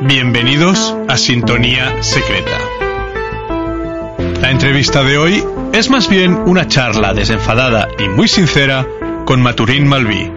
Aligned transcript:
Bienvenidos 0.00 0.94
a 1.08 1.16
Sintonía 1.16 2.04
Secreta. 2.04 2.56
La 4.40 4.52
entrevista 4.52 5.02
de 5.02 5.18
hoy 5.18 5.44
es 5.72 5.90
más 5.90 6.08
bien 6.08 6.34
una 6.46 6.68
charla 6.68 7.14
desenfadada 7.14 7.88
y 7.98 8.08
muy 8.08 8.28
sincera 8.28 8.86
con 9.24 9.42
Maturín 9.42 9.88
Malví, 9.88 10.30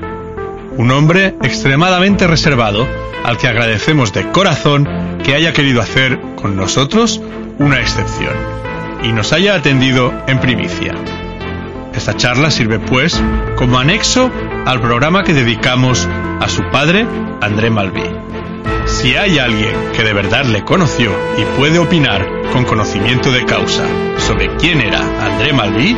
un 0.78 0.90
hombre 0.90 1.36
extremadamente 1.44 2.26
reservado 2.26 2.88
al 3.24 3.38
que 3.38 3.48
agradecemos 3.48 4.12
de 4.14 4.32
corazón 4.32 4.90
que 5.24 5.36
haya 5.36 5.54
querido 5.54 5.80
hacer 5.80 6.20
con 6.42 6.56
nosotros 6.56 7.22
una 7.60 7.80
excepción 7.80 8.34
y 9.04 9.12
nos 9.14 9.32
haya 9.32 9.54
atendido 9.54 10.12
en 10.26 10.40
primicia. 10.40 10.96
Esta 11.94 12.18
charla 12.18 12.50
sirve 12.50 12.80
pues 12.80 13.22
como 13.58 13.78
anexo 13.78 14.32
al 14.66 14.82
programa 14.82 15.24
que 15.24 15.36
dedicamos 15.36 16.10
a 16.40 16.50
su 16.50 16.64
padre, 16.72 17.06
André 17.42 17.70
Malví. 17.70 18.41
Si 19.02 19.16
hay 19.16 19.40
alguien 19.40 19.74
que 19.96 20.04
de 20.04 20.14
verdad 20.14 20.46
le 20.46 20.64
conoció 20.64 21.12
y 21.36 21.44
puede 21.58 21.80
opinar 21.80 22.24
con 22.54 22.66
conocimiento 22.66 23.32
de 23.32 23.46
causa 23.46 23.84
sobre 24.20 24.56
quién 24.58 24.80
era 24.80 25.00
André 25.26 25.54
Malví, 25.54 25.98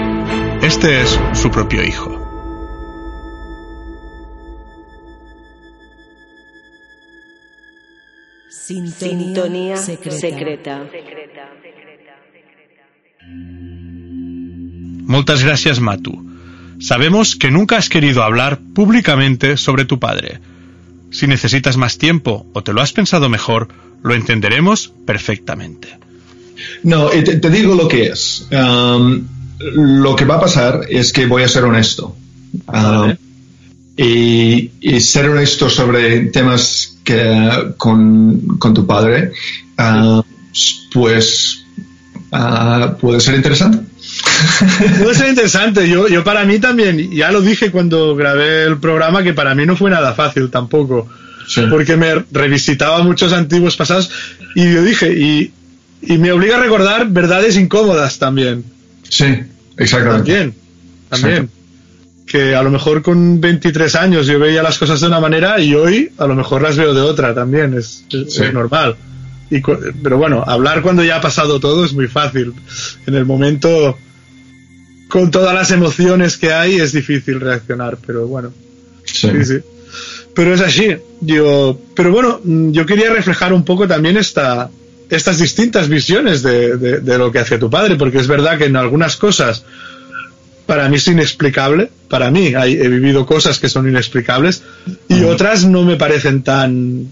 este 0.61 1.01
es 1.01 1.19
su 1.33 1.51
propio 1.51 1.83
hijo. 1.83 2.17
Sintonía, 8.49 9.75
secreta. 9.75 10.85
Muchas 15.05 15.43
gracias, 15.43 15.81
Matu. 15.81 16.25
Sabemos 16.79 17.35
que 17.35 17.51
nunca 17.51 17.75
has 17.75 17.89
querido 17.89 18.23
hablar 18.23 18.59
públicamente 18.73 19.57
sobre 19.57 19.83
tu 19.83 19.99
padre. 19.99 20.39
Si 21.13 21.27
necesitas 21.27 21.77
más 21.77 21.97
tiempo 21.97 22.45
o 22.53 22.63
te 22.63 22.73
lo 22.73 22.81
has 22.81 22.91
pensado 22.91 23.29
mejor, 23.29 23.69
lo 24.03 24.15
entenderemos 24.15 24.91
perfectamente. 25.05 25.87
No, 26.83 27.07
te, 27.09 27.37
te 27.37 27.49
digo 27.49 27.75
lo 27.75 27.87
que 27.87 28.07
es. 28.07 28.47
Um, 28.51 29.27
lo 29.59 30.15
que 30.15 30.25
va 30.25 30.35
a 30.35 30.41
pasar 30.41 30.81
es 30.89 31.13
que 31.13 31.27
voy 31.27 31.43
a 31.43 31.47
ser 31.47 31.63
honesto. 31.63 32.15
Um, 32.67 33.15
y, 33.95 34.71
y, 34.81 34.99
ser 35.01 35.29
honesto 35.29 35.69
sobre 35.69 36.25
temas 36.25 36.97
que, 37.03 37.73
con, 37.77 38.57
con 38.57 38.73
tu 38.73 38.85
padre, 38.87 39.31
uh, 39.77 40.21
pues 40.91 41.63
uh, 42.31 42.97
puede 42.99 43.19
ser 43.19 43.35
interesante. 43.35 43.92
Puede 44.99 45.15
ser 45.15 45.29
interesante. 45.29 45.87
Yo, 45.87 46.07
yo 46.07 46.23
para 46.23 46.45
mí 46.45 46.59
también, 46.59 47.11
ya 47.11 47.31
lo 47.31 47.41
dije 47.41 47.71
cuando 47.71 48.15
grabé 48.15 48.63
el 48.63 48.77
programa, 48.77 49.23
que 49.23 49.33
para 49.33 49.55
mí 49.55 49.65
no 49.65 49.75
fue 49.75 49.89
nada 49.89 50.13
fácil 50.13 50.49
tampoco. 50.49 51.07
Sí. 51.47 51.61
Porque 51.69 51.97
me 51.97 52.23
revisitaba 52.31 53.03
muchos 53.03 53.33
antiguos 53.33 53.75
pasados 53.75 54.09
y 54.55 54.73
yo 54.73 54.83
dije, 54.83 55.11
y, 55.13 55.51
y 56.01 56.17
me 56.17 56.31
obliga 56.31 56.57
a 56.57 56.61
recordar 56.61 57.09
verdades 57.09 57.57
incómodas 57.57 58.17
también. 58.17 58.63
Sí, 59.09 59.25
exactamente. 59.77 60.31
También, 60.31 60.55
también. 61.09 61.49
Que 62.25 62.55
a 62.55 62.63
lo 62.63 62.71
mejor 62.71 63.01
con 63.01 63.41
23 63.41 63.95
años 63.95 64.25
yo 64.27 64.39
veía 64.39 64.63
las 64.63 64.77
cosas 64.77 65.01
de 65.01 65.07
una 65.07 65.19
manera 65.19 65.59
y 65.59 65.75
hoy 65.75 66.11
a 66.17 66.25
lo 66.25 66.35
mejor 66.35 66.61
las 66.61 66.77
veo 66.77 66.93
de 66.93 67.01
otra 67.01 67.35
también, 67.35 67.73
es, 67.73 68.05
es, 68.09 68.33
sí. 68.33 68.43
es 68.43 68.53
normal. 68.53 68.95
Y, 69.49 69.61
pero 70.01 70.17
bueno, 70.17 70.43
hablar 70.47 70.81
cuando 70.81 71.03
ya 71.03 71.17
ha 71.17 71.21
pasado 71.21 71.59
todo 71.59 71.85
es 71.85 71.93
muy 71.93 72.07
fácil. 72.07 72.53
En 73.05 73.15
el 73.15 73.25
momento, 73.25 73.97
con 75.13 75.29
todas 75.29 75.53
las 75.53 75.69
emociones 75.69 76.37
que 76.37 76.51
hay, 76.51 76.77
es 76.77 76.91
difícil 76.91 77.39
reaccionar, 77.39 77.99
pero 78.03 78.25
bueno. 78.25 78.51
Sí. 79.05 79.29
sí, 79.29 79.45
sí. 79.45 79.57
Pero 80.33 80.55
es 80.55 80.61
así. 80.61 80.95
Yo, 81.21 81.79
pero 81.95 82.11
bueno, 82.11 82.41
yo 82.43 82.83
quería 82.87 83.13
reflejar 83.13 83.53
un 83.53 83.63
poco 83.63 83.87
también 83.87 84.17
esta, 84.17 84.71
estas 85.11 85.37
distintas 85.37 85.87
visiones 85.87 86.41
de, 86.41 86.77
de, 86.77 86.99
de 87.01 87.17
lo 87.19 87.31
que 87.31 87.37
hace 87.37 87.59
tu 87.59 87.69
padre, 87.69 87.95
porque 87.95 88.17
es 88.17 88.25
verdad 88.25 88.57
que 88.57 88.65
en 88.65 88.75
algunas 88.75 89.15
cosas 89.15 89.63
para 90.65 90.89
mí 90.89 90.95
es 90.95 91.07
inexplicable. 91.07 91.91
Para 92.09 92.31
mí 92.31 92.55
hay, 92.55 92.73
he 92.73 92.89
vivido 92.89 93.27
cosas 93.27 93.59
que 93.59 93.69
son 93.69 93.87
inexplicables 93.87 94.63
y 95.09 95.13
uh 95.13 95.17
-huh. 95.17 95.25
otras 95.27 95.63
no 95.63 95.83
me 95.83 95.95
parecen 95.95 96.41
tan 96.41 97.05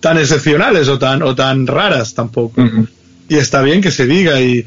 tan 0.00 0.18
excepcionales 0.18 0.88
o 0.88 0.98
tan 0.98 1.22
o 1.22 1.36
tan 1.36 1.68
raras 1.68 2.14
tampoco. 2.14 2.60
Uh 2.62 2.66
-huh. 2.66 2.88
Y 3.28 3.36
está 3.36 3.62
bien 3.62 3.80
que 3.80 3.92
se 3.92 4.06
diga 4.06 4.40
y 4.40 4.66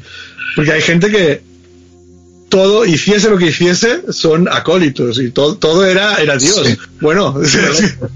porque 0.56 0.72
hay 0.72 0.80
gente 0.80 1.10
que 1.10 1.51
todo 2.52 2.84
hiciese 2.84 3.30
lo 3.30 3.38
que 3.38 3.46
hiciese 3.46 4.12
son 4.12 4.46
acólitos 4.46 5.18
y 5.18 5.30
todo 5.30 5.56
todo 5.56 5.86
era 5.86 6.20
era 6.20 6.36
Dios. 6.36 6.62
Sí. 6.66 6.76
Bueno, 7.00 7.34
sí, 7.44 7.58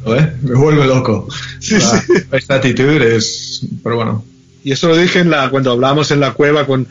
¿eh? 0.09 0.33
me 0.43 0.55
vuelve 0.55 0.87
loco. 0.87 1.27
Sí, 1.59 1.77
la. 1.81 2.05
Esta 2.33 2.57
actitud 2.57 3.01
es, 3.01 3.63
pero 3.83 3.97
bueno. 3.97 4.25
Y 4.63 4.73
eso 4.73 4.89
lo 4.89 4.97
dije 4.99 5.21
en 5.21 5.31
la 5.31 5.49
cuando 5.49 5.71
hablábamos 5.71 6.11
en 6.11 6.21
la 6.21 6.35
cueva 6.35 6.67
con 6.67 6.87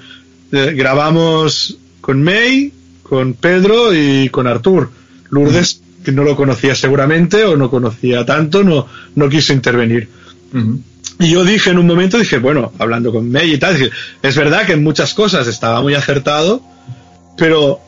eh, 0.51 0.73
grabamos 0.75 1.77
con 2.01 2.23
May, 2.23 2.73
con 3.03 3.35
Pedro 3.35 3.93
y 3.93 4.29
con 4.29 4.47
Artur. 4.47 4.89
Lourdes 5.29 5.75
uh 5.75 5.77
-huh 5.77 5.85
que 6.05 6.11
no 6.11 6.23
lo 6.23 6.35
conocía 6.35 6.75
seguramente 6.75 7.43
o 7.45 7.57
no 7.57 7.71
conocía 7.71 8.23
tanto, 8.23 8.63
no, 8.63 8.85
no 9.15 9.27
quiso 9.27 9.53
intervenir. 9.53 10.07
Uh 10.53 10.57
-huh. 10.57 10.79
Y 11.19 11.31
yo 11.31 11.43
dije 11.43 11.71
en 11.71 11.79
un 11.79 11.87
momento, 11.87 12.19
dije, 12.19 12.37
bueno, 12.37 12.73
hablando 12.77 13.11
con 13.11 13.31
May 13.31 13.53
y 13.53 13.57
tal, 13.57 13.73
dije, 13.73 13.89
es 14.21 14.35
verdad 14.35 14.65
que 14.65 14.73
en 14.73 14.83
muchas 14.83 15.13
cosas 15.13 15.47
estaba 15.47 15.81
muy 15.81 15.95
acertado, 15.95 16.61
pero 17.37 17.79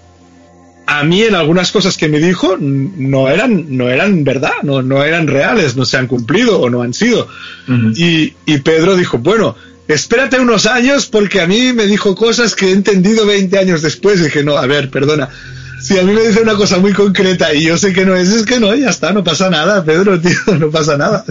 a 0.85 1.03
mí 1.03 1.23
en 1.23 1.35
algunas 1.35 1.71
cosas 1.71 1.97
que 1.97 2.07
me 2.07 2.19
dijo 2.19 2.57
no 2.59 3.27
eran, 3.27 3.65
no 3.75 3.89
eran 3.89 4.23
verdad, 4.23 4.53
no, 4.63 4.81
no 4.81 5.03
eran 5.03 5.27
reales, 5.27 5.75
no 5.75 5.85
se 5.85 5.97
han 5.97 6.07
cumplido 6.07 6.59
o 6.59 6.69
no 6.69 6.81
han 6.81 6.93
sido. 6.93 7.27
Uh 7.67 7.71
-huh. 7.71 7.97
y, 7.97 8.33
y 8.45 8.57
Pedro 8.59 8.95
dijo, 8.95 9.17
bueno, 9.17 9.55
espérate 9.87 10.39
unos 10.39 10.65
años 10.65 11.05
porque 11.05 11.41
a 11.41 11.47
mí 11.47 11.73
me 11.73 11.87
dijo 11.87 12.15
cosas 12.15 12.55
que 12.55 12.67
he 12.67 12.71
entendido 12.71 13.25
20 13.25 13.57
años 13.57 13.81
después. 13.81 14.19
Y 14.19 14.25
dije, 14.25 14.43
no, 14.43 14.57
a 14.57 14.65
ver, 14.65 14.89
perdona, 14.89 15.29
si 15.79 15.97
a 15.97 16.03
mí 16.03 16.13
me 16.13 16.21
dice 16.21 16.41
una 16.41 16.55
cosa 16.55 16.79
muy 16.79 16.93
concreta 16.93 17.53
y 17.53 17.63
yo 17.63 17.77
sé 17.77 17.93
que 17.93 18.05
no 18.05 18.15
es, 18.15 18.29
es 18.29 18.45
que 18.45 18.59
no, 18.59 18.73
ya 18.75 18.89
está, 18.89 19.11
no 19.11 19.23
pasa 19.23 19.49
nada, 19.49 19.83
Pedro, 19.83 20.19
tío, 20.21 20.57
no 20.59 20.69
pasa 20.69 20.97
nada. 20.97 21.23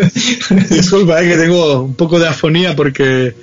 Disculpa, 0.70 1.22
eh, 1.22 1.28
que 1.28 1.36
tengo 1.36 1.82
un 1.82 1.94
poco 1.94 2.18
de 2.18 2.28
afonía 2.28 2.74
porque 2.74 3.34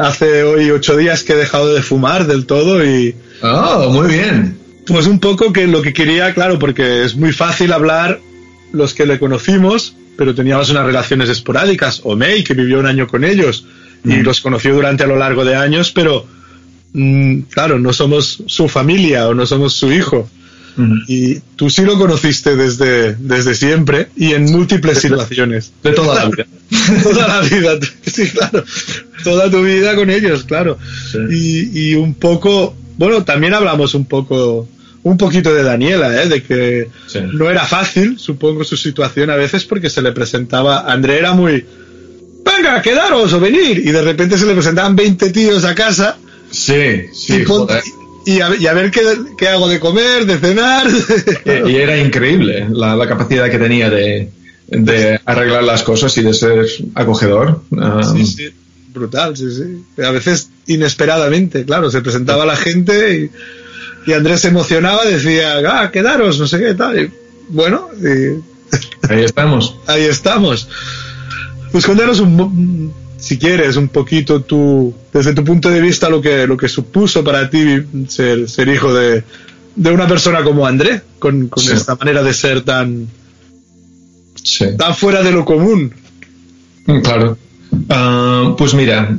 hace 0.00 0.42
hoy 0.42 0.70
ocho 0.70 0.96
días 0.96 1.22
que 1.22 1.34
he 1.34 1.36
dejado 1.36 1.72
de 1.72 1.82
fumar 1.82 2.26
del 2.26 2.46
todo 2.46 2.84
y... 2.84 3.14
Oh, 3.42 3.90
muy 3.90 4.08
bien. 4.08 4.58
Pues 4.86 5.06
un 5.06 5.20
poco 5.20 5.52
que 5.52 5.66
lo 5.66 5.82
que 5.82 5.92
quería, 5.92 6.34
claro, 6.34 6.58
porque 6.58 7.04
es 7.04 7.14
muy 7.16 7.32
fácil 7.32 7.72
hablar 7.72 8.20
los 8.72 8.94
que 8.94 9.06
le 9.06 9.18
conocimos, 9.18 9.94
pero 10.16 10.34
teníamos 10.34 10.70
unas 10.70 10.84
relaciones 10.84 11.28
esporádicas, 11.28 12.00
o 12.04 12.16
May, 12.16 12.44
que 12.44 12.54
vivió 12.54 12.78
un 12.78 12.86
año 12.86 13.06
con 13.06 13.24
ellos, 13.24 13.64
mm. 14.02 14.12
y 14.12 14.22
los 14.22 14.40
conoció 14.40 14.74
durante 14.74 15.04
a 15.04 15.06
lo 15.06 15.16
largo 15.16 15.44
de 15.44 15.54
años, 15.54 15.92
pero 15.92 16.26
Mm, 16.92 17.42
claro, 17.42 17.78
no 17.78 17.92
somos 17.92 18.42
su 18.46 18.68
familia 18.68 19.28
o 19.28 19.34
no 19.34 19.46
somos 19.46 19.74
su 19.74 19.92
hijo. 19.92 20.28
Uh 20.76 20.80
-huh. 20.82 21.04
Y 21.08 21.40
tú 21.56 21.70
sí 21.70 21.82
lo 21.82 21.98
conociste 21.98 22.56
desde, 22.56 23.14
desde 23.14 23.54
siempre 23.54 24.08
y 24.16 24.32
en 24.32 24.44
múltiples 24.44 24.98
situaciones. 24.98 25.72
De 25.82 25.92
toda 25.92 26.14
la 26.14 26.26
vida. 26.26 26.46
toda 27.02 27.28
la 27.28 27.40
vida, 27.40 27.78
sí, 28.06 28.28
claro. 28.30 28.64
Toda 29.24 29.50
tu 29.50 29.62
vida 29.62 29.94
con 29.94 30.10
ellos, 30.10 30.44
claro. 30.44 30.78
Sí. 31.10 31.18
Y, 31.30 31.80
y, 31.90 31.94
un 31.94 32.14
poco, 32.14 32.74
bueno, 32.96 33.24
también 33.24 33.54
hablamos 33.54 33.94
un 33.94 34.04
poco, 34.04 34.68
un 35.02 35.16
poquito 35.18 35.52
de 35.52 35.62
Daniela, 35.62 36.22
¿eh? 36.22 36.28
de 36.28 36.42
que 36.42 36.88
sí. 37.06 37.18
no 37.32 37.50
era 37.50 37.64
fácil, 37.64 38.18
supongo, 38.18 38.64
su 38.64 38.76
situación 38.76 39.30
a 39.30 39.36
veces 39.36 39.64
porque 39.64 39.90
se 39.90 40.02
le 40.02 40.12
presentaba, 40.12 40.90
André 40.90 41.18
era 41.18 41.32
muy, 41.32 41.64
venga, 42.44 42.80
quedaros 42.80 43.32
o 43.32 43.40
venir, 43.40 43.78
y 43.78 43.90
de 43.90 44.02
repente 44.02 44.38
se 44.38 44.46
le 44.46 44.54
presentaban 44.54 44.96
20 44.96 45.30
tíos 45.30 45.64
a 45.64 45.74
casa 45.74 46.16
Sí, 46.50 47.06
sí, 47.12 47.36
y, 47.36 47.44
joder. 47.44 47.82
Y, 48.34 48.40
a, 48.40 48.54
y 48.56 48.66
a, 48.66 48.72
ver 48.72 48.90
qué, 48.90 49.02
qué, 49.36 49.48
hago 49.48 49.68
de 49.68 49.80
comer, 49.80 50.26
de 50.26 50.38
cenar. 50.38 50.86
Y, 51.44 51.70
y 51.70 51.76
era 51.76 51.96
increíble 51.98 52.66
la, 52.70 52.96
la, 52.96 53.08
capacidad 53.08 53.50
que 53.50 53.58
tenía 53.58 53.90
de, 53.90 54.30
de, 54.68 55.20
arreglar 55.24 55.64
las 55.64 55.82
cosas 55.82 56.16
y 56.18 56.22
de 56.22 56.34
ser 56.34 56.66
acogedor. 56.94 57.62
Um, 57.70 58.02
sí, 58.02 58.26
sí, 58.26 58.50
brutal, 58.92 59.36
sí, 59.36 59.46
sí. 59.50 60.02
A 60.02 60.10
veces 60.10 60.50
inesperadamente, 60.66 61.64
claro, 61.64 61.90
se 61.90 62.00
presentaba 62.02 62.44
la 62.44 62.56
gente 62.56 63.30
y 64.06 64.12
Andrés 64.12 64.40
se 64.40 64.48
emocionaba, 64.48 65.04
decía, 65.04 65.58
ah, 65.66 65.90
quedaros, 65.90 66.38
no 66.38 66.46
sé 66.46 66.58
qué 66.58 66.74
tal. 66.74 67.00
Y, 67.00 67.10
bueno, 67.48 67.88
y 68.00 68.40
Ahí 69.08 69.24
estamos. 69.24 69.76
ahí 69.86 70.04
estamos. 70.04 70.68
Pues 71.72 71.86
cuéntanos 71.86 72.20
un, 72.20 72.92
si 73.20 73.38
quieres, 73.38 73.76
un 73.76 73.88
poquito 73.88 74.40
tú, 74.42 74.92
desde 75.12 75.34
tu 75.34 75.44
punto 75.44 75.68
de 75.70 75.80
vista, 75.80 76.08
lo 76.08 76.20
que, 76.20 76.46
lo 76.46 76.56
que 76.56 76.68
supuso 76.68 77.22
para 77.22 77.48
ti 77.50 77.64
ser, 78.08 78.48
ser 78.48 78.68
hijo 78.68 78.92
de, 78.94 79.22
de 79.76 79.90
una 79.90 80.06
persona 80.08 80.42
como 80.42 80.66
Andrés, 80.66 81.02
con, 81.18 81.48
con 81.48 81.62
Sí. 81.62 81.72
esta 81.72 81.94
manera 81.96 82.22
de 82.22 82.32
ser 82.34 82.62
tan, 82.62 83.06
Sí. 84.42 84.64
tan 84.78 84.94
fuera 84.94 85.22
de 85.22 85.32
lo 85.32 85.44
común. 85.44 85.92
Mm, 86.86 87.00
Claro. 87.00 87.36
Ah, 87.88 88.54
pues 88.58 88.74
mira, 88.74 89.16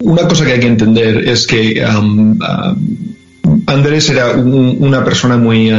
una 0.00 0.28
cosa 0.28 0.44
que 0.44 0.52
hay 0.52 0.60
que 0.60 0.66
entender 0.66 1.28
es 1.28 1.46
que 1.46 1.84
Andrés 3.66 4.08
era 4.10 4.32
un- 4.32 4.76
una 4.80 5.04
persona 5.04 5.36
muy, 5.36 5.70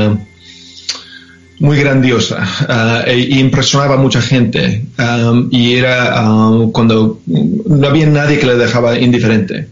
muy 1.60 1.78
grandiosa 1.78 2.44
ah, 2.68 3.04
e 3.08 3.40
impresionaba 3.40 3.96
a 3.96 3.98
mucha 3.98 4.22
gente 4.22 4.86
am, 4.98 5.48
y 5.52 5.76
era 5.76 6.20
ah, 6.20 6.68
cuando 6.72 7.22
no 7.26 7.88
había 7.88 8.08
nadie 8.08 8.40
que 8.40 8.46
le 8.46 8.56
dejaba 8.56 8.98
indiferente. 9.00 9.70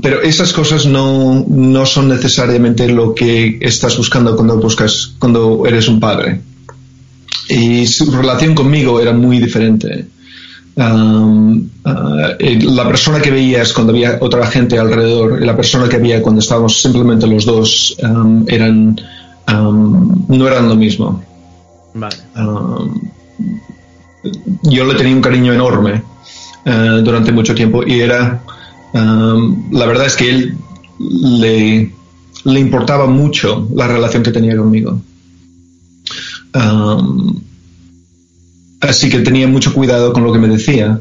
Pero 0.00 0.22
esas 0.22 0.52
cosas 0.52 0.86
no, 0.86 1.44
no 1.48 1.84
son 1.84 2.08
necesariamente 2.08 2.88
lo 2.88 3.14
que 3.14 3.58
estás 3.60 3.96
buscando 3.96 4.36
cuando 4.36 4.56
buscas, 4.58 5.14
cuando 5.18 5.66
eres 5.66 5.88
un 5.88 5.98
padre. 5.98 6.40
Y 7.48 7.84
su 7.88 8.12
relación 8.12 8.54
conmigo 8.54 9.00
era 9.00 9.12
muy 9.12 9.40
diferente. 9.40 10.06
Uh, 10.76 11.66
eh, 12.38 12.58
la 12.62 12.86
persona 12.86 13.20
que 13.20 13.30
veías 13.30 13.72
cuando 13.72 13.92
había 13.92 14.18
otra 14.20 14.46
gente 14.46 14.78
alrededor 14.78 15.42
y 15.42 15.44
la 15.44 15.56
persona 15.56 15.88
que 15.88 15.96
había 15.96 16.22
cuando 16.22 16.40
estábamos 16.40 16.80
simplemente 16.80 17.26
los 17.26 17.44
dos 17.44 17.96
eran, 18.46 19.00
um, 19.48 20.24
no 20.28 20.46
eran 20.46 20.68
lo 20.68 20.76
mismo. 20.76 21.22
Vale. 21.94 22.16
Um, 22.36 23.00
yo 24.62 24.84
le 24.84 24.94
tenía 24.94 25.14
un 25.14 25.22
cariño 25.22 25.52
enorme 25.52 26.02
eh, 26.64 27.00
durante 27.02 27.32
mucho 27.32 27.54
tiempo 27.54 27.82
y 27.86 28.00
era 28.00 28.42
um, 28.92 29.70
la 29.72 29.86
verdad 29.86 30.06
es 30.06 30.16
que 30.16 30.30
él 30.30 30.58
le, 30.98 31.90
le 32.44 32.60
importaba 32.60 33.06
mucho 33.06 33.66
la 33.74 33.86
relación 33.86 34.22
que 34.22 34.30
tenía 34.30 34.56
conmigo 34.56 35.00
así 38.80 39.08
que 39.08 39.20
tenía 39.20 39.46
mucho 39.46 39.72
cuidado 39.72 40.12
con 40.12 40.24
lo 40.24 40.32
que 40.32 40.38
me 40.38 40.48
decía 40.48 41.00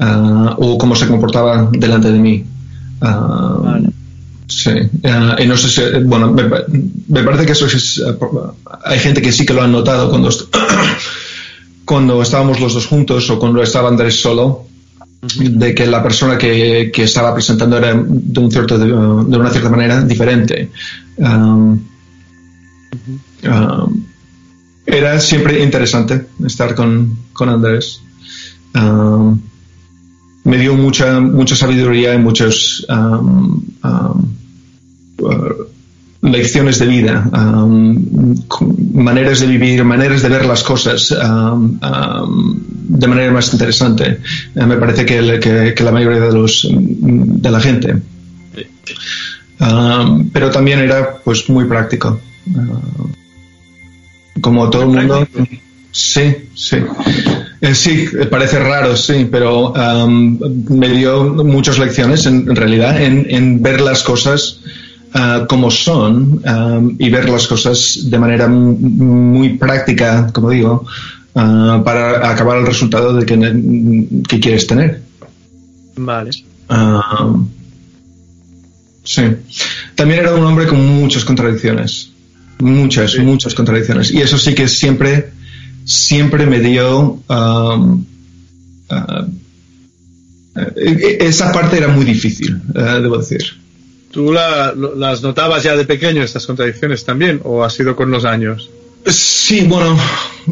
ah, 0.00 0.56
o 0.58 0.76
cómo 0.76 0.94
se 0.96 1.06
comportaba 1.06 1.70
delante 1.72 2.10
de 2.10 2.18
mí 2.18 2.44
Vale. 3.00 3.90
Sí, 4.48 4.70
eh, 4.70 5.34
y 5.40 5.46
no 5.46 5.56
sé 5.56 5.68
si, 5.68 5.98
bueno, 6.04 6.32
me, 6.32 6.44
pa- 6.44 6.64
me 7.08 7.22
parece 7.22 7.44
que 7.44 7.52
eso 7.52 7.66
es, 7.66 7.98
eh, 7.98 8.16
hay 8.84 8.98
gente 8.98 9.20
que 9.20 9.30
sí 9.30 9.44
que 9.44 9.52
lo 9.52 9.62
han 9.62 9.72
notado 9.72 10.08
cuando, 10.08 10.30
est- 10.30 10.46
cuando 11.84 12.22
estábamos 12.22 12.58
los 12.60 12.72
dos 12.74 12.86
juntos 12.86 13.28
o 13.30 13.38
cuando 13.38 13.62
estaba 13.62 13.88
Andrés 13.88 14.20
solo, 14.20 14.64
de 15.38 15.74
que 15.74 15.86
la 15.86 16.02
persona 16.02 16.38
que, 16.38 16.90
que 16.92 17.02
estaba 17.02 17.34
presentando 17.34 17.76
era 17.76 17.92
de, 17.94 18.40
un 18.40 18.50
cierto, 18.50 18.78
de, 18.78 18.86
de 18.86 18.92
una 19.38 19.50
cierta 19.50 19.68
manera 19.68 20.02
diferente. 20.02 20.70
Um, 21.16 21.78
um, 23.44 24.04
era 24.86 25.20
siempre 25.20 25.62
interesante 25.62 26.26
estar 26.46 26.74
con, 26.74 27.18
con 27.32 27.48
Andrés. 27.50 28.00
Um, 28.74 29.40
me 30.48 30.56
dio 30.58 30.74
mucha, 30.74 31.20
mucha 31.20 31.54
sabiduría 31.54 32.14
y 32.14 32.18
muchas 32.18 32.84
um, 32.88 33.62
um, 33.84 34.34
uh, 35.20 35.54
lecciones 36.22 36.78
de 36.78 36.86
vida, 36.86 37.28
um, 37.32 38.34
maneras 38.94 39.40
de 39.40 39.46
vivir, 39.46 39.84
maneras 39.84 40.22
de 40.22 40.28
ver 40.28 40.44
las 40.46 40.62
cosas 40.62 41.14
de 43.00 43.06
manera 43.06 43.30
más 43.32 43.52
interesante. 43.52 44.18
Eh, 44.56 44.66
me 44.66 44.76
parece 44.78 45.04
que, 45.04 45.18
el- 45.18 45.38
que- 45.40 45.74
que 45.76 45.84
la 45.84 45.92
mayoría 45.92 46.20
de, 46.20 46.32
los, 46.32 46.66
de 46.70 47.50
la 47.50 47.60
gente. 47.60 47.94
Pero 50.32 50.50
también 50.50 50.78
era 50.80 51.16
pues 51.24 51.48
muy 51.50 51.64
práctico. 51.66 52.18
Uh, 52.46 54.40
como 54.40 54.70
todo 54.70 54.82
el 54.84 54.88
mundo. 54.88 55.26
Sí, 55.92 56.34
sí. 56.54 56.76
Eh, 57.60 57.74
sí, 57.74 58.06
eh, 58.20 58.26
parece 58.26 58.58
raro, 58.60 58.94
sí, 58.96 59.26
pero 59.30 59.72
um, 59.72 60.38
me 60.70 60.88
dio 60.90 61.24
muchas 61.44 61.78
lecciones 61.78 62.24
en, 62.26 62.48
en 62.48 62.54
realidad 62.56 63.00
en, 63.02 63.26
en 63.28 63.60
ver 63.62 63.80
las 63.80 64.02
cosas 64.04 64.60
ah, 65.14 65.44
como 65.48 65.70
son 65.70 66.40
um, 66.46 66.94
y 66.98 67.10
ver 67.10 67.28
las 67.28 67.46
cosas 67.48 67.98
de 68.04 68.18
manera 68.18 68.46
mu- 68.46 68.76
muy 68.78 69.56
práctica, 69.58 70.30
como 70.32 70.50
digo, 70.50 70.86
ah, 71.34 71.82
para 71.84 72.30
acabar 72.30 72.58
el 72.58 72.66
resultado 72.66 73.12
de 73.14 73.26
que, 73.26 73.36
que 74.28 74.38
quieres 74.38 74.66
tener. 74.68 75.00
Vale. 75.96 76.30
Ah, 76.68 77.34
sí. 79.02 79.22
También 79.96 80.20
era 80.20 80.34
un 80.34 80.44
hombre 80.44 80.66
con 80.68 80.84
muchas 80.86 81.24
contradicciones. 81.24 82.10
Muchas, 82.60 83.12
Sí. 83.12 83.20
muchas 83.20 83.54
contradicciones. 83.54 84.10
Y 84.12 84.20
eso 84.20 84.36
sí 84.38 84.54
que 84.54 84.68
siempre, 84.68 85.30
siempre 85.88 86.44
me 86.46 86.60
dio. 86.60 87.18
um, 87.28 88.04
eh, 90.76 91.18
esa 91.20 91.52
parte 91.52 91.76
era 91.78 91.88
muy 91.88 92.04
difícil, 92.04 92.60
eh, 92.74 92.98
debo 93.02 93.18
decir. 93.18 93.42
¿Tú 94.10 94.32
la- 94.32 94.74
las 94.74 95.22
notabas 95.22 95.62
ya 95.62 95.76
de 95.76 95.84
pequeño, 95.84 96.22
estas 96.22 96.46
contradicciones 96.46 97.04
también, 97.04 97.40
o 97.44 97.62
ha 97.62 97.70
sido 97.70 97.94
con 97.94 98.10
los 98.10 98.24
años? 98.24 98.70
Sí, 99.06 99.66
bueno, 99.68 99.96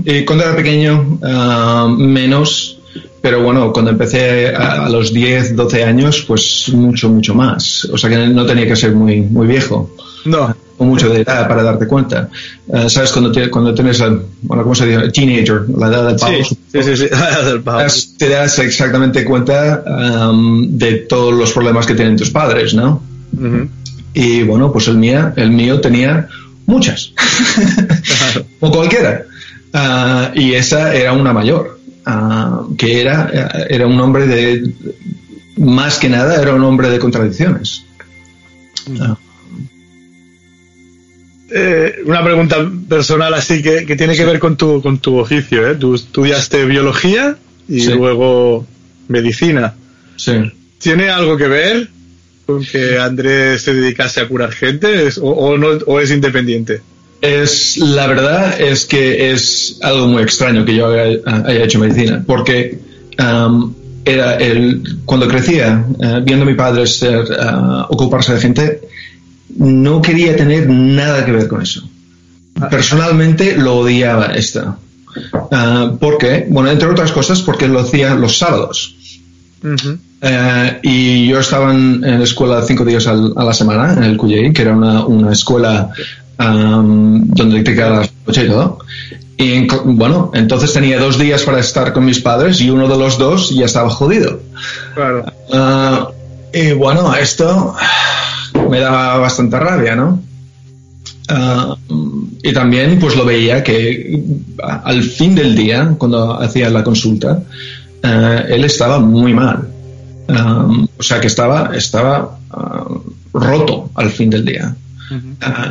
eh, 0.05 0.25
cuando 0.25 0.45
era 0.45 0.55
pequeño, 0.57 1.19
ah, 1.23 1.93
menos, 1.99 2.79
pero 3.21 3.43
bueno, 3.43 3.73
cuando 3.73 3.91
empecé 3.91 4.55
a, 4.55 4.87
a 4.87 4.89
los 4.89 5.13
10, 5.13 5.57
12 5.57 5.83
años, 5.85 6.23
pues 6.27 6.69
mucho, 6.73 7.09
mucho 7.09 7.35
más. 7.35 7.85
O 7.87 7.99
sea 7.99 8.09
que 8.11 8.29
no 8.29 8.47
tenía 8.47 8.67
que 8.69 8.77
ser 8.77 8.93
muy, 8.93 9.23
muy 9.23 9.47
viejo. 9.49 9.91
No. 10.27 10.55
O 10.79 10.85
mucho 10.85 11.09
de 11.09 11.23
edad 11.23 11.49
para 11.49 11.63
darte 11.63 11.87
cuenta. 11.87 12.29
Eh, 12.73 12.89
¿Sabes? 12.91 13.11
Cuando, 13.13 13.33
te- 13.33 13.49
cuando 13.51 13.73
tienes, 13.75 14.01
el- 14.01 14.21
bueno, 14.43 14.63
¿cómo 14.63 14.75
se 14.75 14.87
dice? 14.87 15.11
Teenager, 15.11 15.63
la 15.77 15.89
edad 15.89 16.07
del 16.09 16.17
pavo. 16.17 16.33
Sí, 16.45 16.57
sí, 16.73 16.83
sí. 16.83 16.97
sí. 16.97 17.07
Del 17.47 17.63
pavo. 17.63 17.83
Te 18.19 18.29
das 18.29 18.59
exactamente 18.59 19.25
cuenta 19.25 19.83
um, 20.31 20.77
de 20.77 20.93
todos 21.09 21.33
los 21.35 21.53
problemas 21.53 21.87
que 21.87 21.95
tienen 21.95 22.17
tus 22.17 22.31
padres, 22.31 22.75
¿no? 22.75 23.03
Y 24.15 24.43
bueno, 24.45 24.73
pues 24.73 24.89
el 24.89 24.97
mío, 24.97 25.33
el 25.37 25.51
mío 25.51 25.81
tenía 25.81 26.29
muchas. 26.67 27.13
o 28.61 28.71
cualquiera. 28.71 29.23
Ah, 29.73 30.31
y 30.35 30.55
esa 30.55 30.95
era 30.95 31.13
una 31.13 31.33
mayor. 31.33 31.79
ah, 32.07 32.63
que 32.79 33.01
era, 33.01 33.31
era 33.69 33.87
un 33.87 34.01
hombre 34.01 34.27
de. 34.27 34.73
Más 35.59 35.99
que 35.99 36.09
nada, 36.09 36.41
era 36.41 36.55
un 36.55 36.63
hombre 36.65 36.89
de 36.91 36.99
contradicciones. 36.99 37.83
Ah, 39.01 39.17
Eh, 41.49 42.03
una 42.05 42.25
pregunta 42.25 42.57
personal 42.89 43.33
así 43.35 43.63
que, 43.63 43.87
que 43.87 43.95
tiene 43.97 44.17
que 44.17 44.25
ver 44.25 44.39
con 44.41 44.57
tu, 44.57 44.83
con 44.83 44.99
tu 44.99 45.17
oficio. 45.19 45.69
¿eh? 45.71 45.75
Tú 45.77 45.95
estudiaste 45.95 46.65
biología 46.65 47.37
y 47.69 47.81
Sí. 47.81 47.93
luego 47.93 48.67
medicina. 49.09 49.75
sí. 50.17 50.33
¿Tiene 50.79 51.09
algo 51.09 51.37
que 51.39 51.49
ver 51.49 51.89
con 52.45 52.63
que 52.65 52.99
Andrés 52.99 53.63
se 53.63 53.73
dedicase 53.75 54.21
a 54.21 54.29
curar 54.29 54.53
gente 54.53 55.07
¿Es- 55.07 55.17
o, 55.19 55.25
o 55.31 55.57
no, 55.57 55.69
o 55.87 56.01
es 56.01 56.11
independiente? 56.11 56.83
Es, 57.23 57.79
la 57.79 58.07
verdad 58.07 58.61
es 58.61 58.85
que 58.85 59.33
es 59.33 59.79
algo 59.83 60.07
muy 60.07 60.23
extraño 60.23 60.65
que 60.67 60.75
yo 60.77 60.89
haya, 60.89 61.19
haya 61.47 61.65
hecho 61.65 61.79
medicina, 61.79 62.23
porque 62.27 62.79
era 64.05 64.35
el, 64.37 64.83
cuando 65.05 65.27
crecía, 65.27 65.85
eh, 66.01 66.21
viendo 66.25 66.45
a 66.45 66.49
mi 66.49 66.55
padre 66.55 66.87
ser, 66.87 67.25
ah, 67.41 67.87
ocuparse 67.89 68.35
de 68.35 68.41
gente, 68.41 68.81
no 69.59 70.01
quería 70.03 70.37
tener 70.37 70.69
nada 70.69 71.25
que 71.25 71.33
ver 71.33 71.49
con 71.49 71.63
eso. 71.63 71.89
Personalmente 72.71 73.57
lo 73.57 73.77
odiaba 73.79 74.27
esto. 74.27 74.77
Ah, 75.51 75.93
porque, 75.99 76.47
bueno, 76.51 76.71
entre 76.71 76.89
otras 76.89 77.13
cosas, 77.13 77.41
porque 77.43 77.69
lo 77.69 77.81
hacía 77.81 78.15
los 78.15 78.39
sábados. 78.39 78.95
Eh, 80.23 80.79
y 80.83 81.27
yo 81.29 81.41
estaba 81.41 81.73
en, 81.75 82.01
la 82.01 82.25
escuela 82.25 82.63
cinco 82.67 82.85
días 82.85 83.07
al- 83.07 83.33
a 83.37 83.45
la 83.45 83.53
semana, 83.53 83.93
en 83.95 84.05
el 84.05 84.17
Cuyey, 84.17 84.53
que 84.53 84.63
era 84.63 84.73
una, 84.75 85.05
una 85.05 85.33
escuela 85.33 85.91
donde 86.39 87.63
te 87.63 87.75
quedas 87.75 88.11
noche 88.27 88.45
y 88.45 88.49
todo. 88.49 88.79
Y 89.39 89.53
en- 89.53 89.69
bueno, 89.97 90.31
entonces 90.35 90.73
tenía 90.73 90.99
dos 90.99 91.19
días 91.19 91.43
para 91.43 91.61
estar 91.61 91.93
con 91.93 92.05
mis 92.05 92.21
padres 92.21 92.61
y 92.61 92.71
uno 92.71 92.89
de 92.89 92.99
los 92.99 93.19
dos 93.19 93.51
ya 93.55 93.67
estaba 93.67 93.91
jodido. 93.91 94.41
Claro. 94.95 95.25
Ah, 95.53 96.09
y 96.53 96.73
bueno, 96.73 97.15
esto 97.15 97.75
me 98.69 98.81
daba 98.81 99.19
bastante 99.19 99.59
rabia, 99.59 99.95
¿no? 99.95 100.23
Ah, 101.29 101.77
y 102.43 102.53
también 102.53 102.99
pues 102.99 103.17
lo 103.17 103.25
veía 103.25 103.63
que 103.63 104.23
al 104.63 105.03
fin 105.03 105.35
del 105.35 105.57
día, 105.57 105.95
cuando 105.99 106.41
hacía 106.41 106.71
la 106.71 106.85
consulta, 106.85 107.43
ah, 108.03 108.45
él 108.49 108.65
estaba 108.65 108.99
muy 109.01 109.33
mal. 109.35 109.69
Ah, 110.29 110.67
o 110.99 111.03
sea 111.03 111.21
que 111.21 111.27
estaba, 111.27 111.73
estaba 111.75 112.39
ah, 112.51 112.85
roto 113.33 113.91
al 113.95 114.11
fin 114.11 114.31
del 114.31 114.45
día. 114.45 114.75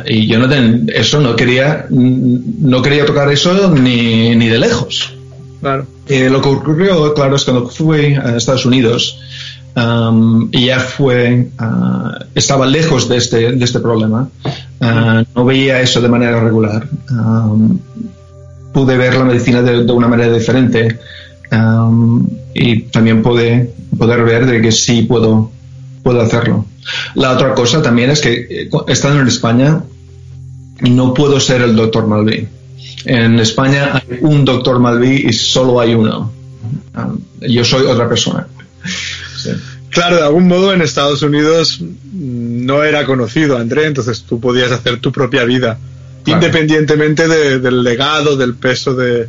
Y 0.06 0.26
yo 0.26 0.38
no 0.38 0.48
eso 0.88 1.20
no 1.20 1.36
quería 1.36 1.86
no 1.90 2.80
quería 2.80 3.04
tocar 3.04 3.30
eso 3.30 3.70
ni, 3.70 4.34
ni 4.34 4.48
de 4.48 4.58
lejos. 4.58 5.12
Claro. 5.60 5.86
Eh, 6.08 6.30
lo 6.30 6.40
que 6.40 6.48
ocurrió, 6.48 7.12
claro, 7.12 7.36
es 7.36 7.44
que 7.44 7.50
cuando 7.50 7.68
fui 7.68 8.14
a 8.14 8.36
Estados 8.36 8.64
Unidos, 8.64 9.18
um, 9.76 10.50
ya 10.50 10.80
fue, 10.80 11.48
uh, 11.60 12.24
estaba 12.34 12.66
lejos 12.66 13.08
de 13.08 13.16
este, 13.18 13.52
de 13.52 13.64
este 13.64 13.80
problema, 13.80 14.28
uh, 14.80 15.24
no 15.34 15.44
veía 15.44 15.80
eso 15.80 16.00
de 16.00 16.08
manera 16.08 16.40
regular, 16.40 16.88
um, 17.10 17.78
pude 18.72 18.96
ver 18.96 19.14
la 19.14 19.24
medicina 19.24 19.62
de, 19.62 19.84
de 19.84 19.92
una 19.92 20.08
manera 20.08 20.32
diferente 20.32 20.98
um, 21.52 22.26
y 22.54 22.82
también 22.82 23.22
pude 23.22 23.72
poder 23.96 24.24
ver 24.24 24.46
de 24.46 24.60
que 24.60 24.72
sí 24.72 25.02
puedo, 25.02 25.50
puedo 26.02 26.20
hacerlo. 26.20 26.64
La 27.14 27.32
otra 27.32 27.54
cosa 27.54 27.82
también 27.82 28.10
es 28.10 28.20
que 28.20 28.46
eh, 28.48 28.70
estando 28.88 29.20
en 29.20 29.28
España 29.28 29.82
no 30.80 31.14
puedo 31.14 31.40
ser 31.40 31.62
el 31.62 31.74
doctor 31.74 32.06
Malví. 32.06 32.48
En 33.04 33.38
España 33.38 33.94
hay 33.94 34.18
un 34.20 34.44
doctor 34.44 34.78
Malví 34.78 35.26
y 35.28 35.32
solo 35.32 35.80
hay 35.80 35.94
uno. 35.94 36.32
Um, 36.96 37.18
yo 37.40 37.64
soy 37.64 37.86
otra 37.86 38.08
persona. 38.08 38.46
Claro, 39.90 40.16
de 40.16 40.22
algún 40.22 40.48
modo 40.48 40.72
en 40.72 40.82
Estados 40.82 41.22
Unidos 41.22 41.80
no 42.12 42.82
era 42.82 43.06
conocido 43.06 43.56
André, 43.56 43.86
entonces 43.86 44.22
tú 44.22 44.40
podías 44.40 44.70
hacer 44.72 44.98
tu 44.98 45.12
propia 45.12 45.44
vida, 45.44 45.78
independientemente 46.26 47.28
del 47.28 47.82
legado, 47.82 48.36
del 48.36 48.54
peso 48.54 48.94
de, 48.94 49.28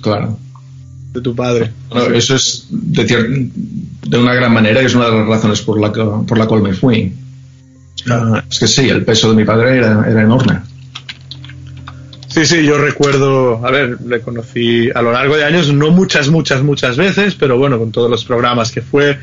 claro. 0.00 0.38
de 1.12 1.20
tu 1.20 1.34
padre. 1.34 1.72
eso 2.14 2.36
es 2.36 2.66
de, 2.70 3.50
de, 4.06 4.18
una 4.18 4.34
gran 4.34 4.52
manera 4.52 4.82
y 4.82 4.86
es 4.86 4.94
una 4.94 5.06
de 5.06 5.18
las 5.18 5.26
razones 5.26 5.60
por 5.62 5.80
la, 5.80 5.92
por 5.92 6.38
la 6.38 6.46
cual 6.46 6.62
me 6.62 6.72
fui. 6.72 7.12
Es 8.50 8.58
que 8.58 8.66
sí, 8.66 8.88
el 8.88 9.04
peso 9.04 9.30
de 9.30 9.36
mi 9.36 9.44
padre 9.44 9.78
era, 9.78 10.06
era 10.08 10.22
enorme. 10.22 10.60
Sí, 12.28 12.44
sí, 12.46 12.64
yo 12.64 12.78
recuerdo, 12.78 13.66
a 13.66 13.70
ver, 13.70 13.98
le 14.06 14.20
conocí 14.20 14.90
a 14.94 15.02
lo 15.02 15.12
largo 15.12 15.36
de 15.36 15.44
años, 15.44 15.72
no 15.72 15.90
muchas, 15.90 16.28
muchas, 16.28 16.62
muchas 16.62 16.96
veces, 16.96 17.34
pero 17.34 17.58
bueno, 17.58 17.78
con 17.78 17.90
todos 17.90 18.10
los 18.10 18.24
programas 18.24 18.70
que 18.70 18.82
fue 18.82 19.18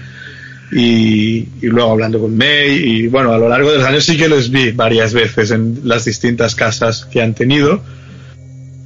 y, 0.71 1.47
luego 1.61 1.91
hablando 1.91 2.19
con 2.19 2.35
May 2.35 2.71
y 2.71 3.07
bueno, 3.07 3.31
a 3.33 3.37
lo 3.37 3.49
largo 3.49 3.71
de 3.71 3.77
los 3.77 3.87
años 3.87 4.05
sí 4.05 4.17
que 4.17 4.27
los 4.27 4.49
vi 4.49 4.71
varias 4.71 5.13
veces 5.13 5.51
en 5.51 5.81
las 5.83 6.05
distintas 6.05 6.55
casas 6.55 7.05
que 7.05 7.21
han 7.21 7.33
tenido. 7.33 7.81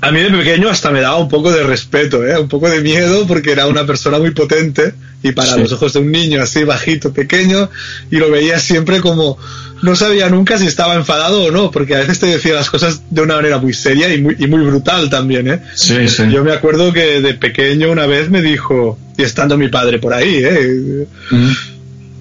A 0.01 0.11
mí 0.11 0.21
de 0.21 0.29
pequeño 0.29 0.69
hasta 0.69 0.91
me 0.91 1.01
daba 1.01 1.17
un 1.17 1.27
poco 1.27 1.51
de 1.51 1.63
respeto, 1.63 2.25
¿eh? 2.25 2.39
un 2.39 2.47
poco 2.47 2.69
de 2.69 2.79
miedo 2.81 3.27
porque 3.27 3.51
era 3.51 3.67
una 3.67 3.85
persona 3.85 4.17
muy 4.17 4.31
potente 4.31 4.93
y 5.21 5.33
para 5.33 5.57
los 5.57 5.73
ojos 5.73 5.93
de 5.93 5.99
un 5.99 6.11
niño 6.11 6.41
así 6.41 6.63
bajito, 6.63 7.11
pequeño, 7.11 7.69
y 8.09 8.15
lo 8.15 8.31
veía 8.31 8.59
siempre 8.59 9.01
como 9.01 9.37
no 9.81 9.95
sabía 9.95 10.29
nunca 10.29 10.57
si 10.57 10.67
estaba 10.67 10.95
enfadado 10.95 11.43
o 11.43 11.51
no, 11.51 11.71
porque 11.71 11.95
a 11.95 11.99
veces 11.99 12.19
te 12.19 12.27
decía 12.27 12.53
las 12.53 12.69
cosas 12.69 13.01
de 13.09 13.21
una 13.21 13.35
manera 13.35 13.57
muy 13.57 13.73
seria 13.73 14.13
y 14.13 14.21
muy, 14.21 14.35
y 14.39 14.47
muy 14.47 14.63
brutal 14.63 15.09
también, 15.09 15.49
¿eh? 15.49 15.61
Sí, 15.75 16.07
sí. 16.07 16.23
Yo 16.31 16.43
me 16.43 16.51
acuerdo 16.51 16.91
que 16.93 17.21
de 17.21 17.33
pequeño 17.33 17.91
una 17.91 18.05
vez 18.05 18.29
me 18.29 18.41
dijo, 18.41 18.97
y 19.17 19.23
estando 19.23 19.57
mi 19.57 19.69
padre 19.69 19.99
por 19.99 20.13
ahí, 20.13 20.41
¿eh? 20.43 21.07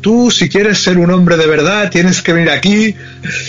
Tú 0.01 0.31
si 0.31 0.49
quieres 0.49 0.79
ser 0.79 0.99
un 0.99 1.11
hombre 1.11 1.37
de 1.37 1.47
verdad 1.47 1.91
tienes 1.91 2.23
que 2.23 2.33
venir 2.33 2.51
aquí, 2.51 2.95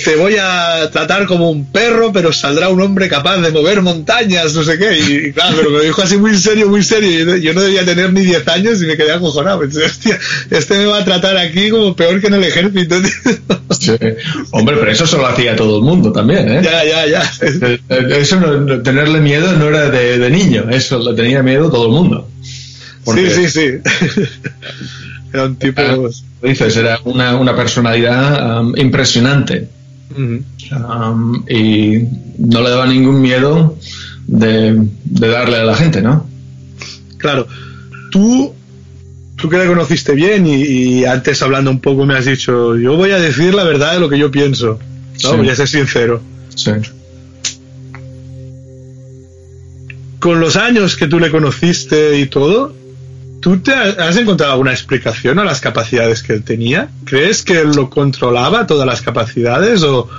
te 0.03 0.15
voy 0.15 0.35
a 0.39 0.89
tratar 0.91 1.25
como 1.25 1.49
un 1.49 1.71
perro, 1.71 2.11
pero 2.11 2.33
saldrá 2.33 2.69
un 2.69 2.81
hombre 2.81 3.07
capaz 3.07 3.37
de 3.37 3.51
mover 3.51 3.81
montañas, 3.81 4.53
no 4.53 4.63
sé 4.63 4.77
qué. 4.77 4.99
Y, 4.99 5.31
claro, 5.33 5.57
pero 5.57 5.71
me 5.71 5.77
lo 5.77 5.83
dijo 5.83 6.01
así 6.01 6.17
muy 6.17 6.35
serio, 6.37 6.67
muy 6.67 6.83
serio. 6.83 7.37
Yo 7.37 7.53
no 7.53 7.61
debía 7.61 7.85
tener 7.85 8.11
ni 8.13 8.21
10 8.21 8.47
años 8.47 8.81
y 8.81 8.85
me 8.85 8.97
quedé 8.97 9.11
acojonado. 9.11 9.59
hostia, 9.59 10.19
este 10.49 10.77
me 10.77 10.85
va 10.85 10.99
a 10.99 11.05
tratar 11.05 11.37
aquí 11.37 11.69
como 11.69 11.95
peor 11.95 12.19
que 12.21 12.27
en 12.27 12.33
el 12.35 12.43
ejército. 12.43 12.95
Hombre, 14.51 14.77
pero 14.77 14.91
eso 14.91 15.05
solo 15.05 15.27
hacía 15.27 15.55
todo 15.55 15.77
el 15.77 15.83
mundo 15.83 16.11
también, 16.11 16.49
¿eh? 16.49 16.61
Ya, 16.63 16.83
ya, 16.83 17.05
ya. 17.07 17.31
Eh, 17.41 17.79
eh, 17.89 18.07
eso, 18.19 18.39
no, 18.39 18.81
tenerle 18.81 19.19
miedo 19.19 19.53
no 19.53 19.67
era 19.67 19.89
de, 19.89 20.29
niño, 20.29 20.69
eso 20.69 20.99
lo 20.99 21.15
tenía 21.15 21.41
miedo 21.43 21.69
todo 21.69 21.85
el 21.85 21.91
mundo. 21.91 22.27
Sí, 23.05 23.29
sí, 23.29 23.49
sí. 23.49 23.79
Era 25.31 25.45
un 25.45 25.55
tipo. 25.55 25.81
dices, 26.41 26.77
era 26.77 26.99
una, 27.05 27.35
una 27.35 27.55
personalidad 27.55 28.61
um, 28.61 28.77
impresionante. 28.77 29.67
Um, 30.15 31.43
y 31.47 32.03
no 32.39 32.61
le 32.61 32.69
daba 32.69 32.87
ningún 32.87 33.21
miedo 33.21 33.77
de, 34.25 34.87
darle 35.05 35.57
a 35.57 35.63
la 35.63 35.75
gente, 35.75 36.01
¿no? 36.01 36.27
Claro. 37.17 37.47
Tú, 38.11 38.53
tú 39.35 39.49
que 39.49 39.57
le 39.57 39.67
conociste 39.67 40.13
bien 40.13 40.45
y, 40.47 41.05
antes 41.05 41.41
hablando 41.41 41.69
un 41.69 41.79
poco 41.79 42.05
me 42.05 42.15
has 42.15 42.25
dicho, 42.25 42.75
yo 42.75 42.95
voy 42.95 43.11
a 43.11 43.19
decir 43.19 43.53
la 43.53 43.63
verdad 43.63 43.93
de 43.93 43.99
lo 43.99 44.09
que 44.09 44.17
yo 44.17 44.31
pienso. 44.31 44.79
¿no? 45.23 45.37
Voy 45.37 45.49
a 45.49 45.55
ser 45.55 45.67
sincero. 45.67 46.21
Sí. 46.55 46.71
Con 50.19 50.39
los 50.39 50.57
años 50.57 50.97
que 50.97 51.07
tú 51.07 51.19
le 51.19 51.31
conociste 51.31 52.19
y 52.19 52.25
todo, 52.25 52.73
¿Tú 53.41 53.59
te 53.59 53.71
has 53.73 54.17
encontrado 54.17 54.53
alguna 54.53 54.71
explicación 54.71 55.39
a 55.39 55.45
las 55.45 55.61
capacidades 55.61 56.23
que 56.23 56.33
él 56.33 56.43
tenía? 56.43 56.89
¿Crees 57.05 57.43
que 57.43 57.59
él 57.59 57.71
lo 57.75 57.89
controlaba 57.89 58.67
todas 58.67 58.85
las 58.85 59.01
capacidades 59.01 59.83
o, 59.83 60.09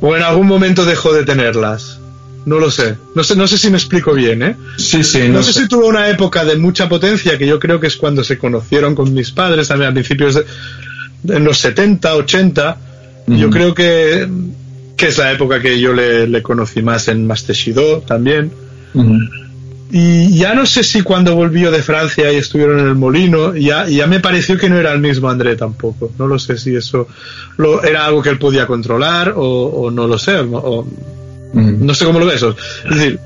o 0.00 0.16
en 0.16 0.22
algún 0.22 0.46
momento 0.46 0.84
dejó 0.84 1.12
de 1.12 1.24
tenerlas? 1.24 1.98
No 2.46 2.58
lo 2.58 2.70
sé. 2.70 2.96
No 3.14 3.24
sé, 3.24 3.36
no 3.36 3.46
sé 3.46 3.58
si 3.58 3.70
me 3.70 3.76
explico 3.76 4.12
bien, 4.12 4.42
¿eh? 4.42 4.56
Sí, 4.76 5.02
sí. 5.02 5.28
No, 5.28 5.42
sé, 5.42 5.52
si 5.52 5.68
tuvo 5.68 5.88
una 5.88 6.08
época 6.08 6.44
de 6.44 6.56
mucha 6.56 6.88
potencia, 6.88 7.38
que 7.38 7.46
yo 7.46 7.58
creo 7.58 7.80
que 7.80 7.86
es 7.86 7.96
cuando 7.96 8.22
se 8.22 8.38
conocieron 8.38 8.94
con 8.94 9.12
mis 9.14 9.30
padres, 9.30 9.68
también 9.68 9.90
a 9.90 9.94
principios 9.94 10.34
de 10.34 10.44
en 11.28 11.44
los 11.44 11.58
70, 11.58 12.14
80. 12.16 12.76
Yo 13.26 13.48
creo 13.48 13.74
que, 13.74 14.28
que 14.96 15.06
es 15.06 15.16
la 15.16 15.32
época 15.32 15.60
que 15.60 15.80
yo 15.80 15.94
le, 15.94 16.26
le 16.26 16.42
conocí 16.42 16.82
más 16.82 17.08
en 17.08 17.26
Master 17.26 17.56
Shido 17.56 18.00
también. 18.00 18.52
Y 19.90 20.36
ya 20.38 20.54
no 20.54 20.66
sé 20.66 20.82
si 20.82 21.02
cuando 21.02 21.36
volvió 21.36 21.70
de 21.70 21.82
Francia 21.82 22.32
y 22.32 22.36
estuvieron 22.36 22.80
en 22.80 22.86
el 22.86 22.94
molino, 22.94 23.54
ya, 23.54 23.86
ya 23.86 24.06
me 24.06 24.20
pareció 24.20 24.58
que 24.58 24.68
no 24.68 24.78
era 24.78 24.92
el 24.92 25.00
mismo 25.00 25.28
André 25.28 25.56
tampoco. 25.56 26.10
No 26.18 26.26
lo 26.26 26.38
sé 26.38 26.56
si 26.56 26.74
eso 26.74 27.06
lo, 27.58 27.82
era 27.84 28.06
algo 28.06 28.22
que 28.22 28.30
él 28.30 28.38
podía 28.38 28.66
controlar 28.66 29.34
o, 29.36 29.90
no 29.92 30.06
lo 30.06 30.18
sé. 30.18 30.36
O, 30.36 30.86
No 31.52 31.94
sé 31.94 32.04
cómo 32.04 32.18
lo 32.18 32.26
ves. 32.26 32.42
Es 32.42 32.96
decir, 32.96 33.20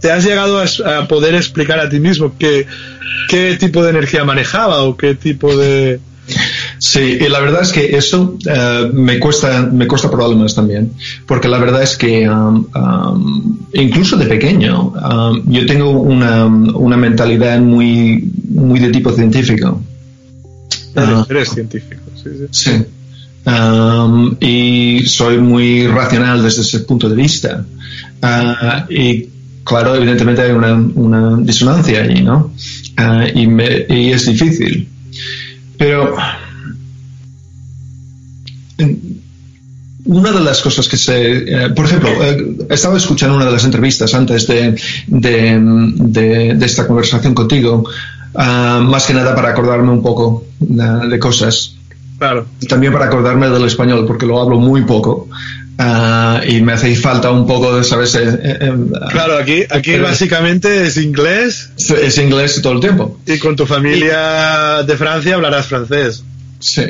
¿te 0.00 0.12
has 0.12 0.24
llegado 0.24 0.60
a, 0.60 1.08
poder 1.08 1.34
explicar 1.34 1.80
a 1.80 1.88
ti 1.88 1.98
mismo 1.98 2.34
qué, 2.38 2.66
qué 3.28 3.56
tipo 3.56 3.82
de 3.82 3.90
energía 3.90 4.24
manejaba 4.24 4.82
o 4.82 4.96
qué 4.96 5.14
tipo 5.14 5.56
de... 5.56 5.98
Sí, 6.78 7.18
y 7.20 7.28
la 7.28 7.40
verdad 7.40 7.62
es 7.62 7.72
que 7.72 7.96
eso 7.96 8.36
eh, 8.46 8.90
me 8.92 9.18
cuesta 9.18 9.62
me 9.62 9.86
cuesta 9.86 10.10
problemas 10.10 10.54
también, 10.54 10.92
porque 11.26 11.48
la 11.48 11.58
verdad 11.58 11.82
es 11.82 11.96
que 11.96 12.28
um, 12.28 12.66
um, 12.74 13.58
incluso 13.72 14.16
de 14.16 14.26
pequeño 14.26 14.92
um, 14.92 15.42
yo 15.50 15.64
tengo 15.64 15.90
una, 15.90 16.44
una, 16.44 16.96
mentalidad 16.96 17.60
muy 17.60 18.30
muy 18.48 18.78
de 18.80 18.90
tipo 18.90 19.10
científico. 19.12 19.80
Ah, 20.94 21.26
eres 21.28 21.50
científico, 21.50 22.02
sí. 22.14 22.30
sí. 22.50 22.70
sí. 22.70 22.86
y 24.40 25.06
soy 25.06 25.38
muy 25.38 25.86
racional 25.86 26.42
desde 26.42 26.62
ese 26.62 26.80
punto 26.80 27.08
de 27.08 27.16
vista. 27.16 27.64
Uh, 28.22 28.92
y 28.92 29.28
claro, 29.64 29.94
evidentemente 29.94 30.42
hay 30.42 30.52
una, 30.52 30.74
una 30.74 31.36
disonancia 31.38 32.02
allí, 32.02 32.22
¿no? 32.22 32.52
Uh, 32.98 33.26
y, 33.34 33.46
me, 33.46 33.86
y 33.88 34.10
es 34.10 34.26
difícil. 34.26 34.88
Pero 35.76 36.16
una 40.06 40.32
de 40.32 40.40
las 40.40 40.60
cosas 40.60 40.88
que 40.88 40.96
se, 40.96 41.64
eh, 41.64 41.70
por 41.70 41.86
ejemplo, 41.86 42.10
eh, 42.22 42.56
estaba 42.70 42.96
escuchando 42.96 43.36
una 43.36 43.44
de 43.44 43.52
las 43.52 43.64
entrevistas 43.64 44.14
antes 44.14 44.46
de, 44.46 44.76
de, 45.06 46.56
esta 46.64 46.86
conversación 46.86 47.34
contigo, 47.34 47.88
ah, 48.34 48.80
más 48.82 49.06
que 49.06 49.14
nada 49.14 49.34
para 49.34 49.50
acordarme 49.50 49.90
un 49.90 50.02
poco 50.02 50.44
de 50.60 51.18
cosas. 51.18 51.74
Claro. 52.18 52.46
También 52.68 52.92
para 52.92 53.06
acordarme 53.06 53.48
del 53.48 53.64
español, 53.64 54.06
porque 54.06 54.26
lo 54.26 54.40
hablo 54.40 54.58
muy 54.58 54.82
poco. 54.82 55.28
Ah, 55.78 56.40
y 56.46 56.62
me 56.62 56.72
hace 56.72 56.94
falta 56.96 57.30
un 57.30 57.46
poco 57.46 57.76
de, 57.76 57.84
¿sabes? 57.84 58.14
Eh, 58.14 58.72
claro, 59.10 59.36
aquí, 59.36 59.64
aquí 59.68 59.98
básicamente 59.98 60.86
es 60.86 60.96
inglés. 60.96 61.70
Es 61.76 62.16
inglés 62.16 62.62
todo 62.62 62.74
el 62.74 62.80
tiempo. 62.80 63.18
Y 63.26 63.38
con 63.38 63.56
tu 63.56 63.66
familia 63.66 64.82
de 64.84 64.96
Francia 64.96 65.34
hablarás 65.34 65.66
francés. 65.66 66.24
Sí. 66.60 66.82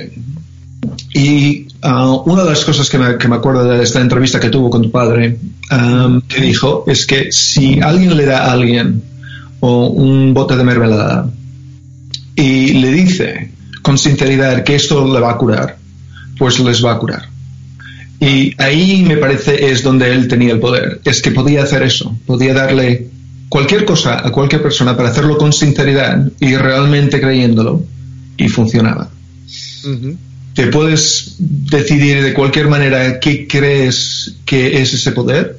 Y 1.17 1.67
uh, 1.83 2.31
una 2.31 2.45
de 2.45 2.51
las 2.51 2.63
cosas 2.63 2.91
que 2.91 2.99
me, 2.99 3.17
que 3.17 3.27
me, 3.27 3.37
acuerdo 3.37 3.65
de 3.65 3.83
esta 3.83 4.03
entrevista 4.03 4.39
que 4.39 4.51
tuvo 4.51 4.69
con 4.69 4.83
tu 4.83 4.91
padre, 4.91 5.39
um, 5.73 6.21
que 6.21 6.43
dijo, 6.43 6.85
es 6.87 7.07
que 7.07 7.33
si 7.33 7.81
alguien 7.81 8.15
le 8.19 8.27
da 8.27 8.45
a 8.45 8.53
alguien 8.53 9.03
o 9.61 9.87
un 9.87 10.35
bote 10.35 10.59
de 10.59 10.65
mermelada 10.65 11.31
y 12.35 12.75
le 12.75 12.93
dice 12.93 13.51
con 13.81 13.97
sinceridad 13.97 14.63
que 14.63 14.75
esto 14.75 15.11
le 15.11 15.19
va 15.19 15.31
a 15.31 15.39
curar, 15.39 15.79
pues 16.39 16.61
les 16.61 16.85
va 16.85 16.93
a 16.93 16.99
curar. 16.99 17.27
Y 18.21 18.53
ahí 18.61 19.03
me 19.03 19.17
parece 19.17 19.71
es 19.71 19.83
donde 19.83 20.13
él 20.13 20.29
tenía 20.29 20.53
el 20.53 20.61
poder, 20.61 21.01
es 21.03 21.23
que 21.23 21.31
podía 21.31 21.63
hacer 21.63 21.83
eso, 21.83 22.15
podía 22.27 22.53
darle 22.53 23.09
cualquier 23.49 23.87
cosa 23.87 24.21
a 24.23 24.31
cualquier 24.31 24.63
persona 24.63 24.95
para 24.95 25.09
hacerlo 25.09 25.39
con 25.39 25.51
sinceridad 25.51 26.31
y 26.41 26.57
realmente 26.57 27.23
creyéndolo 27.23 27.83
y 28.37 28.49
funcionaba. 28.49 29.09
Te 30.57 30.69
puedes 30.69 31.37
decidir 31.39 32.23
de 32.23 32.33
cualquier 32.33 32.69
manera 32.69 33.21
qué 33.21 33.47
crees 33.47 34.37
que 34.47 34.81
es 34.81 34.95
ese 34.95 35.13
poder, 35.13 35.59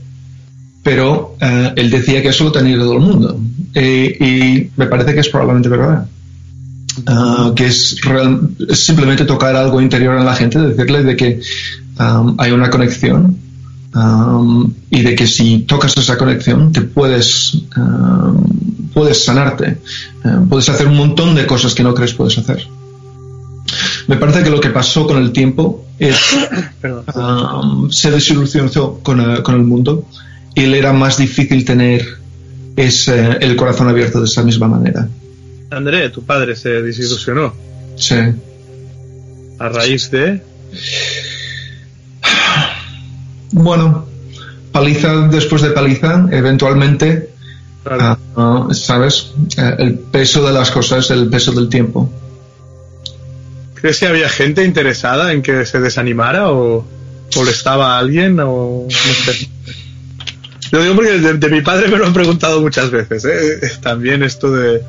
pero 0.82 1.36
eh, 1.40 1.72
él 1.76 1.92
decía 1.92 2.24
que 2.24 2.30
eso 2.30 2.46
lo 2.46 2.52
tenía 2.52 2.78
todo 2.80 2.94
el 2.94 3.02
mundo. 3.02 3.40
Eh, 3.76 4.18
y 4.20 4.72
me 4.76 4.88
parece 4.88 5.14
que 5.14 5.20
es 5.20 5.30
probablemente 5.30 5.70
verdad. 5.70 6.08
Ah, 7.06 7.52
que 7.56 7.68
es, 7.68 7.96
simplemente 8.74 9.26
tocar 9.26 9.56
algo 9.56 9.80
interior 9.80 10.18
en 10.18 10.26
la 10.26 10.34
gente, 10.34 10.58
decirle 10.58 11.04
de 11.04 11.16
que 11.16 11.42
um, 12.00 12.34
hay 12.40 12.52
una 12.52 12.72
conexión 12.72 13.38
um, 13.94 14.74
y 14.90 15.04
de 15.04 15.14
que 15.14 15.28
si 15.28 15.60
tocas 15.60 15.96
esa 15.96 16.18
conexión 16.18 16.72
te 16.72 16.82
puedes, 16.82 17.54
um, 17.78 18.44
puedes 18.96 19.24
sanarte, 19.24 19.78
puedes 20.50 20.68
hacer 20.70 20.88
un 20.88 20.98
montón 20.98 21.36
de 21.36 21.46
cosas 21.46 21.76
que 21.76 21.84
no 21.84 21.94
crees 21.94 22.16
puedes 22.16 22.36
hacer. 22.40 22.68
Me 24.08 24.16
parece 24.16 24.44
que 24.44 24.50
lo 24.50 24.60
que 24.60 24.70
pasó 24.70 25.06
con 25.06 25.18
el 25.18 25.32
tiempo 25.32 25.86
es 26.00 26.16
se 27.90 28.12
desilusionó 28.12 29.00
con, 29.04 29.20
eh, 29.20 29.44
con, 29.44 29.56
el 29.56 29.64
mundo 29.64 30.06
y 30.56 30.66
le 30.66 30.80
era 30.80 30.94
más 30.94 31.18
difícil 31.18 31.66
tener 31.66 32.06
ese, 32.76 33.38
el 33.42 33.56
corazón 33.56 33.90
abierto 33.90 34.20
de 34.20 34.26
esa 34.26 34.44
misma 34.44 34.68
manera. 34.68 35.08
André, 35.70 36.10
tu 36.10 36.24
padre 36.24 36.56
se 36.56 36.70
desilusionó. 36.82 37.54
Sí. 37.98 38.16
A 39.60 39.70
raíz 39.70 40.10
de. 40.12 40.42
Bueno, 43.50 44.06
paliza 44.74 45.30
después 45.30 45.62
de 45.62 45.70
paliza, 45.70 46.28
eventualmente, 46.32 47.30
ah, 47.86 48.18
ah, 48.36 48.68
¿sabes? 48.72 49.32
Eh, 49.58 49.76
el 49.80 49.94
peso 50.00 50.46
de 50.46 50.52
las 50.52 50.70
cosas, 50.70 51.10
el 51.12 51.30
peso 51.30 51.54
del 51.54 51.70
tiempo. 51.70 52.12
¿Crees 53.82 54.00
que 54.00 54.08
había 54.08 54.30
gente 54.30 54.64
interesada 54.64 55.34
en 55.34 55.42
que 55.42 55.66
se 55.66 55.80
desanimara 55.80 56.52
o 56.52 56.88
molestaba 57.36 57.96
a 57.96 58.00
alguien 58.00 58.40
o 58.40 58.88
no 58.88 58.90
sé? 58.90 59.50
Lo 60.72 60.82
digo 60.82 60.96
porque 60.96 61.20
de, 61.20 61.50
mi 61.50 61.62
padre 61.62 61.88
me 61.88 61.98
lo 61.98 62.06
han 62.06 62.14
preguntado 62.14 62.60
muchas 62.62 62.92
veces. 62.92 63.24
¿eh? 63.26 63.72
También 63.82 64.24
esto 64.24 64.52
de 64.52 64.82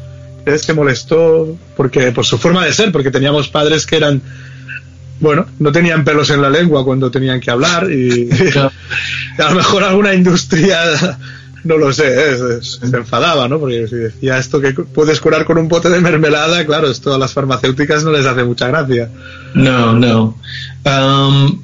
es 0.46 0.64
que 0.64 0.72
molestó 0.72 1.56
porque 1.76 2.12
por 2.12 2.24
su 2.24 2.38
forma 2.38 2.64
de 2.64 2.72
ser, 2.72 2.90
porque 2.90 3.10
teníamos 3.10 3.48
padres 3.48 3.84
que 3.84 3.96
eran 3.96 4.22
bueno, 5.20 5.46
no 5.58 5.72
tenían 5.72 6.04
pelos 6.04 6.30
en 6.30 6.40
la 6.40 6.48
lengua 6.48 6.84
cuando 6.84 7.10
tenían 7.10 7.40
que 7.40 7.50
hablar 7.50 7.90
y 7.90 8.28
a 9.38 9.50
lo 9.50 9.54
mejor 9.54 9.84
alguna 9.84 10.14
industria 10.14 11.18
no 11.68 11.76
lo 11.76 11.92
sé, 11.92 12.06
¿eh? 12.06 12.36
se, 12.62 12.96
enfadaba, 12.96 13.46
¿no? 13.46 13.60
Porque 13.60 13.86
si 13.86 13.96
decía 13.96 14.38
esto 14.38 14.58
que 14.58 14.72
puedes 14.72 15.20
curar 15.20 15.44
con 15.44 15.58
un 15.58 15.68
pote 15.68 15.90
de 15.90 16.00
mermelada, 16.00 16.64
claro, 16.64 16.90
esto 16.90 17.14
a 17.14 17.18
las 17.18 17.34
farmacéuticas 17.34 18.04
no 18.04 18.10
les 18.10 18.24
hace 18.24 18.42
mucha 18.42 18.68
gracia. 18.68 19.10
No, 19.54 19.92
no. 19.92 20.38
Um, 20.86 21.60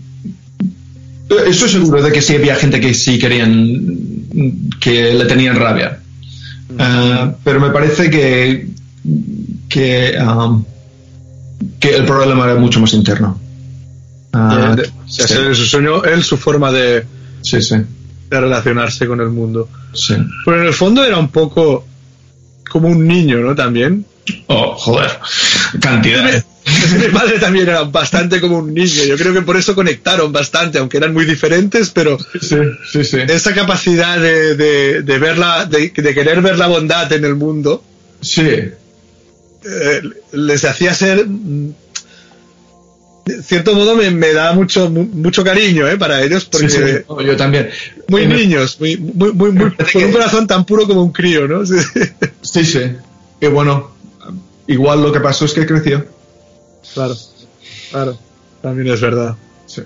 estoy 1.47 1.71
seguro 1.71 2.03
de 2.03 2.13
que 2.13 2.21
sí 2.21 2.37
había 2.37 2.55
gente 2.57 2.81
que 2.81 2.93
sí 2.93 3.19
querían, 3.19 4.71
que 4.79 5.15
le 5.15 5.25
tenían 5.25 5.57
rabia. 5.57 6.01
Uh, 6.71 7.33
pero 7.43 7.61
me 7.61 7.71
parece 7.71 8.11
que 8.11 8.69
que, 9.69 10.19
um, 10.21 10.65
que 11.81 11.97
el 11.97 12.05
problema 12.05 12.45
era 12.45 12.57
mucho 12.57 12.79
más 12.79 12.93
interno. 12.93 13.41
Uh, 14.35 14.83
su 15.07 15.55
sueño, 15.65 16.05
él, 16.05 16.23
su 16.23 16.37
forma 16.37 16.71
de, 16.73 17.07
sí, 17.41 17.63
sí. 17.63 17.77
De 18.31 18.41
relacionarse 18.41 19.07
con 19.07 19.21
el 19.21 19.31
mundo. 19.31 19.69
Sí. 19.93 20.15
Pero 20.45 20.61
en 20.61 20.67
el 20.67 20.75
fondo 20.75 21.05
era 21.05 21.19
un 21.19 21.31
poco 21.31 21.87
como 22.69 22.89
un 22.89 23.07
niño, 23.07 23.39
¿no? 23.39 23.55
También. 23.55 24.05
Oh, 24.47 24.75
joder, 24.75 25.11
cantidad. 25.81 26.45
Mi 26.99 27.09
padre 27.09 27.39
también 27.39 27.69
era 27.69 27.83
bastante 27.85 28.41
como 28.41 28.59
un 28.59 28.73
niño. 28.73 29.05
Yo 29.07 29.17
creo 29.17 29.35
que 29.35 29.43
por 29.43 29.57
eso 29.57 29.75
conectaron 29.75 30.33
bastante, 30.33 30.79
aunque 30.79 30.97
eran 30.97 31.13
muy 31.13 31.25
diferentes, 31.27 31.91
pero 31.91 32.19
sí, 32.41 32.57
sí, 32.91 33.05
sí. 33.05 33.19
esa 33.29 33.55
capacidad 33.55 34.19
de, 34.19 34.57
de, 34.57 35.03
de, 35.03 35.93
de, 35.95 36.15
querer 36.15 36.41
ver 36.41 36.59
la 36.59 36.67
bondad 36.67 37.13
en 37.13 37.25
el 37.25 37.35
mundo. 37.35 37.85
Sí. 38.21 38.49
Eh, 39.67 40.03
les 40.33 40.65
hacía 40.65 40.95
ser 40.95 41.27
de 43.25 43.43
cierto 43.43 43.75
modo 43.75 43.97
me, 43.97 44.33
da 44.33 44.53
mucho 44.53 44.91
mucho 44.91 45.43
cariño 45.43 45.89
¿eh? 45.89 45.97
para 45.97 46.23
ellos 46.23 46.45
porque 46.45 47.05
yo 47.25 47.37
también. 47.37 47.71
muy 48.09 48.27
niños 48.27 48.79
muy 48.79 48.97
muy 48.97 49.33
muy, 49.33 49.53
con 49.93 50.05
un 50.05 50.13
corazón 50.13 50.47
tan 50.47 50.65
puro 50.65 50.87
como 50.87 51.03
un 51.03 51.13
crío 51.13 51.49
no 51.49 51.65
sí. 51.65 51.77
Sí, 52.65 52.81
y 53.41 53.47
bueno 53.47 53.93
igual 54.67 55.03
lo 55.03 55.13
que 55.13 55.21
pasó 55.21 55.45
es 55.45 55.53
que 55.53 55.67
creció. 55.67 56.07
Claro 56.93 57.15
claro. 57.91 58.19
También 58.61 58.89
es 58.89 59.01
verdad. 59.01 59.37
Sí. 59.67 59.83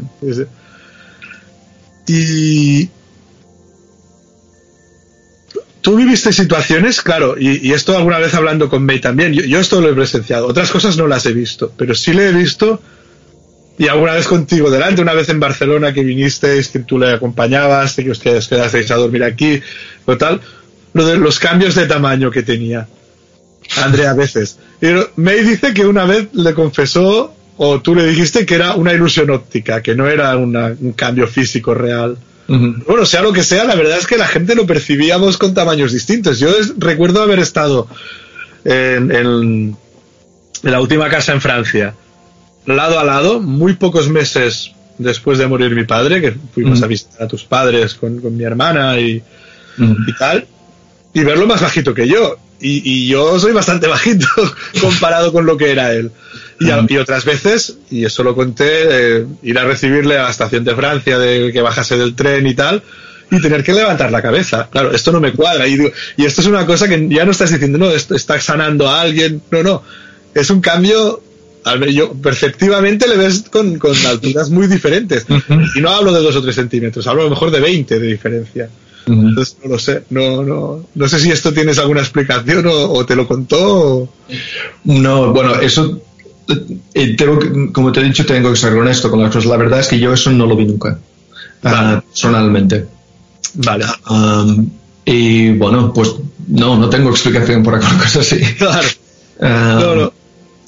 y 2.07 2.89
Tú 5.81 5.97
viviste 5.97 6.33
situaciones, 6.33 7.01
claro, 7.01 7.37
y, 7.39 7.73
esto 7.73 7.97
alguna 7.97 8.19
vez 8.19 8.35
hablando 8.35 8.69
con 8.69 8.85
May 8.85 9.01
también, 9.01 9.33
yo, 9.33 9.59
esto 9.59 9.81
lo 9.81 9.89
he 9.89 9.95
presenciado, 9.95 10.47
otras 10.47 10.71
cosas 10.71 10.97
no 10.97 11.07
las 11.07 11.25
he 11.25 11.33
visto, 11.33 11.73
pero 11.77 11.95
sí 11.95 12.13
le 12.13 12.29
he 12.29 12.33
visto, 12.33 12.83
y 13.79 13.89
alguna 13.89 14.15
vez 14.15 14.27
contigo 14.27 14.71
delante, 14.71 15.01
una 15.01 15.15
vez 15.15 15.29
en 15.29 15.41
Barcelona 15.41 15.93
que 15.93 16.03
vinisteis, 16.03 16.69
que 16.69 16.81
tú 16.81 16.99
le 16.99 17.13
acompañabas, 17.13 17.95
que 17.95 18.11
ustedes 18.11 18.49
quedasteis 18.49 18.91
a 18.91 18.97
dormir 18.97 19.25
aquí, 19.25 19.61
o 20.05 20.17
tal, 20.17 20.41
lo 20.93 21.07
de 21.07 21.17
los 21.17 21.39
cambios 21.39 21.75
de 21.75 21.87
tamaño 21.87 22.31
que 22.31 22.43
tenía. 22.43 22.89
Andrea 23.77 24.11
a 24.11 24.15
veces. 24.15 24.59
Pero 24.81 25.11
May 25.17 25.45
dice 25.45 25.75
que 25.75 25.87
una 25.87 26.05
vez 26.05 26.29
le 26.33 26.55
confesó, 26.55 27.35
o 27.57 27.81
tú 27.81 27.95
le 27.95 28.07
dijiste 28.07 28.47
que 28.47 28.55
era 28.55 28.75
una 28.75 28.93
ilusión 28.93 29.31
óptica, 29.31 29.83
que 29.83 29.95
no 29.95 30.09
era 30.09 30.37
un 30.37 30.93
cambio 30.97 31.27
físico 31.27 31.75
real. 31.75 32.17
Bueno, 32.49 33.05
sea 33.05 33.21
lo 33.21 33.33
que 33.33 33.43
sea, 33.43 33.65
la 33.65 33.75
verdad 33.75 33.99
es 33.99 34.07
que 34.07 34.17
la 34.17 34.27
gente 34.27 34.55
lo 34.55 34.67
percibíamos 34.67 35.37
con 35.37 35.53
tamaños 35.53 35.93
distintos. 35.93 36.39
Yo 36.39 36.49
recuerdo 36.79 37.23
haber 37.23 37.41
estado 37.41 37.89
en, 38.65 39.77
la 40.63 40.81
última 40.81 41.11
casa 41.11 41.33
en 41.33 41.43
Francia, 41.43 41.95
lado 42.77 42.99
a 42.99 43.05
lado, 43.05 43.41
muy 43.41 43.75
pocos 43.75 44.09
meses 44.09 44.73
después 44.99 45.39
de 45.39 45.47
morir 45.47 45.75
mi 45.75 45.85
padre, 45.85 46.21
que 46.21 46.35
fuimos 46.53 46.83
a 46.83 46.87
visitar 46.87 47.23
a 47.23 47.29
tus 47.29 47.45
padres 47.45 47.95
con, 47.95 48.37
mi 48.37 48.45
hermana 48.45 48.99
y, 48.99 49.23
tal, 50.19 50.47
y 51.15 51.23
verlo 51.23 51.47
más 51.47 51.61
bajito 51.61 51.95
que 51.95 52.09
yo. 52.09 52.37
Y, 52.61 53.07
yo 53.07 53.39
soy 53.39 53.53
bastante 53.53 53.87
bajito 53.89 54.27
comparado 54.81 55.33
con 55.33 55.47
lo 55.47 55.57
que 55.57 55.71
era 55.71 55.93
él. 55.93 56.11
Y, 56.61 56.97
otras 56.97 57.25
veces, 57.25 57.79
y 57.91 58.05
eso 58.05 58.25
lo 58.25 58.35
conté, 58.35 59.25
ir 59.43 59.59
a 59.59 59.65
recibirle 59.65 60.19
a 60.19 60.25
la 60.25 60.31
estación 60.31 60.65
de 60.65 60.75
Francia, 60.75 61.19
de 61.19 61.53
que 61.53 61.63
bajase 61.63 61.97
del 61.97 62.17
tren 62.17 62.47
y 62.47 62.55
tal, 62.55 62.83
y 63.31 63.41
tener 63.41 63.63
que 63.63 63.75
levantar 63.75 64.11
la 64.11 64.23
cabeza. 64.23 64.69
Claro, 64.71 64.93
esto 64.93 65.13
no 65.13 65.21
me 65.21 65.33
cuadra. 65.33 65.69
Y, 65.69 65.79
y 66.17 66.25
esto 66.25 66.41
es 66.41 66.47
una 66.49 66.67
cosa 66.67 66.89
que 66.89 67.09
ya 67.09 67.25
no 67.25 67.31
estás 67.31 67.53
diciendo, 67.53 67.79
no, 67.79 67.91
esto 67.91 68.17
está 68.17 68.41
sanando 68.41 68.89
a 68.89 69.01
alguien. 69.01 69.41
No, 69.53 69.63
no. 69.63 69.83
Es 70.35 70.51
un 70.51 70.61
cambio, 70.61 71.23
yo 71.93 72.13
perceptivamente 72.13 73.09
le 73.09 73.17
ves 73.17 73.45
con, 73.51 73.79
con 73.79 73.95
alturas 74.07 74.51
muy 74.51 74.67
diferentes. 74.67 75.27
Y 75.75 75.81
no 75.81 75.91
hablo 75.91 76.13
de 76.13 76.23
dos 76.23 76.37
o 76.37 76.43
tres 76.43 76.55
centímetros, 76.55 77.07
hablo 77.07 77.23
a 77.23 77.25
lo 77.25 77.31
mejor 77.31 77.51
de 77.51 77.61
20 77.61 77.99
de 77.99 78.07
diferencia. 78.07 78.69
Entonces 79.07 79.57
no 79.63 79.71
lo 79.71 79.79
sé, 79.79 80.03
no, 80.11 80.43
no, 80.43 80.85
no 80.95 81.09
sé 81.09 81.19
si 81.19 81.31
esto 81.31 81.53
tienes 81.53 81.79
alguna 81.79 82.01
explicación 82.01 82.67
o, 82.69 83.07
te 83.07 83.17
lo 83.17 83.27
contó. 83.27 84.09
No, 84.85 85.33
bueno, 85.33 85.55
eso 85.61 86.03
eh, 86.95 87.17
tengo, 87.17 87.39
como 87.73 87.91
te 87.91 88.01
he 88.01 88.05
dicho, 88.05 88.27
tengo 88.27 88.51
que 88.51 88.57
ser 88.57 88.75
honesto 88.75 89.11
con 89.11 89.23
las 89.23 89.33
cosas. 89.33 89.49
La 89.49 89.57
verdad 89.57 89.81
es 89.81 89.89
que 89.89 89.99
yo 89.99 90.13
eso 90.13 90.31
no 90.31 90.47
lo 90.47 90.57
vi 90.57 90.67
nunca, 90.67 90.99
ah, 91.65 92.03
personalmente. 92.07 92.87
Vale. 93.55 93.87
y 95.07 95.53
bueno, 95.53 95.91
pues 95.93 96.15
no, 96.49 96.77
no 96.77 96.91
tengo 96.91 97.11
explicación 97.11 97.63
por 97.63 97.77
alguna 97.77 97.99
cosa 98.03 98.21
así. 98.21 98.41
Claro. 98.57 98.89
no, 99.41 99.95
no. 99.95 100.18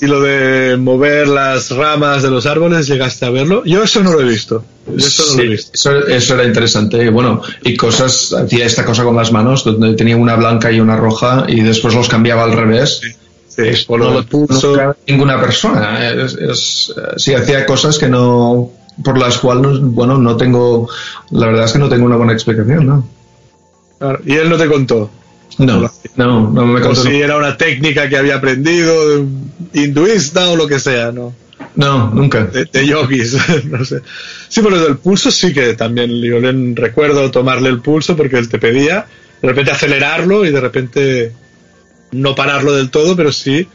Y 0.00 0.06
lo 0.06 0.22
de 0.22 0.78
mover 0.78 1.28
las 1.28 1.70
ramas 1.70 2.22
de 2.22 2.30
los 2.30 2.46
árboles, 2.46 2.86
¿llegaste 2.86 3.26
a 3.26 3.30
verlo? 3.30 3.62
Yo 3.66 3.82
eso 3.82 4.02
no 4.02 4.12
lo 4.12 4.20
he 4.20 4.24
visto. 4.24 4.64
Eso, 4.96 5.24
no 5.30 5.36
lo 5.36 5.42
he 5.42 5.48
visto. 5.48 5.72
Eso, 5.74 6.34
era 6.34 6.44
interesante. 6.44 7.10
Bueno, 7.10 7.42
y 7.62 7.76
cosas, 7.76 8.32
hacía 8.32 8.64
esta 8.64 8.84
cosa 8.86 9.04
con 9.04 9.14
las 9.14 9.30
manos, 9.30 9.64
donde 9.64 9.92
tenía 9.94 10.16
una 10.16 10.36
blanca 10.36 10.72
y 10.72 10.80
una 10.80 10.96
roja, 10.96 11.44
y 11.48 11.60
después 11.60 11.94
los 11.94 12.08
cambiaba 12.08 12.44
al 12.44 12.52
revés. 12.52 13.02
Sí. 13.48 13.86
no 13.90 13.96
lo 13.98 14.24
puso 14.24 14.74
ninguna 15.06 15.38
persona. 15.38 16.10
Es, 16.10 16.94
sí, 17.16 17.34
hacía 17.34 17.66
cosas 17.66 17.98
que 17.98 18.08
no, 18.08 18.70
por 19.04 19.18
las 19.18 19.36
cuales, 19.36 19.80
bueno, 19.80 20.16
no 20.16 20.36
tengo, 20.36 20.88
la 21.30 21.46
verdad 21.46 21.66
es 21.66 21.72
que 21.72 21.78
no 21.78 21.90
tengo 21.90 22.06
una 22.06 22.16
buena 22.16 22.32
explicación, 22.32 22.86
¿no? 22.86 23.06
y 24.24 24.34
él 24.34 24.48
no 24.48 24.56
te 24.56 24.66
contó. 24.66 25.10
No, 25.66 25.90
no, 26.16 26.50
no 26.50 26.66
me 26.66 26.80
contó. 26.80 27.02
si 27.02 27.20
era 27.20 27.36
una 27.36 27.56
técnica 27.56 28.08
que 28.08 28.16
había 28.16 28.36
aprendido, 28.36 29.26
hinduista 29.74 30.48
o 30.50 30.56
lo 30.56 30.66
que 30.66 30.80
sea, 30.80 31.12
¿no? 31.12 31.34
No, 31.76 32.10
nunca. 32.10 32.44
De, 32.46 32.86
yogis, 32.86 33.36
no 33.66 33.84
sé. 33.84 34.00
Sí, 34.48 34.60
pero 34.62 34.82
del 34.82 34.96
pulso 34.96 35.30
sí 35.30 35.52
que 35.52 35.74
también 35.74 36.10
yo 36.20 36.40
le 36.40 36.74
recuerdo 36.74 37.30
tomarle 37.30 37.68
el 37.68 37.80
pulso 37.80 38.16
porque 38.16 38.38
él 38.38 38.48
te 38.48 38.58
pedía, 38.58 39.06
de 39.40 39.48
repente 39.48 39.70
acelerarlo 39.70 40.44
y 40.44 40.50
de 40.50 40.60
repente 40.60 41.32
no 42.12 42.34
pararlo 42.34 42.72
del 42.74 42.90
todo, 42.90 43.14
pero 43.14 43.30
sí 43.32 43.68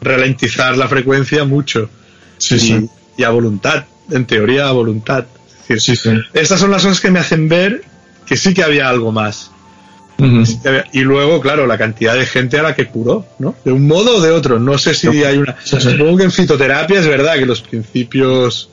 ralentizar 0.00 0.76
la 0.76 0.88
frecuencia 0.88 1.44
mucho. 1.44 1.88
Sí, 2.38 2.58
sí. 2.58 2.88
y 3.16 3.22
a 3.22 3.30
voluntad, 3.30 3.84
en 4.10 4.24
teoría 4.26 4.68
a 4.68 4.72
voluntad. 4.72 5.26
Es 5.68 5.68
decir, 5.86 5.96
Sí, 5.96 6.10
sí. 6.10 6.16
estas 6.34 6.58
son 6.58 6.70
las 6.72 6.82
cosas 6.82 7.00
que 7.00 7.10
me 7.10 7.20
hacen 7.20 7.48
ver 7.48 7.82
que 8.26 8.36
sí 8.36 8.52
que 8.54 8.64
había 8.64 8.88
algo 8.88 9.12
más. 9.12 9.51
Y 10.92 11.00
luego, 11.00 11.40
claro, 11.40 11.66
la 11.66 11.76
cantidad 11.78 12.14
de 12.14 12.26
gente 12.26 12.58
a 12.58 12.62
la 12.62 12.74
que 12.74 12.86
curó, 12.86 13.26
¿no? 13.38 13.54
De 13.64 13.72
un 13.72 13.86
modo 13.86 14.16
o 14.16 14.20
de 14.20 14.30
otro. 14.30 14.58
No 14.58 14.78
sé 14.78 14.94
si 14.94 15.08
hay 15.24 15.36
una. 15.38 15.56
Sí, 15.64 15.76
sí. 15.80 15.90
Supongo 15.90 16.18
que 16.18 16.24
en 16.24 16.32
fitoterapia 16.32 17.00
es 17.00 17.06
verdad 17.06 17.34
que 17.36 17.46
los 17.46 17.60
principios 17.60 18.68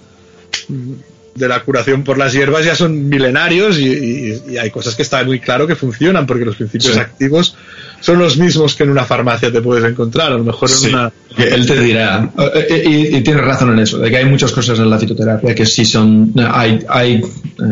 de 1.35 1.47
la 1.47 1.61
curación 1.61 2.03
por 2.03 2.17
las 2.17 2.33
hierbas 2.33 2.65
ya 2.65 2.75
son 2.75 3.07
milenarios 3.07 3.77
y, 3.79 3.85
y- 3.87 4.41
y 4.51 4.57
hay 4.57 4.69
cosas 4.71 4.95
que 4.95 5.03
está 5.03 5.23
muy 5.23 5.39
claro 5.39 5.65
que 5.67 5.75
funcionan 5.75 6.25
porque 6.27 6.43
los 6.43 6.55
principios 6.57 6.93
Sí. 6.95 6.99
activos 6.99 7.55
son 8.01 8.19
los 8.19 8.35
mismos 8.37 8.75
que 8.75 8.83
en 8.83 8.89
una 8.89 9.05
farmacia 9.05 9.51
te 9.51 9.61
puedes 9.61 9.83
encontrar. 9.89 10.31
A 10.33 10.35
lo 10.37 10.43
mejor 10.43 10.69
en 10.69 10.75
Sí, 10.75 10.87
una. 10.89 11.11
él 11.37 11.65
te 11.65 11.79
dirá, 11.79 12.29
eh, 12.55 12.67
eh, 12.69 12.83
y, 12.85 13.15
y 13.17 13.21
tienes 13.21 13.43
razón 13.43 13.71
en 13.73 13.79
eso, 13.79 13.99
de 13.99 14.09
que 14.09 14.17
hay 14.17 14.25
muchas 14.25 14.51
cosas 14.51 14.79
en 14.79 14.89
la 14.89 14.97
fitoterapia 14.99 15.55
que 15.55 15.65
sí 15.65 15.85
son, 15.85 16.33
hay, 16.51 16.79
hay 16.89 17.21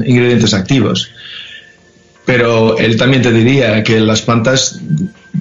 ingredientes 0.05 0.53
activos. 0.53 1.09
Pero 2.27 2.77
él 2.77 2.95
también 2.97 3.23
te 3.23 3.31
diría 3.31 3.81
que 3.83 3.99
las 4.01 4.21
plantas 4.21 4.79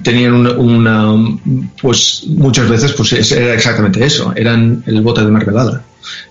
tenían 0.03 0.33
una, 0.33 0.51
una- 0.53 1.37
pues 1.81 2.23
muchas 2.27 2.67
veces 2.69 2.93
pues 2.93 3.13
es- 3.13 3.31
era 3.33 3.53
exactamente 3.53 4.03
eso, 4.03 4.33
eran 4.35 4.83
el 4.87 5.01
bote 5.01 5.21
de 5.23 5.27
mermelada. 5.31 5.83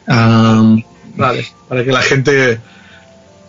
Am, 0.09 0.83
Vale, 1.17 1.47
para 1.69 1.85
que 1.85 1.93
la 1.93 2.01
gente 2.03 2.59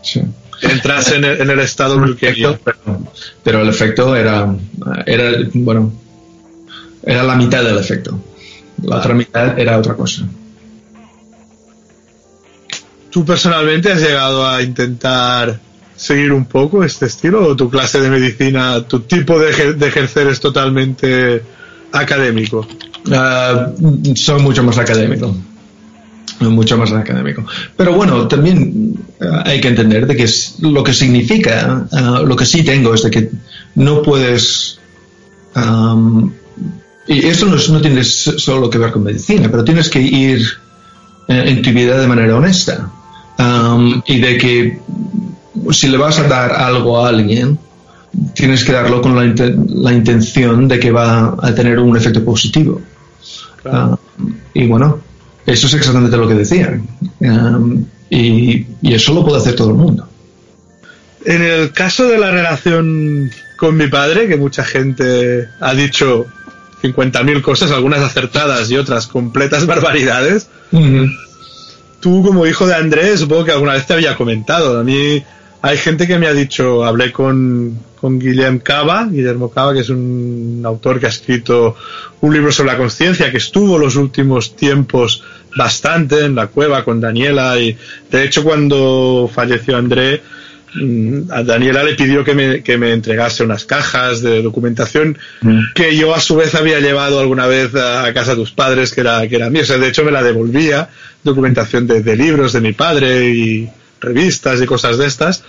sí. 0.04 0.22
entrase 0.62 1.16
en 1.16 1.24
el, 1.26 1.42
en 1.42 1.50
el 1.50 1.60
estado. 1.60 2.04
Efecto, 2.06 2.60
pero, 2.64 3.02
pero 3.44 3.62
el 3.62 3.70
efecto 3.70 4.16
era, 4.16 4.54
era, 5.06 5.32
bueno, 5.54 5.92
era 7.04 7.24
la 7.24 7.36
mitad 7.36 7.64
del 7.64 7.78
efecto. 7.78 8.20
La 8.84 8.98
otra 8.98 9.14
mitad 9.14 9.58
era 9.58 9.78
otra 9.78 9.96
cosa. 9.96 10.24
¿Tú 13.10 13.26
personalmente 13.26 13.92
has 13.92 14.02
llegado 14.02 14.48
a 14.48 14.62
intentar 14.62 15.60
seguir 15.98 16.32
un 16.32 16.46
poco 16.46 16.84
este 16.84 17.08
estilo 17.08 17.46
o 17.46 17.56
tu 17.56 17.70
clase 17.70 18.00
de 18.00 18.10
medicina, 18.10 18.82
tu 18.84 19.02
tipo 19.02 19.38
de, 19.40 19.52
ejer- 19.52 19.84
ejercer 19.84 20.28
es 20.28 20.40
totalmente 20.40 21.42
académico? 21.92 22.66
Ah, 23.12 23.72
soy 24.16 24.42
mucho 24.42 24.64
más 24.64 24.78
académico. 24.78 25.36
Mucho 26.40 26.78
más 26.78 26.92
académico. 26.92 27.44
Pero 27.76 27.94
bueno, 27.94 28.28
también 28.28 28.94
ah, 29.22 29.44
hay 29.46 29.60
que 29.60 29.70
entender 29.70 30.06
de 30.06 30.16
que 30.16 30.30
lo 30.62 30.84
que 30.84 30.94
significa, 30.94 31.88
ah, 31.92 32.22
lo 32.26 32.36
que 32.36 32.46
sí 32.46 32.64
tengo 32.64 32.94
es 32.94 33.02
de 33.04 33.10
que 33.12 33.32
no 33.76 34.02
puedes. 34.04 34.80
y 37.08 37.26
esto 37.26 37.46
no, 37.48 37.82
tiene 37.82 38.04
solo 38.04 38.70
que 38.70 38.78
ver 38.78 38.92
con 38.92 39.04
medicina, 39.04 39.48
pero 39.50 39.64
tienes 39.64 39.90
que 39.90 40.02
ir 40.02 40.42
eh, 41.28 41.44
en 41.48 41.62
tu 41.62 41.72
vida 41.72 41.98
de 42.00 42.08
manera 42.08 42.36
honesta. 42.36 42.92
Y 44.06 44.20
de 44.20 44.38
que 44.38 44.80
si 45.72 45.88
le 45.88 45.98
vas 45.98 46.20
a 46.20 46.28
dar 46.28 46.52
algo 46.54 47.04
a 47.04 47.10
alguien, 47.10 47.58
tienes 48.34 48.64
que 48.64 48.72
darlo 48.72 49.02
con 49.02 49.16
la, 49.16 49.24
inten- 49.26 49.68
la 49.70 49.94
intención 49.94 50.68
de 50.68 50.80
que 50.80 50.92
va 50.92 51.36
a 51.42 51.54
tener 51.54 51.80
un 51.80 51.96
efecto 51.98 52.24
positivo. 52.24 52.82
Ah, 53.66 53.98
y 54.54 54.68
bueno, 54.68 55.00
eso 55.46 55.68
es 55.68 55.74
exactamente 55.74 56.18
lo 56.18 56.28
que 56.28 56.34
decía. 56.36 56.80
Um, 57.20 57.86
y, 58.10 58.66
y 58.82 58.94
eso 58.94 59.14
lo 59.14 59.24
puede 59.26 59.38
hacer 59.40 59.56
todo 59.56 59.70
el 59.70 59.76
mundo. 59.76 60.08
En 61.26 61.42
el 61.42 61.72
caso 61.74 62.08
de 62.08 62.18
la 62.18 62.32
relación 62.32 63.30
con 63.58 63.76
mi 63.76 63.88
padre, 63.88 64.28
que 64.28 64.38
mucha 64.38 64.64
gente 64.64 65.48
ha 65.60 65.74
dicho 65.74 66.26
50.000 66.82 67.42
cosas, 67.42 67.72
algunas 67.72 68.00
acertadas 68.00 68.72
y 68.72 68.78
otras 68.78 69.08
completas 69.08 69.66
barbaridades, 69.66 70.48
tú 72.00 72.24
como 72.24 72.46
hijo 72.48 72.66
de 72.68 72.76
Andrés, 72.76 73.20
supongo 73.20 73.46
que 73.46 73.52
alguna 73.52 73.74
vez 73.74 73.86
te 73.86 73.94
había 73.94 74.16
comentado. 74.16 74.80
A 74.80 74.84
mí 74.84 75.22
hay 75.62 75.78
gente 75.78 76.08
que 76.08 76.20
me 76.20 76.28
ha 76.28 76.34
dicho, 76.34 76.86
hablé 76.86 77.12
con, 77.12 77.80
con 78.00 78.20
Guillem 78.20 78.60
Cava, 78.60 79.08
Guillermo 79.10 79.50
Cava, 79.50 79.74
que 79.74 79.80
es 79.80 79.90
un 79.90 80.62
autor 80.64 81.00
que 81.00 81.08
ha 81.08 81.10
escrito 81.10 81.76
un 82.22 82.34
libro 82.34 82.52
sobre 82.52 82.72
la 82.72 82.78
conciencia, 82.78 83.32
que 83.32 83.38
estuvo 83.38 83.78
los 83.78 83.96
últimos 83.96 84.56
tiempos 84.56 85.24
bastante 85.56 86.26
en 86.26 86.36
la 86.36 86.48
cueva 86.48 86.84
con 86.84 87.02
Daniela 87.02 87.60
y 87.60 87.76
de 88.12 88.24
hecho 88.24 88.44
cuando 88.44 89.30
falleció 89.34 89.78
André, 89.78 90.22
mm, 90.76 91.32
a 91.32 91.42
Daniela 91.42 91.84
le 91.84 91.96
pidió 91.96 92.24
que 92.24 92.36
me, 92.36 92.62
que 92.62 92.78
me 92.78 92.94
entregase 92.94 93.44
unas 93.44 93.66
cajas 93.66 94.22
de 94.22 94.44
documentación 94.44 95.18
que 95.74 95.98
yo 95.98 96.14
a 96.14 96.20
su 96.20 96.36
vez 96.36 96.54
había 96.54 96.80
llevado 96.80 97.20
alguna 97.20 97.48
vez 97.48 97.74
a, 97.74 98.06
a 98.06 98.14
casa 98.14 98.32
de 98.32 98.38
tus 98.38 98.52
padres, 98.52 98.94
que 98.94 99.02
era, 99.02 99.28
que 99.28 99.36
era 99.38 99.50
mía. 99.50 99.64
O 99.64 99.66
sea, 99.66 99.80
de 99.80 99.88
hecho 99.88 100.04
me 100.04 100.12
la 100.12 100.22
devolvía, 100.22 100.90
documentación 101.24 101.88
de, 101.88 102.04
de 102.04 102.16
libros 102.16 102.54
de 102.54 102.62
mi 102.62 102.74
padre 102.74 103.30
y 103.30 103.70
revistas 104.02 104.62
y 104.62 104.66
cosas 104.66 104.98
de 104.98 105.06
estas. 105.08 105.44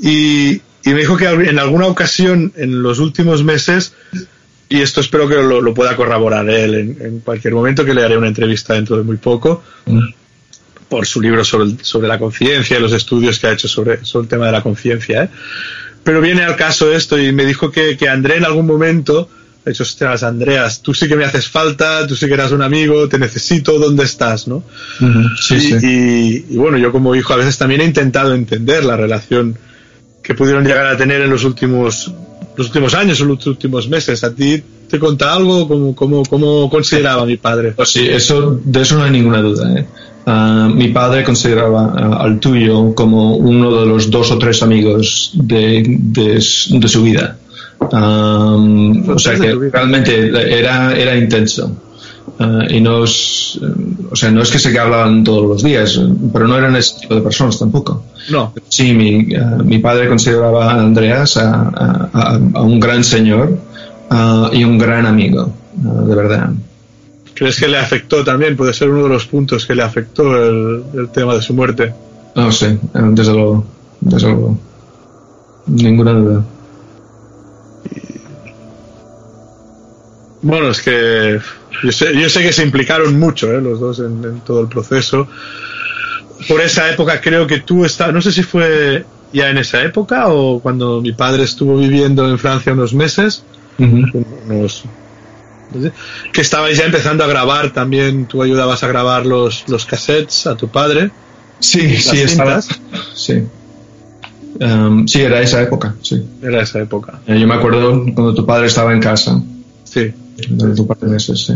Y, 0.00 0.56
y 0.84 0.90
me 0.90 1.00
dijo 1.00 1.16
que 1.16 1.26
en 1.26 1.58
alguna 1.58 1.86
ocasión 1.86 2.52
en 2.56 2.82
los 2.82 2.98
últimos 2.98 3.42
meses, 3.44 3.94
y 4.68 4.80
esto 4.80 5.00
espero 5.00 5.28
que 5.28 5.36
lo, 5.36 5.60
lo 5.62 5.74
pueda 5.74 5.96
corroborar 5.96 6.48
él 6.50 6.74
en, 6.74 6.96
en 7.00 7.20
cualquier 7.20 7.54
momento, 7.54 7.84
que 7.84 7.94
le 7.94 8.02
haré 8.04 8.16
una 8.16 8.28
entrevista 8.28 8.74
dentro 8.74 8.96
de 8.96 9.02
muy 9.04 9.16
poco, 9.16 9.62
por 10.88 11.06
su 11.06 11.20
libro 11.20 11.44
sobre, 11.44 11.66
el- 11.70 11.78
sobre 11.84 12.08
la 12.08 12.18
conciencia 12.18 12.76
y 12.78 12.80
los 12.80 12.92
estudios 12.92 13.38
que 13.38 13.46
ha 13.48 13.52
hecho 13.52 13.68
sobre, 13.68 14.04
sobre 14.04 14.24
el 14.24 14.28
tema 14.28 14.46
de 14.46 14.52
la 14.52 14.62
conciencia. 14.62 15.24
¿eh? 15.24 15.28
Pero 16.04 16.20
viene 16.20 16.42
al 16.44 16.54
caso 16.56 16.92
esto 16.92 17.18
y 17.18 17.32
me 17.32 17.44
dijo 17.44 17.70
que, 17.72 17.96
que 17.96 18.08
André 18.08 18.36
en 18.36 18.44
algún 18.44 18.66
momento 18.66 19.28
dicho, 19.72 19.82
ostras, 19.82 20.22
Andreas, 20.22 20.80
tú 20.80 20.94
sí 20.94 21.08
que 21.08 21.16
me 21.16 21.24
haces 21.24 21.48
falta, 21.48 22.06
tú 22.06 22.14
sí 22.16 22.26
que 22.26 22.34
eras 22.34 22.52
un 22.52 22.62
amigo, 22.62 23.08
te 23.08 23.18
necesito, 23.18 23.78
¿dónde 23.78 24.04
estás? 24.04 24.46
¿no? 24.48 24.62
Sí, 25.40 25.54
y, 25.56 25.60
sí. 25.60 25.74
y- 25.82 26.54
y 26.54 26.56
bueno, 26.56 26.78
yo 26.78 26.92
como 26.92 27.14
hijo 27.14 27.32
a 27.32 27.36
veces 27.36 27.58
también 27.58 27.80
he 27.80 27.84
intentado 27.84 28.34
entender 28.34 28.84
la 28.84 28.96
relación 28.96 29.56
que 30.22 30.34
pudieron 30.34 30.64
llegar 30.64 30.86
a 30.86 30.96
tener 30.96 31.20
en 31.22 31.30
los 31.30 31.44
últimos 31.44 32.12
los 32.56 32.68
últimos 32.68 32.94
años 32.94 33.20
o 33.20 33.26
los 33.26 33.46
últimos 33.46 33.86
meses. 33.86 34.24
¿A 34.24 34.34
ti 34.34 34.62
te 34.88 34.98
conta 34.98 35.34
algo? 35.34 35.68
¿Cómo, 35.68 35.94
cómo, 35.94 36.22
cómo 36.24 36.70
consideraba 36.70 37.26
mi 37.26 37.36
padre? 37.36 37.72
Pues 37.72 37.90
sí, 37.90 38.06
eso, 38.08 38.58
de 38.64 38.80
eso 38.80 38.96
no 38.96 39.04
hay 39.04 39.10
ninguna 39.10 39.42
duda. 39.42 39.78
¿eh? 39.78 39.86
Ah, 40.24 40.66
mi 40.74 40.88
padre 40.88 41.22
consideraba 41.22 41.92
ah, 41.94 42.22
al 42.24 42.40
tuyo 42.40 42.94
como 42.94 43.36
uno 43.36 43.78
de 43.80 43.86
los 43.86 44.10
dos 44.10 44.30
o 44.30 44.38
tres 44.38 44.62
amigos 44.62 45.32
de, 45.34 45.84
de 45.86 46.40
su 46.88 47.02
vida. 47.02 47.36
Am, 47.92 49.08
o 49.08 49.18
sea 49.18 49.34
que 49.34 49.54
realmente 49.72 50.28
era, 50.58 50.94
era 50.96 51.16
intenso. 51.16 51.70
Ah, 52.38 52.64
y 52.68 52.80
no 52.80 53.04
es, 53.04 53.58
eh, 53.62 53.66
o 54.10 54.16
sea, 54.16 54.30
no 54.30 54.42
es 54.42 54.50
que 54.50 54.58
se 54.58 54.70
que 54.72 54.78
hablaban 54.78 55.22
todos 55.24 55.46
los 55.48 55.62
días, 55.62 55.98
pero 56.32 56.46
no 56.48 56.56
eran 56.58 56.74
ese 56.76 57.00
tipo 57.00 57.14
de 57.14 57.20
personas 57.22 57.58
tampoco. 57.58 58.02
No, 58.30 58.52
Sí, 58.68 58.92
mi, 58.92 59.32
eh, 59.32 59.40
mi 59.64 59.78
padre 59.78 60.08
consideraba 60.08 60.72
a 60.72 60.80
Andreas 60.80 61.36
a, 61.36 61.52
a- 62.12 62.38
a- 62.54 62.62
un 62.62 62.80
gran 62.80 63.04
señor 63.04 63.56
ah, 64.10 64.50
y 64.52 64.64
un 64.64 64.76
gran 64.76 65.06
amigo, 65.06 65.50
ah, 65.86 66.02
de 66.02 66.14
verdad. 66.14 66.50
¿crees 67.34 67.60
que 67.60 67.68
le 67.68 67.76
afectó 67.78 68.24
también? 68.24 68.56
Puede 68.56 68.72
ser 68.72 68.88
uno 68.90 69.04
de 69.04 69.10
los 69.10 69.26
puntos 69.26 69.64
que 69.66 69.74
le 69.74 69.82
afectó 69.82 70.36
el, 70.36 70.82
el 70.94 71.08
tema 71.10 71.34
de 71.34 71.42
su 71.42 71.52
muerte. 71.54 71.92
No 72.34 72.50
sé, 72.50 72.70
eh, 72.70 72.78
desde 73.12 73.32
luego, 73.32 73.64
desde 74.00 74.28
luego. 74.28 74.58
Ninguna 75.66 76.12
duda. 76.12 76.44
Bueno, 80.42 80.70
es 80.70 80.82
que 80.82 81.38
yo 81.82 81.92
sé, 81.92 82.18
yo 82.18 82.28
sé 82.28 82.42
que 82.42 82.52
se 82.52 82.62
implicaron 82.62 83.18
mucho 83.18 83.52
¿eh? 83.52 83.60
los 83.60 83.80
dos 83.80 83.98
en, 84.00 84.22
en 84.24 84.40
todo 84.40 84.60
el 84.60 84.68
proceso. 84.68 85.28
Por 86.48 86.60
esa 86.60 86.90
época 86.90 87.20
creo 87.20 87.46
que 87.46 87.60
tú 87.60 87.84
estabas, 87.84 88.14
no 88.14 88.20
sé 88.20 88.30
si 88.32 88.42
fue 88.42 89.04
ya 89.32 89.50
en 89.50 89.58
esa 89.58 89.82
época 89.82 90.28
o 90.28 90.60
cuando 90.60 91.00
mi 91.00 91.12
padre 91.12 91.44
estuvo 91.44 91.76
viviendo 91.76 92.28
en 92.28 92.38
Francia 92.38 92.72
unos 92.72 92.94
meses, 92.94 93.44
que 96.32 96.40
estabais 96.40 96.78
ya 96.78 96.84
empezando 96.84 97.24
a 97.24 97.26
grabar 97.26 97.72
también, 97.72 98.26
tú 98.26 98.42
ayudabas 98.42 98.82
a 98.82 98.88
grabar 98.88 99.26
los, 99.26 99.68
los 99.68 99.84
cassettes 99.84 100.46
a 100.46 100.56
tu 100.56 100.68
padre. 100.68 101.10
Sí, 101.58 101.96
sí, 101.96 102.20
estaba. 102.20 102.60
Sí. 103.14 103.42
Em, 104.60 105.06
sí, 105.06 105.22
era 105.22 105.40
esa 105.40 105.60
época, 105.62 105.94
sí. 106.02 106.22
Era 106.42 106.62
esa 106.62 106.80
época. 106.80 107.18
Eh, 107.26 107.38
yo 107.38 107.46
me 107.46 107.54
acuerdo 107.54 108.04
cuando 108.14 108.34
tu 108.34 108.46
padre 108.46 108.66
estaba 108.66 108.92
en 108.92 109.00
casa, 109.00 109.40
Sí, 109.84 110.12
durante 110.48 110.80
un 110.80 110.86
par 110.86 110.98
de 110.98 111.06
meses, 111.08 111.44
sí. 111.46 111.52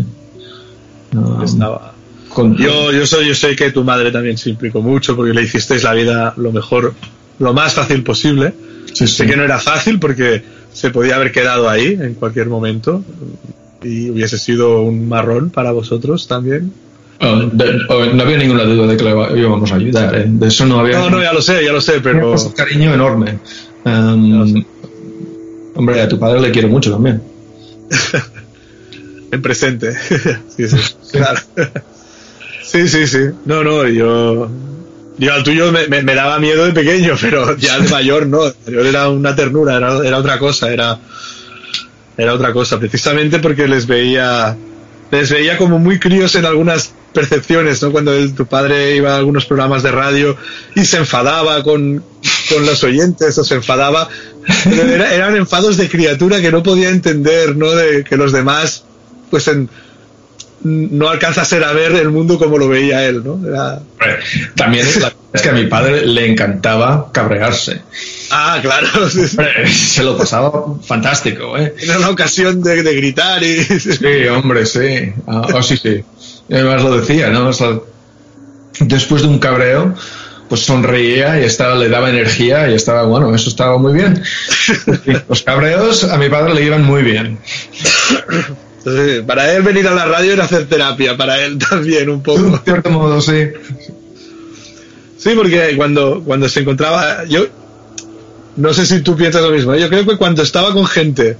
Em, 1.13 1.43
estaba. 1.43 1.93
con- 2.29 2.57
Yo, 2.57 2.93
yo, 2.93 3.07
soy, 3.07 3.27
yo 3.29 3.35
sé 3.35 3.57
que 3.57 3.71
tu 3.73 3.83
madre 3.85 4.11
también 4.13 4.39
se 4.39 4.51
implicó 4.51 4.81
mucho 4.81 5.17
porque 5.17 5.33
le 5.35 5.43
hicisteis 5.43 5.83
la 5.83 5.93
vida 5.95 6.35
lo 6.37 6.53
mejor, 6.53 6.95
lo 7.39 7.53
más 7.53 7.75
fácil 7.75 8.03
posible. 8.05 8.53
sí, 8.93 9.07
sí. 9.07 9.15
Sé 9.15 9.27
que 9.27 9.37
no 9.37 9.43
era 9.45 9.59
fácil 9.59 9.99
porque 9.99 10.43
se 10.73 10.91
podía 10.91 11.17
haber 11.17 11.33
quedado 11.33 11.69
ahí 11.69 11.99
en 12.01 12.15
cualquier 12.15 12.47
momento 12.49 13.03
y 13.83 14.11
hubiese 14.11 14.39
sido 14.39 14.83
un 14.83 15.09
marrón 15.09 15.51
para 15.51 15.73
vosotros 15.73 16.29
también. 16.29 16.73
Oh, 17.23 17.37
de- 17.53 17.81
oh, 17.89 18.05
no 18.15 18.23
había 18.23 18.39
ninguna 18.39 18.63
duda 18.65 18.87
de 18.87 18.97
que 18.97 19.05
le 19.05 19.41
íbamos 19.41 19.71
a 19.73 19.75
ayudar, 19.75 20.15
¿eh? 20.15 20.25
De 20.27 20.47
eso 20.49 20.65
no 20.65 20.79
había. 20.81 20.99
No, 21.01 21.11
no, 21.11 21.21
ya 21.23 21.33
lo 21.35 21.43
sé, 21.43 21.65
ya 21.65 21.73
lo 21.73 21.81
sé, 21.81 22.01
pero 22.01 22.33
un 22.33 22.53
cariño 22.53 22.95
enorme. 22.95 23.39
Sé. 23.85 24.67
hombre, 25.75 26.01
a 26.01 26.09
tu 26.09 26.19
padre 26.19 26.41
le 26.41 26.51
quiero 26.51 26.69
mucho 26.69 26.93
también. 26.93 27.21
en 29.33 29.43
presente. 29.43 29.93
sí, 30.57 30.69
sí, 30.69 30.77
claro. 31.13 31.41
Sí, 32.63 32.89
sí, 32.89 33.07
sí. 33.07 33.19
No, 33.45 33.65
no, 33.65 33.87
yo. 33.89 34.49
Yo 35.19 35.35
al 35.35 35.43
tuyo 35.43 35.71
me, 35.73 35.87
me- 35.89 36.03
me 36.03 36.15
daba 36.15 36.39
miedo 36.39 36.65
de 36.65 36.73
pequeño, 36.73 37.15
pero 37.21 37.57
ya 37.57 37.79
de 37.79 37.89
mayor 37.89 38.27
no. 38.27 38.45
De 38.45 38.55
mayor 38.67 38.87
era 38.87 39.09
una 39.09 39.35
ternura, 39.37 39.77
era, 39.77 39.99
era 40.07 40.19
otra 40.19 40.39
cosa, 40.39 40.73
era. 40.73 40.99
Era 42.17 42.35
otra 42.35 42.53
cosa, 42.53 42.79
precisamente 42.79 43.39
porque 43.39 43.67
les 43.67 43.87
veía. 43.87 44.57
Les 45.11 45.31
veía 45.31 45.57
como 45.59 45.79
muy 45.79 45.99
críos 45.99 46.35
en 46.37 46.45
algunas 46.45 46.93
percepciones, 47.13 47.83
¿no? 47.83 47.91
Cuando 47.91 48.13
tu 48.35 48.47
padre 48.47 48.95
iba 48.95 49.15
a 49.15 49.17
algunos 49.17 49.45
programas 49.45 49.83
de 49.83 49.91
radio 49.91 50.37
y 50.77 50.85
se 50.85 50.99
enfadaba 50.99 51.63
con, 51.65 52.05
con 52.49 52.65
los 52.67 52.85
oyentes 52.85 53.37
o 53.37 53.43
se 53.43 53.57
enfadaba. 53.57 54.09
Pero 54.65 54.83
era- 54.83 55.13
eran 55.15 55.37
enfados 55.37 55.77
de 55.77 55.89
criatura 55.89 56.41
que 56.41 56.53
no 56.53 56.63
podía 56.63 56.91
entender, 56.91 57.57
¿no? 57.57 57.71
De 57.73 58.05
que 58.05 58.17
los 58.17 58.31
demás, 58.33 58.85
pues 59.31 59.49
en, 59.49 59.69
no 60.63 61.09
alcanzasen 61.09 61.65
a 61.65 61.73
ver 61.73 61.93
el 61.93 62.11
mundo 62.11 62.39
como 62.39 62.59
lo 62.59 62.69
veía 62.69 63.07
él, 63.07 63.23
¿no? 63.25 63.41
Era- 63.47 63.81
También 64.57 64.87
es, 64.87 65.01
la- 65.01 65.13
es 65.33 65.41
que 65.43 65.49
a 65.49 65.53
mi 65.53 65.65
padre 65.67 66.05
le 66.07 66.27
encantaba 66.31 67.11
cabrearse. 67.13 67.81
Ah, 68.31 68.59
claro, 68.61 69.09
sí, 69.11 69.27
sí. 69.27 69.37
Hombre, 69.39 69.69
se 69.73 70.03
lo 70.03 70.17
pasaba 70.19 70.53
fantástico, 70.85 71.57
¿eh? 71.57 71.75
era 71.81 71.99
una 71.99 72.11
ocasión 72.11 72.63
de, 72.63 72.83
de 72.83 72.95
gritar 72.97 73.43
y... 73.43 73.63
Sí, 73.65 74.27
hombre, 74.31 74.67
sí. 74.67 75.13
Ah, 75.27 75.47
oh, 75.55 75.63
sí, 75.63 75.77
sí. 75.77 76.05
Y 76.49 76.55
además 76.55 76.83
lo 76.83 77.01
decía, 77.01 77.31
¿no? 77.31 77.49
O 77.49 77.53
sea, 77.53 77.79
después 78.81 79.23
de 79.23 79.29
un 79.29 79.39
cabreo, 79.39 79.95
pues 80.49 80.63
sonreía 80.63 81.41
y 81.41 81.45
estaba, 81.45 81.77
le 81.77 81.89
daba 81.89 82.11
energía 82.11 82.69
y 82.69 82.75
estaba, 82.75 83.05
bueno, 83.05 83.33
eso 83.35 83.49
estaba 83.49 83.79
muy 83.79 83.93
bien. 83.95 84.23
Los 85.29 85.43
cabreos 85.43 86.03
a 86.05 86.17
mi 86.19 86.29
padre 86.29 86.55
le 86.55 86.65
iban 86.65 86.83
muy 86.85 87.03
bien. 87.03 87.39
Entonces, 88.81 89.23
para 89.23 89.53
él 89.55 89.63
venir 89.63 89.87
a 89.87 89.95
la 89.95 90.07
radio 90.07 90.33
era 90.33 90.45
hacer 90.45 90.67
terapia, 90.67 91.17
para 91.17 91.41
él 91.45 91.59
también 91.71 92.09
un 92.09 92.19
De 92.19 92.25
poco. 92.25 92.41
un 92.41 92.59
cierto 92.65 92.91
modo, 92.91 93.21
sí. 93.21 93.49
Sí, 95.19 95.31
porque 95.37 95.75
cuando, 95.77 96.23
cuando 96.25 96.49
se 96.49 96.61
encontraba, 96.61 97.25
yo 97.27 97.47
no 98.57 98.73
sé 98.73 98.87
si 98.87 99.01
tú 99.03 99.17
piensas 99.17 99.43
lo 99.43 99.51
mismo, 99.51 99.75
¿eh? 99.75 99.81
yo 99.81 99.89
creo 99.89 100.07
que 100.07 100.17
cuando 100.17 100.43
estaba 100.43 100.73
con 100.73 100.87
gente 100.87 101.37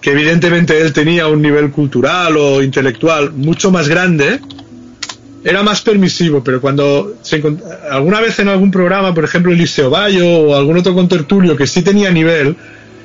que 0.00 0.12
evidentemente 0.12 0.80
él 0.80 0.92
tenía 0.92 1.26
un 1.28 1.40
nivel 1.42 1.70
cultural 1.70 2.36
o 2.36 2.62
intelectual 2.62 3.32
mucho 3.32 3.70
más 3.70 3.88
grande, 3.88 4.40
era 5.44 5.62
más 5.62 5.82
permisivo, 5.82 6.42
pero 6.42 6.60
cuando 6.60 7.14
se 7.22 7.42
encont- 7.42 7.62
alguna 7.90 8.20
vez 8.20 8.38
en 8.38 8.48
algún 8.48 8.70
programa, 8.70 9.14
por 9.14 9.24
ejemplo 9.24 9.52
Eliseo 9.52 9.90
Bayo 9.90 10.26
o 10.26 10.56
algún 10.56 10.78
otro 10.78 10.94
contertulio 10.94 11.54
que 11.56 11.66
sí 11.66 11.82
tenía 11.82 12.10
nivel 12.10 12.56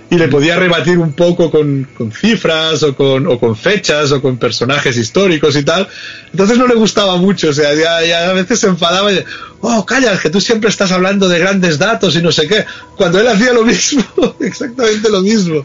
y 0.10 0.18
le 0.18 0.28
podía 0.28 0.56
rebatir 0.56 0.98
un 0.98 1.14
poco 1.14 1.52
con, 1.52 1.88
con 1.96 2.12
cifras 2.12 2.82
o 2.84 2.96
con, 2.96 3.28
o 3.28 3.40
con 3.40 3.56
fechas 3.56 4.12
o 4.12 4.22
con 4.22 4.38
personajes 4.38 4.98
históricos 4.98 5.56
y 5.56 5.64
tal, 5.64 5.88
entonces 6.32 6.58
no 6.58 6.68
le 6.68 6.76
gustaba 6.76 7.18
mucho, 7.18 7.50
o 7.50 7.54
sea, 7.54 7.74
ya, 7.76 8.04
ya 8.04 8.30
a 8.30 8.34
veces 8.34 8.60
se 8.60 8.68
enfadaba 8.68 9.12
y 9.14 9.24
oh, 9.62 9.86
calla, 9.86 10.18
que 10.18 10.30
tú 10.30 10.42
siempre 10.42 10.70
estás 10.70 10.92
hablando 10.92 11.30
de 11.30 11.40
grandes 11.40 11.78
datos 11.78 12.16
y 12.16 12.22
no 12.22 12.32
sé 12.32 12.48
qué, 12.48 12.66
cuando 12.96 13.20
él 13.20 13.28
hacía 13.28 13.54
lo 13.54 13.64
mismo, 13.64 14.04
exactamente 14.40 15.10
lo 15.10 15.22
mismo. 15.22 15.64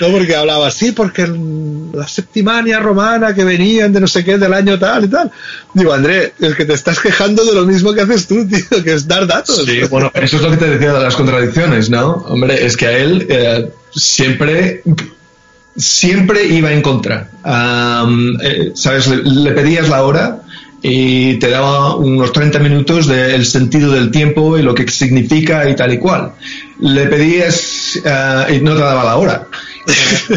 No, 0.00 0.08
porque 0.08 0.34
hablaba 0.36 0.68
así, 0.68 0.92
porque 0.92 1.26
la 1.92 2.06
septimania 2.06 2.78
romana 2.80 3.34
que 3.34 3.44
venían 3.44 3.92
de 3.92 4.00
no 4.00 4.06
sé 4.06 4.24
qué 4.24 4.38
del 4.38 4.52
año 4.52 4.78
tal 4.78 5.04
y 5.04 5.08
tal. 5.08 5.30
Digo, 5.74 5.92
André, 5.92 6.34
es 6.38 6.54
que 6.54 6.64
te 6.64 6.74
estás 6.74 7.00
quejando 7.00 7.44
de 7.44 7.54
lo 7.54 7.64
mismo 7.64 7.92
que 7.92 8.02
haces 8.02 8.26
tú, 8.26 8.46
tío, 8.48 8.82
que 8.82 8.92
es 8.94 9.06
dar 9.06 9.26
datos. 9.26 9.64
Sí, 9.64 9.80
bueno, 9.90 10.10
eso 10.14 10.36
es 10.36 10.42
lo 10.42 10.50
que 10.50 10.56
te 10.56 10.68
decía 10.70 10.92
de 10.92 11.02
las 11.02 11.16
contradicciones, 11.16 11.90
¿no? 11.90 12.24
Hombre, 12.28 12.64
es 12.64 12.76
que 12.76 12.86
a 12.86 12.96
él 12.96 13.26
eh, 13.28 13.70
siempre, 13.94 14.82
siempre 15.76 16.44
iba 16.46 16.72
en 16.72 16.82
contra. 16.82 17.30
Eh, 18.42 18.72
¿Sabes? 18.74 19.08
Le, 19.08 19.52
pedías 19.52 19.88
la 19.88 20.02
hora 20.02 20.42
y 20.80 21.38
te 21.38 21.50
daba 21.50 21.96
unos 21.96 22.32
30 22.32 22.58
minutos 22.60 23.08
del 23.08 23.44
sentido 23.44 23.92
del 23.92 24.10
tiempo 24.10 24.56
y 24.58 24.62
lo 24.62 24.74
que 24.74 24.88
significa 24.88 25.68
y 25.68 25.74
tal 25.74 25.92
y 25.92 25.98
cual. 25.98 26.32
Le 26.80 27.06
pedías 27.06 27.98
eh, 28.04 28.56
y 28.56 28.60
no 28.60 28.74
te 28.74 28.80
daba 28.80 29.04
la 29.04 29.16
hora. 29.16 29.46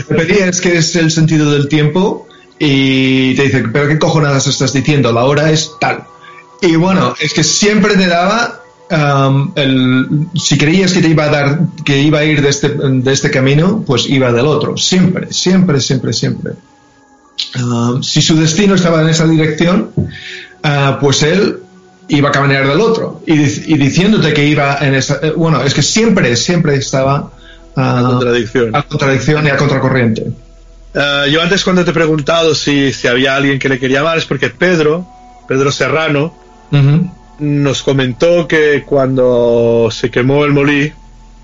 Pedías 0.07 0.61
qué 0.61 0.77
es 0.77 0.95
el 0.95 1.11
sentido 1.11 1.51
del 1.51 1.67
tiempo 1.67 2.27
y 2.59 3.33
te 3.35 3.43
dice, 3.43 3.63
pero 3.73 3.87
qué 3.87 3.97
cojonadas 3.97 4.47
estás 4.47 4.73
diciendo, 4.73 5.11
la 5.11 5.25
hora 5.25 5.51
es 5.51 5.71
tal. 5.79 6.03
Y 6.61 6.75
bueno, 6.75 7.15
es 7.19 7.33
que 7.33 7.43
siempre 7.43 7.95
te 7.95 8.07
daba 8.07 8.61
um, 8.91 9.51
el, 9.55 10.27
si 10.35 10.57
creías 10.57 10.91
que 10.93 11.01
te 11.01 11.09
iba 11.09 11.23
a 11.23 11.29
dar, 11.29 11.59
que 11.83 11.99
iba 11.99 12.19
a 12.19 12.23
ir 12.23 12.41
de 12.41 12.49
este, 12.49 12.69
de 12.69 13.11
este 13.11 13.31
camino, 13.31 13.83
pues 13.85 14.07
iba 14.07 14.31
del 14.31 14.45
otro. 14.45 14.77
Siempre, 14.77 15.33
siempre, 15.33 15.81
siempre, 15.81 16.13
siempre. 16.13 16.53
Um, 17.59 18.03
si 18.03 18.21
su 18.21 18.35
destino 18.35 18.75
estaba 18.75 19.01
en 19.01 19.09
esa 19.09 19.25
dirección, 19.27 19.89
ah, 20.61 20.99
pues 21.01 21.23
él 21.23 21.57
iba 22.09 22.29
a 22.29 22.31
caminar 22.31 22.67
del 22.67 22.79
otro. 22.79 23.21
Y, 23.25 23.33
y 23.33 23.77
diciéndote 23.77 24.33
que 24.33 24.45
iba 24.45 24.77
en 24.81 24.93
esa, 24.93 25.19
eh, 25.23 25.33
bueno, 25.35 25.63
es 25.63 25.73
que 25.73 25.81
siempre, 25.81 26.35
siempre 26.35 26.75
estaba 26.75 27.31
La 27.75 28.03
contradicción. 28.03 28.75
a 28.75 28.83
contradicción 28.83 29.45
y 29.45 29.49
a 29.49 29.57
contracorriente. 29.57 30.25
Eh, 30.93 31.29
yo 31.31 31.41
antes 31.41 31.63
cuando 31.63 31.83
te 31.85 31.91
he 31.91 31.93
preguntado 31.93 32.53
si, 32.53 32.91
si 32.91 33.07
había 33.07 33.35
alguien 33.35 33.59
que 33.59 33.69
le 33.69 33.79
quería 33.79 34.03
mal 34.03 34.17
es 34.17 34.25
porque 34.25 34.49
Pedro, 34.49 35.07
Pedro 35.47 35.71
Serrano, 35.71 36.35
nos 37.39 37.81
comentó 37.83 38.47
que 38.47 38.83
cuando 38.85 39.89
se 39.91 40.09
quemó 40.11 40.45
el 40.45 40.51
molí, 40.51 40.91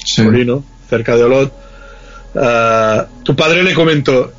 Sí. 0.03 0.21
molino, 0.21 0.63
cerca 0.89 1.15
de 1.17 1.23
Olot, 1.23 1.53
eh, 2.35 3.03
tu 3.23 3.35
padre 3.35 3.63
le 3.63 3.73
comentó, 3.73 4.31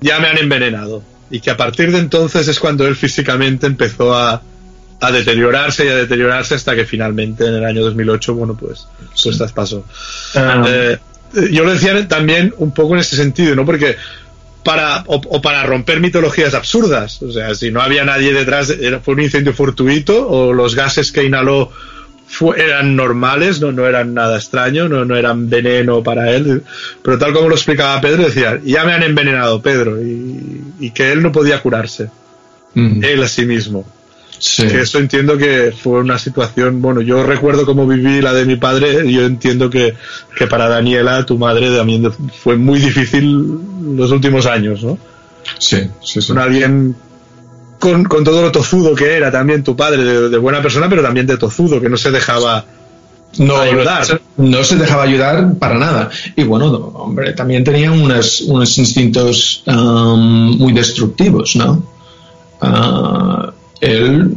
ya 0.00 0.18
me 0.18 0.28
han 0.28 0.38
envenenado. 0.38 1.02
Y 1.30 1.40
que 1.40 1.50
a 1.50 1.56
partir 1.56 1.92
de 1.92 1.98
entonces 1.98 2.48
es 2.48 2.58
cuando 2.58 2.86
él 2.86 2.96
físicamente 2.96 3.66
empezó 3.66 4.14
a, 4.14 4.42
a 5.00 5.10
deteriorarse 5.12 5.84
y 5.84 5.88
a 5.88 5.94
deteriorarse 5.94 6.54
hasta 6.54 6.74
que 6.74 6.84
finalmente 6.84 7.46
en 7.46 7.54
el 7.54 7.64
año 7.64 7.82
2008, 7.84 8.34
bueno, 8.34 8.56
pues, 8.58 8.86
pues 9.22 9.36
traspasó. 9.38 9.84
Ah, 10.34 10.64
Eh, 10.66 10.98
yo 11.50 11.64
lo 11.64 11.72
decía 11.72 12.06
también 12.08 12.52
un 12.58 12.72
poco 12.72 12.94
en 12.94 13.00
ese 13.00 13.16
sentido, 13.16 13.54
¿no? 13.54 13.64
Porque 13.64 13.96
para 14.64 15.04
o, 15.06 15.16
o 15.16 15.40
para 15.40 15.62
romper 15.64 16.00
mitologías 16.00 16.54
absurdas, 16.54 17.22
o 17.22 17.32
sea, 17.32 17.54
si 17.54 17.70
no 17.70 17.80
había 17.80 18.04
nadie 18.04 18.32
detrás, 18.32 18.70
era, 18.70 19.00
fue 19.00 19.14
un 19.14 19.22
incendio 19.22 19.54
fortuito 19.54 20.28
o 20.28 20.52
los 20.52 20.74
gases 20.74 21.12
que 21.12 21.24
inhaló 21.24 21.70
fue- 22.28 22.62
eran 22.62 22.94
normales, 22.94 23.60
no, 23.60 23.72
no 23.72 23.86
eran 23.86 24.12
nada 24.14 24.36
extraño, 24.36 24.88
no, 24.88 25.04
no 25.04 25.16
eran 25.16 25.48
veneno 25.48 26.02
para 26.02 26.30
él, 26.30 26.62
pero 27.02 27.18
tal 27.18 27.32
como 27.32 27.48
lo 27.48 27.54
explicaba 27.54 28.00
Pedro, 28.00 28.24
decía, 28.24 28.60
ya 28.64 28.84
me 28.84 28.92
han 28.92 29.02
envenenado, 29.02 29.60
Pedro, 29.62 30.00
y, 30.02 30.62
y 30.78 30.90
que 30.90 31.10
él 31.10 31.22
no 31.22 31.32
podía 31.32 31.60
curarse, 31.62 32.10
ujú. 32.76 33.00
él 33.02 33.22
a 33.22 33.28
sí 33.28 33.46
mismo. 33.46 33.86
Sí. 34.40 34.66
Que 34.66 34.80
eso 34.80 34.98
entiendo 34.98 35.36
que 35.36 35.70
fue 35.70 36.00
una 36.00 36.18
situación, 36.18 36.80
bueno, 36.80 37.02
yo 37.02 37.22
recuerdo 37.22 37.66
cómo 37.66 37.86
viví 37.86 38.20
la 38.20 38.32
de 38.32 38.46
mi 38.46 38.56
padre, 38.56 39.04
y 39.06 39.12
yo 39.12 39.26
entiendo 39.26 39.70
que, 39.70 39.94
que 40.36 40.46
para 40.46 40.68
Daniela, 40.68 41.24
tu 41.26 41.38
madre, 41.38 41.70
también 41.76 42.10
fue 42.42 42.56
muy 42.56 42.80
difícil 42.80 43.58
los 43.94 44.10
últimos 44.10 44.46
años, 44.46 44.82
¿no? 44.82 44.98
Sí, 45.58 45.88
sí, 46.02 46.22
sí. 46.22 46.28
Con 46.28 46.38
alguien 46.38 46.96
con, 47.78 48.04
con 48.04 48.24
todo 48.24 48.42
lo 48.42 48.50
tozudo 48.50 48.94
que 48.94 49.14
era 49.14 49.30
también 49.30 49.62
tu 49.62 49.76
padre, 49.76 50.04
de, 50.04 50.28
de 50.30 50.38
buena 50.38 50.62
persona, 50.62 50.88
pero 50.88 51.02
también 51.02 51.26
de 51.26 51.36
tozudo, 51.36 51.80
que 51.80 51.88
no 51.88 51.96
se 51.96 52.10
dejaba 52.10 52.64
no, 53.38 53.58
ayudar. 53.58 54.20
No 54.36 54.64
se 54.64 54.76
dejaba 54.76 55.04
ayudar 55.04 55.54
para 55.58 55.78
nada. 55.78 56.10
Y 56.36 56.44
bueno, 56.44 56.70
no, 56.70 56.78
hombre, 56.78 57.32
también 57.32 57.62
tenía 57.64 57.92
unos, 57.92 58.40
unos 58.42 58.76
instintos 58.78 59.62
um, 59.66 60.58
muy 60.58 60.72
destructivos, 60.72 61.56
¿no? 61.56 61.82
Ah, 62.60 63.52
él, 63.80 64.30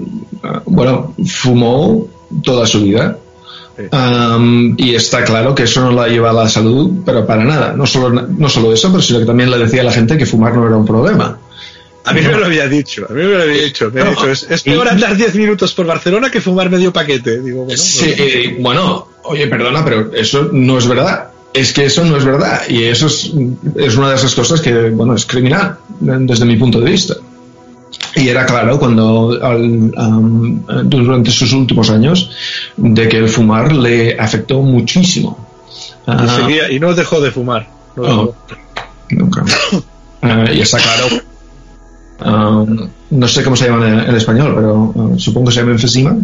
bueno, 0.65 1.13
fumó 1.25 2.07
toda 2.43 2.65
su 2.65 2.83
vida. 2.83 3.17
Sí. 3.77 3.83
Um, 3.91 4.75
y 4.77 4.93
está 4.93 5.23
claro 5.23 5.55
que 5.55 5.63
eso 5.63 5.81
no 5.81 5.91
la 5.91 6.07
lleva 6.07 6.29
a 6.29 6.33
la 6.33 6.47
salud, 6.49 6.91
pero 7.05 7.25
para 7.25 7.43
nada. 7.43 7.73
No 7.73 7.85
solo, 7.87 8.09
no 8.37 8.47
solo 8.49 8.71
eso, 8.71 8.91
pero 8.91 9.01
sino 9.01 9.19
que 9.19 9.25
también 9.25 9.49
le 9.49 9.57
decía 9.57 9.81
a 9.81 9.85
la 9.85 9.91
gente 9.91 10.17
que 10.17 10.25
fumar 10.27 10.53
no 10.55 10.67
era 10.67 10.77
un 10.77 10.85
problema. 10.85 11.39
A 12.05 12.13
mí 12.13 12.21
me 12.21 12.33
lo 12.37 12.45
había 12.45 12.67
dicho, 12.67 13.05
a 13.09 13.13
mí 13.13 13.23
me 13.23 13.29
lo 13.29 13.41
había 13.43 13.63
dicho. 13.63 13.89
Me 13.91 14.03
No. 14.03 14.09
dicho, 14.11 14.29
es, 14.29 14.45
es 14.49 14.61
peor 14.61 14.87
andar 14.89 15.15
10 15.15 15.35
minutos 15.35 15.73
por 15.73 15.85
Barcelona 15.85 16.29
que 16.29 16.41
fumar 16.41 16.69
medio 16.69 16.91
paquete. 16.91 17.39
Digo, 17.41 17.63
bueno, 17.63 17.77
Sí, 17.81 18.07
no. 18.17 18.23
eh, 18.23 18.57
bueno, 18.59 19.07
oye, 19.23 19.47
perdona, 19.47 19.83
pero 19.85 20.11
eso 20.13 20.49
no 20.51 20.77
es 20.77 20.85
verdad. 20.87 21.29
Es 21.53 21.71
que 21.71 21.85
eso 21.85 22.03
no 22.03 22.17
es 22.17 22.25
verdad. 22.25 22.61
Y 22.67 22.83
eso 22.83 23.07
es, 23.07 23.31
es 23.77 23.95
una 23.95 24.09
de 24.09 24.15
esas 24.15 24.35
cosas 24.35 24.59
que, 24.59 24.89
bueno, 24.89 25.15
es 25.15 25.25
criminal 25.25 25.77
desde 25.99 26.45
mi 26.45 26.57
punto 26.57 26.79
de 26.81 26.91
vista. 26.91 27.15
Y 28.15 28.27
era 28.29 28.45
claro 28.45 28.77
cuando 28.79 29.37
al- 29.41 29.91
am, 29.97 30.63
durante 30.85 31.31
sus 31.31 31.51
últimos 31.53 31.89
años 31.89 32.29
de 32.77 33.07
que 33.09 33.17
el 33.17 33.27
fumar 33.29 33.71
le 33.73 34.19
afectó 34.19 34.61
muchísimo. 34.61 35.37
Y, 36.07 36.11
Ah, 36.11 36.37
seguía- 36.41 36.71
y 36.71 36.79
no 36.79 36.93
dejó 36.93 37.19
de 37.21 37.31
fumar. 37.31 37.67
No 37.95 38.03
Oh. 38.03 38.35
nunca. 39.09 39.43
Ah, 40.21 40.45
y 40.53 40.61
está 40.61 40.77
claro. 40.79 41.07
no 43.09 43.27
sé 43.27 43.43
cómo 43.43 43.55
se 43.55 43.67
llama 43.67 43.87
en, 43.87 43.99
en 44.09 44.15
español, 44.15 44.53
pero 44.55 45.13
supongo 45.17 45.47
que 45.47 45.53
se 45.53 45.59
llama 45.59 45.71
enfisema. 45.73 46.15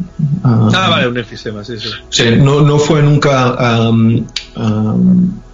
Ah, 0.44 0.88
vale, 0.90 1.08
un 1.08 1.18
enfisema, 1.18 1.64
sí, 1.64 1.74
sí. 1.80 1.90
Sí, 2.10 2.24
no, 2.38 2.62
no 2.62 2.78
fue 2.80 3.02
nunca 3.02 3.54
am, 3.56 4.26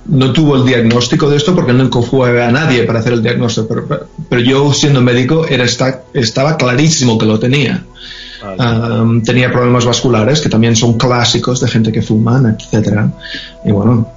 no 0.06 0.32
tuvo 0.32 0.56
el 0.56 0.66
diagnóstico 0.66 1.30
de 1.30 1.38
esto 1.38 1.56
porque 1.56 1.74
no 1.74 1.90
fue 2.02 2.44
a 2.44 2.52
nadie 2.52 2.84
para 2.84 3.00
hacer 3.00 3.14
el 3.14 3.24
diagnóstico, 3.24 3.68
pero, 3.68 4.08
pero 4.30 4.42
yo 4.42 4.74
siendo 4.74 5.02
médico 5.02 5.46
era, 5.48 5.66
estaba 5.66 6.58
clarísimo 6.58 7.18
que 7.18 7.26
lo 7.26 7.40
tenía. 7.40 7.84
tenía 9.26 9.52
problemas 9.52 9.86
vasculares 9.86 10.42
que 10.42 10.50
también 10.50 10.76
son 10.76 10.98
clásicos 10.98 11.60
de 11.62 11.68
gente 11.68 11.92
que 11.92 12.02
fuma, 12.02 12.56
etcétera. 12.58 13.12
Y 13.64 13.72
bueno, 13.72 14.12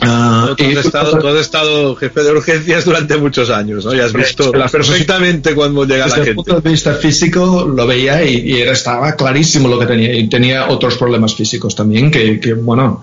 Uh, 0.00 0.54
tú, 0.56 0.64
has 0.64 0.86
estado, 0.86 1.38
estado, 1.38 1.96
jefe 1.96 2.22
de 2.22 2.32
urgencias 2.32 2.84
durante 2.84 3.16
muchos 3.16 3.50
años, 3.50 3.84
¿no? 3.84 3.94
Y 3.94 4.00
has 4.00 4.12
visto 4.12 4.50
perfectamente 4.50 5.54
cuando 5.54 5.84
llega 5.84 6.06
la 6.06 6.14
gente. 6.14 6.20
Desde 6.20 6.30
el 6.30 6.36
punto 6.36 6.60
de 6.60 6.70
vista 6.70 6.94
físico 6.94 7.64
lo 7.64 7.86
veía 7.86 8.24
y, 8.24 8.62
estaba 8.62 9.12
clarísimo 9.14 9.68
lo 9.68 9.78
que 9.78 9.86
tenía. 9.86 10.14
Y 10.14 10.28
tenía 10.28 10.68
otros 10.68 10.96
problemas 10.96 11.34
físicos 11.34 11.74
también 11.74 12.10
que, 12.10 12.40
que 12.40 12.54
bueno, 12.54 13.02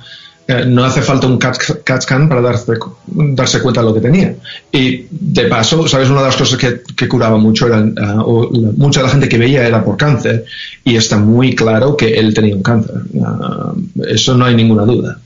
eh, 0.51 0.65
no 0.65 0.83
hace 0.83 1.01
falta 1.01 1.27
un 1.27 1.37
CAT, 1.37 2.01
scan 2.01 2.27
para 2.27 2.41
darse, 2.41 2.73
darse 3.07 3.61
cuenta 3.61 3.81
de 3.81 3.87
lo 3.87 3.93
que 3.93 4.01
tenía. 4.01 4.35
Y 4.71 5.05
de 5.09 5.45
paso, 5.45 5.87
¿sabes? 5.87 6.09
Una 6.09 6.21
de 6.21 6.27
las 6.27 6.35
cosas 6.35 6.57
que, 6.57 6.81
que 6.95 7.07
curaba 7.07 7.37
mucho 7.37 7.67
era, 7.67 7.79
uh, 7.79 8.73
mucha 8.77 8.99
de 8.99 9.05
la 9.05 9.11
gente 9.11 9.29
que 9.29 9.37
veía 9.37 9.65
era 9.65 9.83
por 9.83 9.97
cáncer 9.97 10.45
y 10.83 10.95
está 10.95 11.17
muy 11.17 11.55
claro 11.55 11.95
que 11.95 12.13
él 12.13 12.33
tenía 12.33 12.55
un 12.55 12.63
cáncer. 12.63 12.95
Uh, 13.13 14.03
eso 14.07 14.35
no 14.35 14.45
hay 14.45 14.55
ninguna 14.55 14.83
duda. 14.83 15.19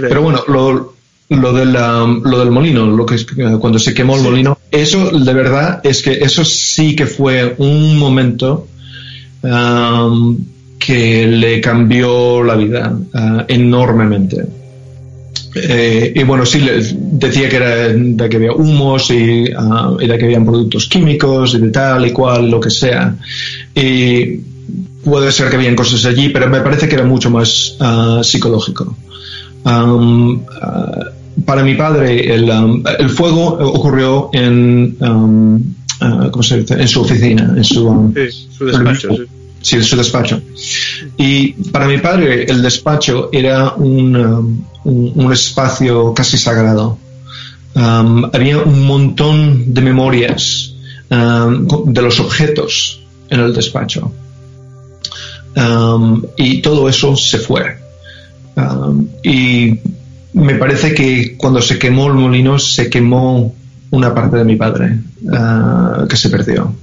Pero 0.00 0.22
bueno, 0.22 0.44
lo, 0.48 0.94
lo, 1.28 1.52
del, 1.52 1.76
um, 1.76 2.22
lo 2.22 2.38
del 2.38 2.50
molino, 2.50 2.86
lo 2.86 3.06
que 3.06 3.16
cuando 3.60 3.78
se 3.78 3.94
quemó 3.94 4.16
el 4.16 4.22
molino, 4.22 4.58
eso 4.70 5.10
de 5.10 5.34
verdad 5.34 5.80
es 5.82 6.02
que 6.02 6.12
eso 6.12 6.44
sí 6.44 6.96
que 6.96 7.06
fue 7.06 7.54
un 7.58 7.98
momento 7.98 8.66
um, 9.42 10.38
que 10.78 11.26
le 11.26 11.60
cambió 11.60 12.42
la 12.42 12.54
vida 12.54 12.92
uh, 12.92 13.42
enormemente. 13.48 14.57
Eh, 15.54 16.12
y 16.14 16.22
bueno, 16.24 16.44
sí, 16.44 16.66
decía 16.92 17.48
que 17.48 17.56
era 17.56 17.88
de 17.88 18.28
que 18.28 18.36
había 18.36 18.52
humos 18.52 19.10
y, 19.10 19.44
uh, 19.52 20.00
y, 20.00 20.06
de 20.06 20.18
que 20.18 20.24
habían 20.26 20.44
productos 20.44 20.88
químicos 20.88 21.54
y 21.54 21.58
de 21.58 21.70
tal 21.70 22.06
y 22.06 22.12
cual, 22.12 22.50
lo 22.50 22.60
que 22.60 22.70
sea. 22.70 23.16
Y 23.74 24.40
puede 25.04 25.32
ser 25.32 25.48
que 25.48 25.56
habían 25.56 25.74
cosas 25.74 26.04
allí, 26.04 26.28
pero 26.28 26.48
me 26.48 26.60
parece 26.60 26.88
que 26.88 26.94
era 26.94 27.04
mucho 27.04 27.30
más 27.30 27.76
psicológico. 28.22 28.96
Um, 29.64 30.34
uh, 30.34 31.44
para 31.44 31.62
mi 31.62 31.74
padre, 31.74 32.34
el, 32.34 32.50
um, 32.50 32.82
el, 32.98 33.10
fuego 33.10 33.58
ocurrió 33.60 34.30
en, 34.32 34.96
um, 35.00 35.56
uh, 36.00 36.30
¿cómo 36.30 36.42
se 36.42 36.60
dice? 36.60 36.74
en 36.74 36.88
su 36.88 37.02
oficina, 37.02 37.54
en 37.56 37.64
su, 37.64 38.12
sí, 38.14 38.48
su 38.56 38.64
despacho. 38.66 39.08
Sí. 39.60 39.76
en 39.76 39.84
su 39.84 39.96
despacho. 39.96 40.40
Y 41.16 41.52
para 41.70 41.86
mi 41.86 41.98
padre, 41.98 42.44
el 42.44 42.62
despacho 42.62 43.28
era 43.32 43.74
un, 43.74 44.64
un, 44.88 45.32
espacio 45.32 46.14
casi 46.14 46.38
sagrado. 46.38 46.98
había 47.74 48.58
un 48.58 48.86
montón 48.86 49.74
de 49.74 49.80
memorias 49.80 50.74
de 51.10 52.02
los 52.02 52.20
objetos 52.20 53.00
en 53.30 53.40
el 53.40 53.52
despacho. 53.52 54.12
y 56.36 56.62
todo 56.62 56.88
eso 56.88 57.16
se 57.16 57.38
fue. 57.38 57.88
Um, 58.58 59.06
y 59.22 59.78
me 60.32 60.54
parece 60.56 60.92
que 60.92 61.36
cuando 61.36 61.62
se 61.62 61.78
quemó 61.78 62.08
el 62.08 62.14
molino 62.14 62.58
se 62.58 62.90
quemó 62.90 63.54
una 63.90 64.12
parte 64.12 64.36
de 64.36 64.44
mi 64.44 64.56
padre 64.56 64.98
uh, 65.22 66.06
que 66.08 66.16
se 66.16 66.28
perdió. 66.28 66.74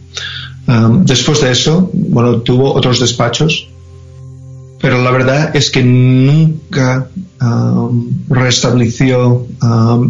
Um, 0.68 1.06
después 1.06 1.42
de 1.42 1.52
eso, 1.52 1.90
bueno, 1.94 2.38
tuvo 2.38 2.74
otros 2.74 3.00
despachos, 3.00 3.68
pero 4.82 5.02
la 5.02 5.12
verdad 5.12 5.56
es 5.56 5.70
que 5.70 5.84
nunca 5.84 7.08
um, 7.42 8.10
restableció 8.30 9.48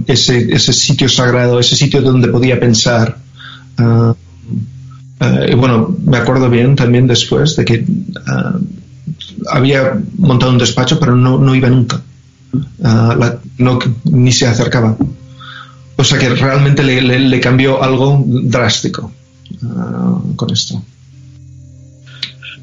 ese, 0.07 0.53
ese, 0.53 0.73
sitio 0.73 1.07
sagrado, 1.07 1.59
ese 1.59 1.75
sitio 1.75 2.01
donde 2.01 2.27
podía 2.27 2.59
pensar. 2.59 3.17
Uh, 3.79 4.13
y 5.47 5.55
bueno, 5.55 5.95
me 6.05 6.17
acuerdo 6.17 6.49
bien 6.49 6.75
también 6.75 7.07
después 7.07 7.55
de 7.55 7.65
que 7.65 7.85
uh, 7.85 8.59
había 9.49 9.99
montado 10.17 10.51
un 10.51 10.57
despacho, 10.57 10.99
pero 10.99 11.15
no, 11.15 11.37
no 11.37 11.55
iba 11.55 11.69
nunca. 11.69 12.01
No, 13.57 13.79
ni 14.05 14.31
se 14.31 14.47
acercaba. 14.47 14.95
O 15.97 16.03
sea 16.03 16.17
que 16.19 16.29
realmente 16.29 16.83
le, 16.83 17.39
cambió 17.39 17.81
algo 17.81 18.23
drástico 18.25 19.11
ah, 19.63 20.19
con 20.35 20.51
esto. 20.51 20.81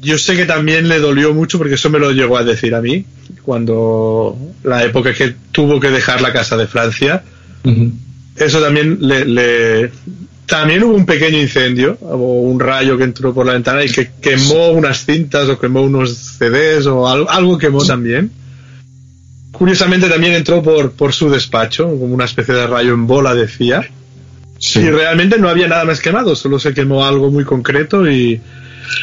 Yo 0.03 0.17
sé 0.17 0.35
que 0.35 0.45
también 0.45 0.89
le 0.89 0.99
dolió 0.99 1.33
mucho 1.33 1.57
porque 1.57 1.75
eso 1.75 1.89
me 1.89 1.99
lo 1.99 2.11
llegó 2.11 2.37
a 2.37 2.43
decir 2.43 2.75
a 2.75 2.81
mí 2.81 3.05
cuando 3.43 4.37
la 4.63 4.83
época 4.83 5.13
que 5.13 5.35
tuvo 5.51 5.79
que 5.79 5.89
dejar 5.89 6.21
la 6.21 6.33
casa 6.33 6.57
de 6.57 6.67
Francia. 6.67 7.23
Eso 8.35 8.61
también 8.61 8.97
le, 8.99 9.91
también 10.45 10.83
hubo 10.83 10.95
un 10.95 11.05
pequeño 11.05 11.39
incendio, 11.39 11.97
o 12.01 12.41
un 12.41 12.59
rayo 12.59 12.97
que 12.97 13.03
entró 13.03 13.33
por 13.33 13.45
la 13.45 13.53
ventana 13.53 13.83
y 13.83 13.89
que 13.89 14.11
quemó 14.21 14.71
unas 14.71 15.05
cintas 15.05 15.47
o 15.49 15.59
quemó 15.59 15.81
unos 15.81 16.13
CDs 16.13 16.85
o 16.87 17.07
algo, 17.07 17.29
algo 17.29 17.57
quemó 17.57 17.85
también. 17.85 18.31
Curiosamente 19.51 20.09
también 20.09 20.33
entró 20.33 20.63
por, 20.63 20.91
por 20.91 21.13
su 21.13 21.29
despacho, 21.29 21.85
como 21.85 22.13
una 22.13 22.25
especie 22.25 22.55
de 22.55 22.67
rayo 22.67 22.93
en 22.93 23.07
bola, 23.07 23.35
decía. 23.35 23.87
Y 24.75 24.89
realmente 24.89 25.37
no 25.37 25.49
había 25.49 25.67
nada 25.67 25.85
más 25.85 25.99
quemado, 25.99 26.35
solo 26.35 26.57
se 26.57 26.73
quemó 26.73 27.05
algo 27.05 27.29
muy 27.31 27.43
concreto 27.43 28.09
y... 28.09 28.41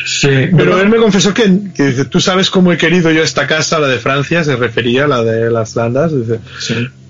Sí, 0.05 0.29
pero, 0.57 0.81
él 0.81 0.88
me 0.88 0.99
confesó 0.99 1.33
que, 1.35 1.49
dice, 1.49 2.05
tú 2.05 2.21
sabes 2.21 2.51
cómo 2.51 2.73
he 2.73 2.77
querido 2.77 3.11
yo 3.11 3.23
esta 3.23 3.47
casa, 3.47 3.79
la 3.79 3.88
de 3.88 3.99
Francia, 3.99 4.45
se 4.45 4.57
refería 4.57 5.05
a 5.05 5.09
la 5.09 5.23
de 5.23 5.51
las 5.51 5.77
Landas, 5.77 6.12
dice, 6.14 6.40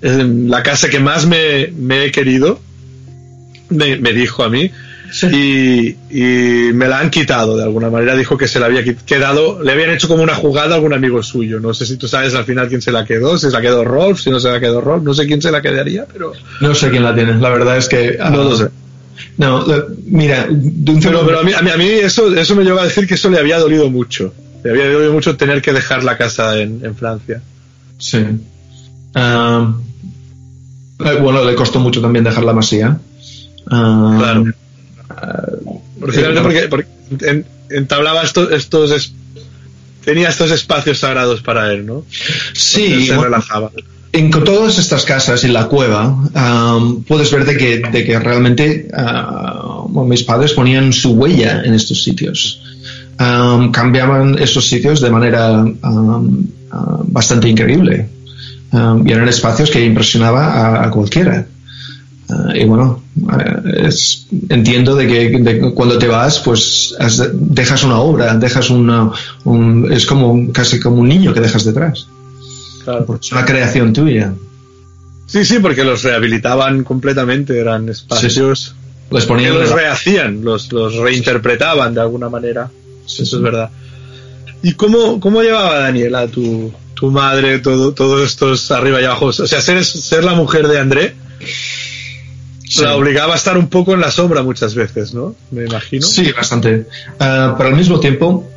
es 0.01 0.17
la 0.17 0.63
casa 0.63 0.89
que 0.89 0.99
más 0.99 1.25
me, 1.25 1.73
me 1.77 2.05
he 2.05 2.11
querido 2.11 2.59
me, 3.71 4.13
dijo 4.13 4.43
a 4.43 4.49
mí. 4.49 4.71
Y, 5.23 5.95
me 6.73 6.87
la 6.87 6.99
han 6.99 7.09
quitado 7.09 7.57
de 7.57 7.63
alguna 7.63 7.89
manera. 7.89 8.15
Dijo 8.15 8.37
que 8.37 8.47
se 8.47 8.59
la 8.59 8.67
había 8.67 8.83
quedado, 8.83 9.61
le 9.61 9.71
habían 9.71 9.89
hecho 9.89 10.07
como 10.07 10.23
una 10.23 10.35
jugada 10.35 10.73
a 10.73 10.75
algún 10.75 10.93
amigo 10.93 11.21
suyo. 11.21 11.59
No 11.59 11.73
sé 11.73 11.85
si 11.85 11.97
tú 11.97 12.07
sabes 12.07 12.33
al 12.33 12.45
final 12.45 12.69
quién 12.69 12.81
se 12.81 12.91
la 12.91 13.05
quedó, 13.05 13.37
si 13.37 13.47
se 13.47 13.51
la 13.51 13.61
quedó 13.61 13.83
Rolf, 13.83 14.21
si 14.21 14.29
no 14.29 14.39
se 14.39 14.49
la 14.49 14.59
quedó 14.59 14.79
Rolf, 14.79 15.03
no 15.03 15.13
sé 15.13 15.27
quién 15.27 15.41
se 15.41 15.51
la 15.51 15.61
quedaría, 15.61 16.05
pero. 16.11 16.33
No 16.61 16.75
sé 16.75 16.89
quién 16.89 17.03
la 17.03 17.13
tiene, 17.13 17.35
la 17.35 17.49
verdad 17.49 17.77
es 17.77 17.89
que. 17.89 18.17
no 18.19 18.43
lo 18.43 18.55
sé. 18.55 18.69
No, 19.37 19.65
mira, 20.05 20.47
pero, 21.03 21.39
a, 21.39 21.43
mí, 21.43 21.51
a, 21.53 21.77
mí, 21.77 21.85
eso, 21.85 22.33
eso 22.35 22.55
me 22.55 22.63
lleva 22.63 22.81
a 22.81 22.85
decir 22.85 23.07
que 23.07 23.15
eso 23.15 23.29
le 23.29 23.39
había 23.39 23.59
dolido 23.59 23.89
mucho. 23.89 24.33
Le 24.63 24.71
había 24.71 24.91
dolido 24.91 25.13
mucho 25.13 25.35
tener 25.35 25.61
que 25.61 25.73
dejar 25.73 26.03
la 26.03 26.17
casa 26.17 26.59
en, 26.59 26.95
Francia. 26.95 27.41
Sí. 27.97 28.17
Eh, 29.15 29.65
bueno, 31.21 31.43
le 31.43 31.55
costó 31.55 31.79
mucho 31.79 32.01
también 32.01 32.23
dejar 32.23 32.43
la 32.43 32.53
masía. 32.53 32.99
Claro. 33.65 34.45
porque, 35.99 36.67
porque 36.69 37.45
entablaba 37.69 38.23
estos, 38.23 38.51
estos 38.51 39.13
tenía 40.03 40.29
estos 40.29 40.51
espacios 40.51 40.99
sagrados 40.99 41.41
para 41.41 41.71
él, 41.71 41.85
¿no? 41.85 42.05
Sí, 42.53 43.07
se 43.07 43.17
relajaba. 43.17 43.71
En 44.13 44.29
todas 44.29 44.77
estas 44.77 45.05
casas, 45.05 45.43
en 45.45 45.53
la 45.53 45.67
cueva, 45.67 46.17
puedes 47.07 47.31
ver 47.31 47.45
de 47.45 47.55
que, 48.05 48.19
realmente 48.19 48.89
uh, 48.91 50.05
mis 50.05 50.23
padres 50.23 50.51
ponían 50.53 50.91
su 50.91 51.13
huella 51.13 51.61
en 51.63 51.73
estos 51.73 52.03
sitios. 52.03 52.61
cambiaban 53.17 54.37
esos 54.37 54.67
sitios 54.67 54.99
de 54.99 55.09
manera 55.09 55.63
bastante 57.05 57.47
increíble. 57.47 58.09
y 59.05 59.11
eran 59.11 59.29
espacios 59.29 59.69
que 59.69 59.85
impresionaba 59.85 60.83
a 60.83 60.89
cualquiera. 60.89 61.45
Ah, 62.31 62.53
y 62.55 62.63
bueno, 62.65 63.01
eh, 63.75 63.89
entiendo 64.49 64.95
de 64.95 65.07
que 65.07 65.73
cuando 65.73 65.97
te 65.97 66.07
vas, 66.07 66.39
pues 66.39 66.95
dejas 67.33 67.83
una 67.83 67.99
obra, 67.99 68.35
dejas 68.35 68.69
una, 68.69 69.11
un, 69.43 69.91
es 69.91 70.05
como 70.05 70.51
casi 70.51 70.79
como 70.79 70.97
un 70.97 71.09
niño 71.09 71.33
que 71.33 71.41
dejas 71.41 71.65
detrás. 71.65 72.07
Claro. 72.83 73.19
Es 73.19 73.31
una 73.31 73.45
creación 73.45 73.93
tuya. 73.93 74.33
Sí, 75.25 75.45
sí, 75.45 75.59
porque 75.59 75.83
los 75.83 76.03
rehabilitaban 76.03 76.83
completamente, 76.83 77.57
eran 77.57 77.87
espacios 77.89 78.75
Les 79.09 79.25
ponían 79.25 79.53
los 79.53 79.71
rehacían, 79.71 80.43
los, 80.43 80.71
los 80.73 80.95
reinterpretaban 80.95 81.93
de 81.93 82.01
alguna 82.01 82.29
manera. 82.29 82.69
Eso 83.05 83.23
es 83.23 83.41
verdad. 83.41 83.69
¿Y 84.63 84.73
cómo, 84.73 85.19
cómo 85.19 85.41
llevaba 85.41 85.79
Daniela, 85.79 86.27
tu, 86.27 86.71
tu 86.93 87.11
madre, 87.11 87.59
todo, 87.59 87.93
todos 87.93 88.29
estos 88.29 88.71
arriba 88.71 89.01
y 89.01 89.05
abajo? 89.05 89.27
O 89.27 89.33
sea, 89.33 89.61
ser, 89.61 89.83
ser 89.85 90.23
la 90.23 90.33
mujer 90.35 90.67
de 90.67 90.79
André 90.79 91.15
la 92.79 92.95
obligaba 92.95 93.33
a 93.33 93.37
estar 93.37 93.57
un 93.57 93.67
poco 93.67 93.93
en 93.93 94.01
la 94.01 94.11
sombra 94.11 94.43
muchas 94.43 94.75
veces, 94.75 95.13
¿no? 95.13 95.35
Me 95.51 95.65
imagino. 95.65 96.05
Sí, 96.05 96.31
bastante. 96.31 96.87
Uh, 97.19 97.55
pero 97.57 97.69
al 97.69 97.75
mismo 97.75 97.99
tiempo, 97.99 98.49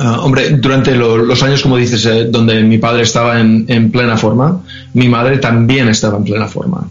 ah, 0.00 0.20
hombre, 0.22 0.50
durante 0.50 0.94
los 0.94 1.42
años, 1.42 1.62
como 1.62 1.76
dices, 1.76 2.04
eh, 2.06 2.24
donde 2.24 2.62
mi 2.62 2.78
padre 2.78 3.02
estaba 3.02 3.40
en, 3.40 3.90
plena 3.90 4.16
forma, 4.16 4.62
mi 4.94 5.08
madre 5.08 5.38
también 5.38 5.88
estaba 5.88 6.18
en 6.18 6.24
plena 6.24 6.48
forma. 6.48 6.88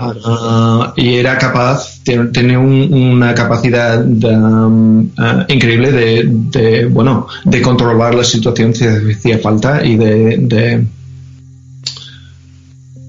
Ah, 0.00 0.92
y 0.96 1.14
era 1.14 1.38
capaz, 1.38 2.00
tenía 2.04 2.58
una 2.58 3.34
capacidad 3.34 4.04
um, 4.04 5.08
increíble 5.48 5.92
de, 5.92 6.86
bueno, 6.86 7.26
de 7.44 7.62
controlar 7.62 8.14
la 8.14 8.24
situación 8.24 8.74
si 8.74 8.84
hacía 8.86 9.38
falta 9.38 9.84
y 9.84 9.96
de 9.96 10.84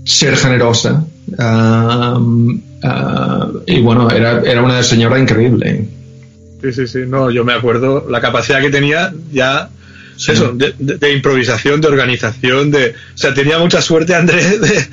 ser 0.06 0.36
generosa. 0.38 1.04
Uh, 1.38 2.60
y 3.68 3.82
bueno, 3.82 4.10
era, 4.10 4.42
era 4.42 4.62
una 4.62 4.84
señora 4.84 5.20
increíble. 5.20 5.88
Sí, 6.62 6.72
sí, 6.74 6.88
sí. 6.88 7.00
No, 7.08 7.32
yo 7.32 7.44
me 7.44 7.54
acuerdo 7.54 8.08
la 8.10 8.22
capacidad 8.22 8.62
que 8.62 8.70
tenía 8.70 9.14
ya. 9.32 9.70
Eso, 10.28 10.52
de, 10.54 10.76
de- 10.78 10.98
de 10.98 11.14
improvisación, 11.14 11.82
de 11.82 11.88
organización, 11.88 12.70
de. 12.70 12.94
O 13.16 13.18
sea, 13.18 13.34
tenía 13.34 13.58
mucha 13.58 13.82
suerte, 13.82 14.14
Andrés, 14.14 14.62
de, 14.62 14.68
de 14.70 14.88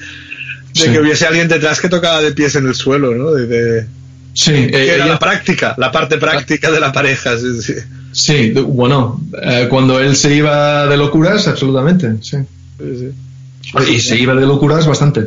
Sí. 0.73 0.91
que 0.91 1.01
hubiese 1.01 1.27
alguien 1.27 1.49
detrás 1.49 1.81
que 1.81 1.89
tocaba 1.89 2.23
de 2.23 2.33
pies 2.33 2.55
en 2.55 2.66
el 2.66 2.75
suelo, 2.75 3.14
¿no? 3.14 3.33
De, 3.33 3.87
Sí, 4.33 4.53
que 4.53 4.59
eh, 4.66 4.85
era 4.95 5.05
ella- 5.05 5.07
la 5.07 5.19
práctica, 5.19 5.75
la 5.77 5.91
parte 5.93 6.16
práctica 6.19 6.71
de 6.71 6.81
la 6.81 6.93
pareja. 6.93 7.37
Sí, 7.39 7.61
sí. 7.61 7.75
sí, 8.12 8.51
bueno, 8.53 9.21
eh, 9.43 9.66
cuando 9.69 9.99
él 10.01 10.16
se 10.16 10.35
iba 10.35 10.87
de 10.87 10.97
locuras, 10.97 11.47
absolutamente, 11.49 12.14
sí. 12.23 12.37
Y 13.89 14.01
se 14.01 14.16
iba 14.19 14.35
de 14.35 14.47
locuras 14.47 14.87
bastante. 14.87 15.27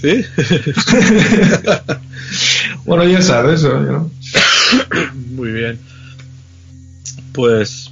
¿Sí? 0.00 0.24
bueno, 2.84 3.04
ya 3.04 3.22
sabes, 3.22 3.62
¿no? 3.62 4.10
Muy 5.34 5.50
bien. 5.52 5.78
Pues. 7.32 7.90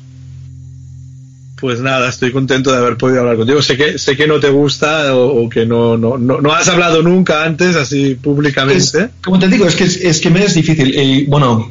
Pues 1.60 1.80
nada, 1.80 2.08
estoy 2.08 2.32
contento 2.32 2.72
de 2.72 2.78
haber 2.78 2.96
podido 2.96 3.20
hablar 3.20 3.36
contigo. 3.36 3.62
Sé 3.62 3.76
que, 3.76 3.96
sé 3.96 4.16
que 4.16 4.26
no 4.26 4.40
te 4.40 4.48
gusta 4.50 5.14
o, 5.14 5.44
o 5.44 5.48
que 5.48 5.64
no, 5.64 5.96
no, 5.96 6.18
no, 6.18 6.40
no 6.40 6.52
has 6.52 6.66
hablado 6.68 7.02
nunca 7.02 7.44
antes 7.44 7.76
así 7.76 8.12
Es- 8.12 8.18
públicamente. 8.18 9.10
como 9.22 9.38
te 9.38 9.46
digo, 9.48 9.66
es 9.66 9.76
que, 9.76 9.84
es 9.84 10.20
que 10.20 10.30
me 10.30 10.44
es 10.44 10.54
difícil. 10.54 10.92
Y 10.92 11.24
bueno, 11.26 11.70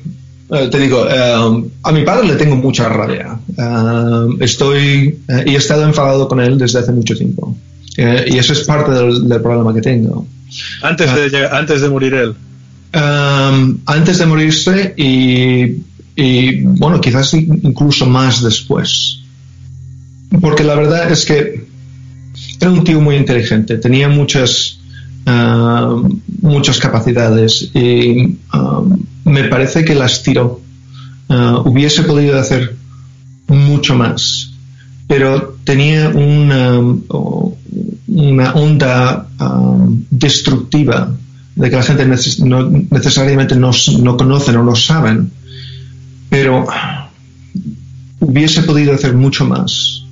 eh, 0.49 0.70
te 0.72 0.80
digo, 0.80 1.06
eh, 1.10 1.64
a 1.84 1.91
mi 1.91 2.04
padre 2.04 2.28
le 2.30 2.36
tengo 2.36 2.56
mucha 2.56 2.88
rabia. 2.88 3.38
Eh, 3.58 4.28
estoy 4.39 5.20
eh, 5.28 5.43
y 5.47 5.56
he 5.56 5.58
estado 5.58 5.84
enfadado 5.84 6.26
con 6.30 6.39
él 6.39 6.58
desde 6.58 6.80
hace 6.80 6.93
mucho 6.93 7.16
tiempo. 7.18 7.58
Y 7.97 8.38
eso 8.38 8.54
es 8.54 8.62
parte 8.62 8.91
del, 8.91 9.28
del 9.28 9.41
problema 9.41 9.74
que 9.74 9.82
tengo. 9.82 10.26
Antes 10.82 11.14
de, 11.14 11.30
llegar- 11.30 11.54
antes 11.54 11.82
de 11.82 11.89
morir 11.89 12.14
él. 12.14 12.34
Um, 12.94 13.78
antes 13.86 14.18
de 14.18 14.26
morirse 14.26 14.94
y, 14.98 16.62
bueno, 16.62 17.00
quizás 17.00 17.34
incluso 17.34 18.06
más 18.06 18.44
después. 18.44 19.20
Porque 20.42 20.64
la 20.66 20.76
verdad 20.76 21.10
es 21.10 21.26
que 21.26 21.68
era 22.60 22.70
un 22.70 22.84
tío 22.84 23.00
muy 23.00 23.16
inteligente, 23.16 23.78
tenía 23.78 24.10
muchas, 24.10 24.80
ah, 25.26 26.02
muchas 26.42 26.80
capacidades 26.80 27.72
y 27.74 28.38
ah, 28.52 28.82
me 29.24 29.46
parece 29.46 29.86
que 29.86 29.96
las 29.96 30.22
tiró. 30.22 30.60
Hubiese 31.64 32.04
podido 32.04 32.38
hacer 32.38 32.76
mucho 33.48 33.96
más, 33.96 34.52
pero 35.08 35.58
tenía 35.64 36.10
una, 36.10 36.78
una 38.08 38.54
onda 38.54 39.28
ah, 39.39 39.78
destructiva 40.10 41.16
de 41.56 41.70
que 41.70 41.76
la 41.76 41.84
gente 41.84 42.06
neces- 42.08 42.39
no, 42.43 42.70
necesariamente 42.89 43.56
no, 43.56 43.72
no 44.02 44.18
conocen 44.18 44.56
o 44.58 44.64
no 44.64 44.76
saben, 44.76 45.32
pero 46.30 46.66
hubiese 48.20 48.64
podido 48.64 48.93
hacer 48.93 49.14
mucho 49.16 49.45
más. 49.45 50.04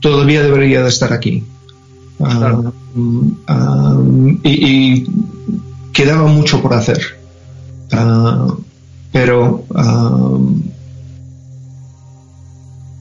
Todavía 0.00 0.42
debería 0.42 0.82
de 0.82 0.88
estar 0.88 1.12
aquí. 1.12 1.44
Ah, 2.20 2.34
Claro. 2.38 2.74
mm, 2.94 3.28
ah, 3.48 3.96
y, 4.42 4.48
y 4.50 5.06
quedaba 5.92 6.26
mucho 6.28 6.62
por 6.62 6.72
hacer. 6.74 7.00
Ah, 7.92 8.54
pero 9.12 9.64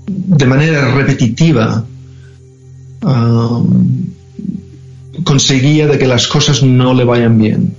de 0.07 0.45
manera 0.45 0.93
repetitiva 0.93 1.83
conseguía 5.23 5.87
de 5.87 5.97
que 5.97 6.07
las 6.07 6.27
cosas 6.27 6.63
no 6.63 6.93
le 6.93 7.03
vayan 7.03 7.37
bien. 7.39 7.75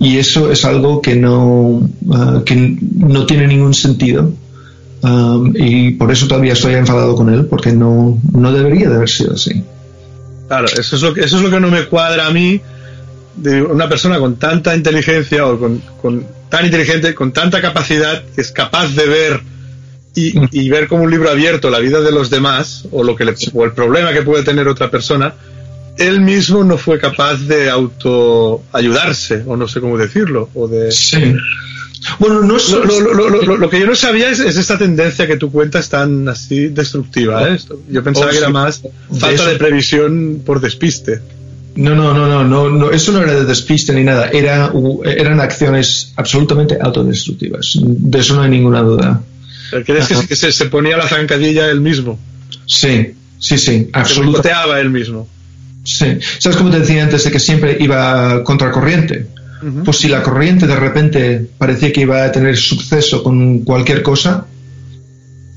Y 0.00 0.18
eso 0.18 0.50
es 0.52 0.64
algo 0.64 1.02
que 1.02 1.16
no, 1.16 1.88
ah, 2.12 2.42
que 2.44 2.76
no 2.96 3.26
tiene 3.26 3.46
ningún 3.46 3.74
sentido. 3.74 4.32
Um, 5.00 5.52
y 5.56 5.92
por 5.92 6.10
eso 6.10 6.26
todavía 6.26 6.52
estoy 6.52 6.74
enfadado 6.74 7.14
con 7.14 7.32
él, 7.32 7.46
porque 7.46 7.72
no, 7.72 8.18
no 8.32 8.52
debería 8.52 8.88
de 8.88 8.96
haber 8.96 9.08
sido 9.08 9.34
así. 9.34 9.62
Claro, 10.48 10.66
eso 10.66 10.96
es 10.96 11.02
lo 11.02 11.14
que, 11.14 11.20
eso 11.20 11.36
es 11.36 11.42
lo 11.42 11.50
que 11.50 11.60
no 11.60 11.68
me 11.68 11.84
cuadra 11.86 12.26
a 12.26 12.30
mí 12.30 12.60
de 13.36 13.62
una 13.62 13.88
persona 13.88 14.18
con 14.18 14.36
tanta 14.36 14.74
inteligencia 14.74 15.46
o 15.46 15.58
con, 15.58 15.82
con 16.00 16.26
tan 16.48 16.64
inteligente, 16.64 17.14
con 17.14 17.32
tanta 17.32 17.60
capacidad 17.60 18.24
que 18.34 18.40
es 18.40 18.50
capaz 18.50 18.94
de 18.94 19.06
ver 19.06 19.40
y, 20.14 20.68
ver 20.68 20.88
como 20.88 21.04
un 21.04 21.10
libro 21.12 21.30
abierto 21.30 21.70
la 21.70 21.78
vida 21.78 22.00
de 22.00 22.10
los 22.10 22.28
demás 22.28 22.86
o 22.90 23.04
lo 23.04 23.14
que 23.14 23.24
o 23.54 23.64
el 23.64 23.72
problema 23.72 24.12
que 24.12 24.22
puede 24.22 24.42
tener 24.42 24.66
otra 24.66 24.90
persona, 24.90 25.34
él 25.98 26.20
mismo 26.20 26.64
no 26.64 26.78
fue 26.78 26.98
capaz 26.98 27.36
de 27.46 27.68
auto 27.70 28.62
ayudarse 28.72 29.42
o 29.46 29.56
no 29.56 29.66
sé 29.68 29.80
cómo 29.80 29.98
decirlo 29.98 30.48
o 30.54 30.68
de 30.68 30.90
Sí. 30.92 31.34
Bueno, 32.20 32.42
no 32.42 32.56
es 32.56 32.70
lo, 32.70 32.84
lo- 32.84 33.00
lo- 33.00 33.28
lo- 33.28 33.42
lo- 33.42 33.56
lo 33.56 33.68
que 33.70 33.80
yo 33.80 33.86
no 33.86 33.94
sabía 33.96 34.30
es, 34.30 34.38
es 34.38 34.56
esta 34.56 34.78
tendencia 34.78 35.26
que 35.26 35.36
tú 35.36 35.50
cuentas 35.50 35.88
tan 35.88 36.28
así 36.28 36.68
destructiva. 36.68 37.48
¿eh? 37.48 37.58
Yo 37.90 38.04
pensaba 38.04 38.28
Oh, 38.28 38.30
que 38.30 38.38
era 38.38 38.48
más 38.50 38.82
De 38.82 38.90
falta 39.18 39.46
de 39.48 39.56
previsión 39.56 40.42
por 40.46 40.60
despiste. 40.60 41.20
No, 41.74 41.94
no, 41.96 42.14
no, 42.14 42.26
no, 42.28 42.44
no, 42.44 42.70
no, 42.70 42.90
eso 42.90 43.12
no 43.12 43.20
era 43.22 43.34
de 43.34 43.44
despiste 43.44 43.92
ni 43.92 44.04
nada, 44.04 44.30
era, 44.30 44.72
eran 45.04 45.40
acciones 45.40 46.12
absolutamente 46.16 46.76
autodestructivas, 46.80 47.78
de 47.80 48.18
eso 48.18 48.34
no 48.36 48.42
hay 48.42 48.50
ninguna 48.50 48.80
duda. 48.82 49.20
¿Crees 49.84 50.06
que, 50.08 50.14
Ajá. 50.14 50.22
se- 50.22 50.28
que 50.28 50.36
se, 50.36 50.50
se 50.52 50.64
ponía 50.66 50.96
la 50.96 51.06
zancadilla 51.08 51.68
él 51.68 51.80
mismo? 51.80 52.18
Sí, 52.66 53.12
sí, 53.38 53.58
sí, 53.58 53.58
Se 53.58 53.90
absolutamente. 53.92 54.38
boicoteaba 54.38 54.80
él 54.80 54.90
mismo. 54.90 55.28
Sí. 55.88 56.18
¿Sabes 56.38 56.58
cómo 56.58 56.70
te 56.70 56.80
decía 56.80 57.02
antes 57.02 57.24
de 57.24 57.30
que 57.30 57.38
siempre 57.40 57.76
iba 57.80 58.42
contracorriente? 58.44 59.26
Pues 59.84 59.96
si 59.96 60.08
la 60.08 60.22
corriente 60.22 60.66
de 60.66 60.76
repente 60.76 61.46
parecía 61.56 61.92
que 61.92 62.02
iba 62.02 62.22
a 62.24 62.30
tener 62.30 62.56
suceso 62.56 63.22
con 63.24 63.60
cualquier 63.60 64.02
cosa, 64.02 64.46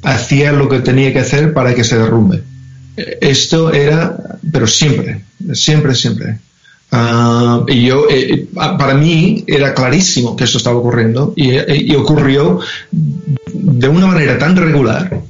hacía 0.04 0.52
lo 0.54 0.68
que 0.70 0.80
tenía 0.80 1.12
que 1.14 1.20
hacer 1.20 1.54
para 1.54 1.76
que 1.76 1.84
se 1.84 1.98
derrumbe. 1.98 2.42
Eh, 2.98 3.18
Esto 3.22 3.72
era, 3.74 4.18
pero 4.52 4.66
siempre, 4.68 5.22
siempre, 5.54 5.94
siempre. 5.94 6.40
Ah, 6.92 7.64
y 7.68 7.86
yo, 7.86 8.06
eh, 8.10 8.48
ah, 8.58 8.78
para 8.78 8.96
mí 8.96 9.44
era 9.48 9.74
clarísimo 9.74 10.36
que 10.36 10.46
esto 10.46 10.58
estaba 10.58 10.78
ocurriendo 10.78 11.34
y, 11.36 11.52
eh, 11.52 11.66
y 11.86 11.94
ocurrió 11.96 12.60
de 12.92 13.88
una 13.88 14.08
manera 14.08 14.38
tan 14.38 14.56
regular, 14.56 15.22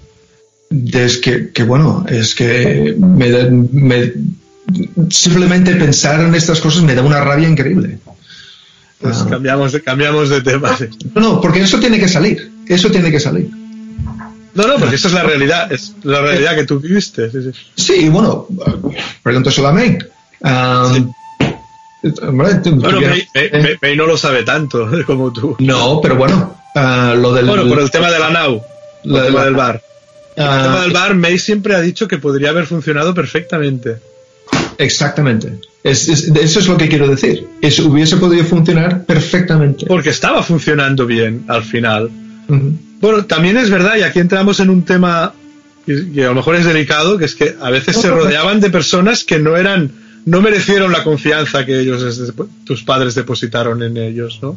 es 0.93 1.17
que, 1.17 1.49
que, 1.49 1.63
bueno, 1.63 2.05
es 2.09 2.33
que 2.35 2.95
me- 2.97 4.13
simplemente 5.09 5.75
pensar 5.75 6.19
en 6.21 6.33
estas 6.35 6.59
cosas 6.59 6.83
me 6.83 6.95
da 6.95 7.01
una 7.01 7.21
rabia 7.21 7.47
increíble. 7.49 7.99
Pues 8.99 9.17
Ah. 9.21 9.27
cambiamos, 9.29 9.71
de, 9.71 9.81
cambiamos 9.81 10.29
de 10.29 10.41
tema. 10.41 10.77
No, 11.15 11.21
no, 11.21 11.41
porque 11.41 11.61
eso 11.61 11.79
tiene 11.79 11.99
que 11.99 12.07
salir. 12.07 12.51
Eso 12.67 12.91
tiene 12.91 13.09
que 13.11 13.19
salir. 13.19 13.49
No, 14.53 14.67
no, 14.67 14.75
porque 14.77 14.95
esa 14.95 15.07
es 15.07 15.13
la 15.13 15.23
realidad. 15.23 15.71
Es 15.71 15.93
la 16.03 16.21
realidad 16.21 16.55
que 16.55 16.65
tú 16.65 16.79
viviste. 16.79 17.31
Sí, 17.31 17.37
sí. 17.41 17.51
Sí, 17.75 18.09
bueno, 18.09 18.47
pregúntaselo 19.23 19.69
a 19.69 19.71
May. 19.73 19.97
Um, 20.41 21.11
tú- 22.03 22.71
Bueno, 22.73 22.99
May, 23.01 23.27
May- 23.33 23.61
May- 23.61 23.77
May 23.81 23.95
no 23.95 24.05
lo 24.07 24.17
sabe 24.17 24.43
tanto 24.43 24.89
como 25.05 25.31
tú. 25.31 25.55
No, 25.59 25.99
pero 26.01 26.15
bueno, 26.15 26.55
ah, 26.75 27.13
lo 27.17 27.33
del. 27.33 27.45
Bueno, 27.45 27.67
por 27.67 27.79
el 27.79 27.89
tema 27.91 28.09
de 28.11 28.19
la 28.19 28.29
NAU, 28.29 28.61
el 29.03 29.23
tema 29.25 29.45
del 29.45 29.55
bar. 29.55 29.81
El 30.35 30.43
ah, 30.45 30.61
tema 30.63 30.81
del 30.81 30.91
bar, 30.91 31.15
May 31.15 31.37
siempre 31.39 31.75
ha 31.75 31.81
dicho 31.81 32.07
que 32.07 32.17
podría 32.17 32.49
haber 32.49 32.65
funcionado 32.65 33.13
perfectamente. 33.13 33.97
Exactamente. 34.81 35.59
Es- 35.83 36.07
es- 36.09 36.27
eso 36.27 36.59
es 36.59 36.67
lo 36.67 36.77
que 36.77 36.87
quiero 36.89 37.07
decir. 37.07 37.47
Eso 37.61 37.87
hubiese 37.87 38.17
podido 38.17 38.43
funcionar 38.45 39.03
perfectamente. 39.05 39.85
Porque 39.87 40.09
estaba 40.09 40.43
funcionando 40.43 41.05
bien 41.05 41.43
al 41.47 41.63
final. 41.63 42.09
Bueno, 42.99 43.25
también 43.25 43.57
es 43.57 43.69
verdad, 43.69 43.95
y 43.97 44.01
aquí 44.03 44.19
entramos 44.19 44.59
en 44.59 44.69
un 44.69 44.83
tema 44.83 45.33
que, 45.85 46.23
a 46.23 46.27
lo 46.29 46.35
mejor 46.35 46.55
es 46.55 46.65
delicado, 46.65 47.17
que 47.17 47.25
es 47.25 47.33
que 47.35 47.55
a 47.61 47.69
veces 47.69 47.95
se 47.97 48.09
rodeaban 48.09 48.59
de 48.59 48.69
personas 48.69 49.23
que 49.23 49.39
no 49.39 49.55
eran, 49.57 49.91
no 50.25 50.41
merecieron 50.41 50.91
la 50.91 51.03
confianza 51.03 51.65
que 51.65 51.79
ellos, 51.79 52.33
tus 52.65 52.83
padres 52.83 53.15
depositaron 53.15 53.81
en 53.81 53.97
ellos, 53.97 54.39
¿no? 54.41 54.55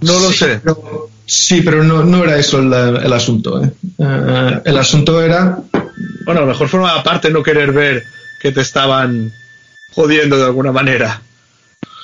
No 0.00 0.12
lo 0.20 0.30
Sí, 0.30 0.38
sé. 0.38 0.60
pero- 0.64 1.10
sí, 1.26 1.60
pero 1.62 1.84
no, 1.84 2.04
no 2.04 2.24
era 2.24 2.38
eso 2.38 2.58
el, 2.60 2.72
el 3.04 3.12
asunto. 3.12 3.62
¿eh? 3.62 3.70
Ah, 4.00 4.60
el 4.64 4.78
asunto 4.78 5.20
era 5.22 5.58
Bueno, 6.24 6.40
a 6.40 6.44
lo 6.44 6.48
mejor 6.48 6.68
formaba 6.68 7.02
parte 7.02 7.30
no 7.30 7.42
querer 7.42 7.72
ver 7.72 8.04
que 8.40 8.52
te 8.52 8.60
estaban 8.60 9.32
jodiendo 9.94 10.36
de 10.38 10.44
alguna 10.44 10.72
manera. 10.72 11.20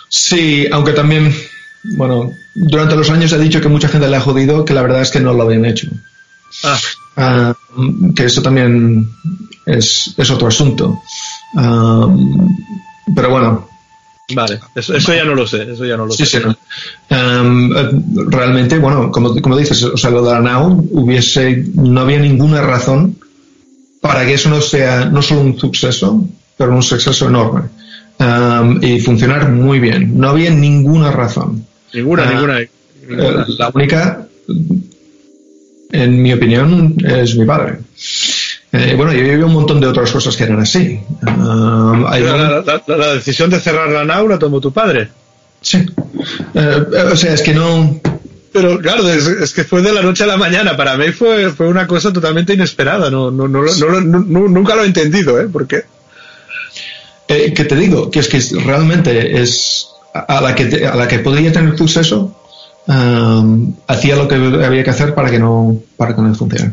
Sí, 0.09 0.67
aunque 0.71 0.93
también, 0.93 1.35
bueno, 1.97 2.33
durante 2.55 2.97
los 2.97 3.11
años 3.11 3.33
he 3.33 3.39
dicho 3.39 3.61
que 3.61 3.69
mucha 3.69 3.89
gente 3.89 4.09
le 4.09 4.17
ha 4.17 4.21
jodido, 4.21 4.65
que 4.65 4.75
la 4.75 4.83
verdad 4.83 5.03
es 5.03 5.11
que 5.11 5.21
no 5.21 5.33
lo 5.33 5.43
habían 5.45 5.65
hecho. 5.65 5.89
Ah, 6.63 6.79
Ah, 7.17 7.55
que 8.17 8.25
eso 8.25 8.43
también 8.43 9.09
es, 9.67 10.15
es 10.17 10.31
otro 10.31 10.49
asunto. 10.49 11.01
Ah, 11.57 12.09
pero 13.15 13.31
bueno, 13.31 13.69
vale, 14.35 14.59
eso, 14.75 14.95
eso 14.95 15.15
ya 15.15 15.25
no 15.25 15.35
lo 15.35 15.47
sé, 15.47 15.63
eso 15.73 15.85
ya 15.85 15.97
no 15.97 16.07
lo 16.07 16.13
sí, 16.13 16.27
sé. 16.27 16.41
sí, 16.41 16.45
no. 16.45 16.57
Eh, 17.11 17.91
realmente, 18.29 18.79
bueno, 18.79 19.13
como, 19.13 19.41
como 19.41 19.57
dices, 19.57 19.83
o 19.85 19.97
sea, 19.97 20.11
lo 20.11 20.25
de 20.25 20.33
la 20.33 20.41
NAU 20.41 20.89
hubiese, 20.91 21.65
no 21.75 22.01
había 22.01 22.19
ninguna 22.19 22.63
razón 22.63 23.17
para 24.05 24.27
que 24.27 24.35
eso 24.35 24.51
no 24.51 24.61
sea 24.61 25.07
no 25.07 25.23
solo 25.23 25.41
un 25.41 25.59
suceso, 25.59 26.29
pero 26.59 26.75
un 26.77 26.83
suceso 26.83 27.27
enorme. 27.27 27.63
um, 28.21 28.79
y 28.85 29.01
funcionar 29.01 29.49
muy 29.51 29.79
bien. 29.81 30.19
No 30.21 30.29
había 30.29 30.51
ninguna 30.51 31.11
razón. 31.11 31.65
Ninguna, 31.95 32.25
Ah, 32.25 32.33
ninguna. 32.35 32.59
ninguna. 33.09 33.43
Eh, 33.43 33.45
la 33.59 33.71
única, 33.75 34.27
en 35.91 36.23
mi 36.23 36.33
opinión, 36.33 36.97
es 37.05 37.35
mi 37.37 37.45
padre. 37.47 37.79
Eh, 38.73 38.95
bueno, 38.97 39.13
yo 39.13 39.23
vivido 39.23 39.47
un 39.47 39.53
montón 39.55 39.81
de 39.81 39.87
otras 39.87 40.11
cosas 40.13 40.37
que 40.37 40.45
eran 40.45 40.61
así. 40.61 41.01
Um, 41.23 42.05
hay 42.07 42.23
la, 42.25 42.37
la- 42.37 42.83
la- 42.87 42.97
la 42.97 43.15
decisión 43.15 43.49
de 43.51 43.59
cerrar 43.61 43.89
la 43.89 44.05
nau 44.05 44.29
la 44.29 44.39
tomó 44.39 44.61
tu 44.61 44.71
padre. 44.73 45.09
Sí. 45.63 45.79
Eh, 45.79 46.85
eh, 46.93 47.09
o 47.13 47.17
sea, 47.17 47.33
es 47.35 47.41
que 47.43 47.55
no. 47.55 48.01
Pero 48.55 48.79
claro, 48.79 49.09
es, 49.11 49.27
es 49.27 49.53
que 49.53 49.65
fue 49.65 49.83
de 49.83 49.93
la 49.93 50.01
noche 50.01 50.23
a 50.23 50.29
la 50.29 50.37
mañana. 50.37 50.77
Para 50.77 50.97
mí 50.97 51.11
fue, 51.11 51.51
fue 51.51 51.67
una 51.67 51.89
cosa 51.89 52.13
totalmente 52.13 52.55
inesperada. 52.55 53.11
No, 53.11 53.31
no, 53.31 53.49
no, 53.49 53.63
no 53.65 54.01
no- 54.01 54.49
nunca 54.49 54.77
lo 54.77 54.85
he 54.85 54.87
entendido, 54.87 55.41
¿eh? 55.41 55.49
¿Por 55.49 55.67
qué? 55.67 55.83
Eh, 57.27 57.53
que 57.53 57.65
te 57.65 57.75
digo, 57.75 58.11
que 58.13 58.21
es 58.21 58.29
que 58.29 58.41
realmente 58.65 59.43
es 59.43 59.89
a 60.15 60.41
la 60.41 60.55
que, 60.55 60.67
te- 60.67 60.87
a 60.87 60.95
la 60.95 61.09
que 61.09 61.19
podía 61.19 61.53
tener 61.53 61.73
acceso, 61.73 62.33
um, 62.87 63.75
hacía 63.89 64.15
lo 64.15 64.29
que 64.29 64.37
había 64.37 64.85
que 64.85 64.91
hacer 64.91 65.15
para 65.15 65.31
que 65.33 65.41
no, 65.41 65.77
para 65.97 66.15
que 66.15 66.23
no 66.23 66.33
funcione. 66.35 66.73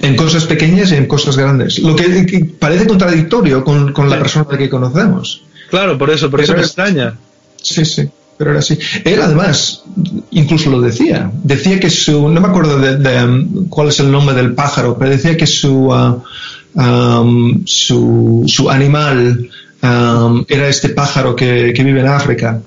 En 0.00 0.14
cosas 0.14 0.44
pequeñas 0.44 0.92
y 0.92 0.94
en 0.94 1.06
cosas 1.06 1.36
grandes. 1.36 1.80
Lo 1.80 1.96
que, 1.96 2.24
que 2.26 2.44
parece 2.44 2.86
contradictorio 2.86 3.64
con, 3.64 3.92
con 3.92 4.08
la 4.08 4.18
persona 4.20 4.46
que 4.56 4.70
conocemos. 4.70 5.42
Claro, 5.70 5.98
por 5.98 6.10
eso, 6.10 6.30
por 6.30 6.40
eso 6.40 6.52
me 6.52 6.60
es- 6.60 6.66
extraña. 6.66 7.16
Sí, 7.60 7.84
sí, 7.84 8.08
pero 8.38 8.50
era 8.50 8.60
así. 8.60 8.78
Él 9.04 9.20
además, 9.20 9.82
incluso 10.30 10.70
lo 10.70 10.80
decía, 10.80 11.30
decía 11.42 11.78
que 11.80 11.90
su, 11.90 12.28
no 12.28 12.40
me 12.40 12.48
acuerdo 12.48 12.78
de, 12.78 12.96
de, 12.96 13.24
um, 13.24 13.68
cuál 13.68 13.88
es 13.88 14.00
el 14.00 14.10
nombre 14.10 14.34
del 14.34 14.54
pájaro, 14.54 14.96
pero 14.96 15.10
decía 15.10 15.36
que 15.36 15.46
su, 15.46 15.92
ah, 15.92 16.16
um, 16.74 17.62
su, 17.66 18.44
su 18.46 18.70
animal 18.70 19.50
um, 19.82 20.44
era 20.48 20.68
este 20.68 20.90
pájaro 20.90 21.34
que, 21.36 21.72
que 21.74 21.84
vive 21.84 22.00
en 22.00 22.06
África, 22.08 22.60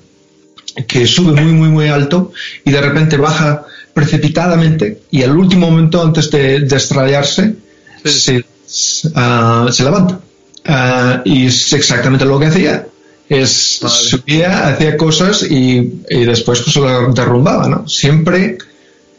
que 0.86 1.06
sube 1.06 1.32
muy, 1.40 1.52
muy, 1.52 1.68
muy 1.68 1.88
alto 1.88 2.32
y 2.64 2.70
de 2.70 2.80
repente 2.80 3.16
baja 3.16 3.64
precipitadamente 3.94 5.02
y 5.10 5.22
al 5.22 5.36
último 5.36 5.70
momento 5.70 6.02
antes 6.02 6.30
de, 6.30 6.60
de 6.60 6.76
estrellarse 6.76 7.56
Sí. 8.04 8.42
se, 8.66 9.12
ah, 9.14 9.68
se 9.70 9.84
levanta. 9.84 10.20
Ah, 10.64 11.22
y 11.24 11.46
es 11.46 11.72
exactamente 11.72 12.24
lo 12.24 12.38
que 12.38 12.46
hacía. 12.46 12.86
Es 13.32 13.78
Vale. 13.80 13.94
subía, 13.94 14.68
hacía 14.68 14.96
cosas 14.96 15.42
y, 15.42 16.02
y 16.10 16.24
después 16.26 16.60
pues 16.60 16.76
lo 16.76 17.12
derrumbaba, 17.12 17.66
¿no? 17.66 17.88
Siempre, 17.88 18.58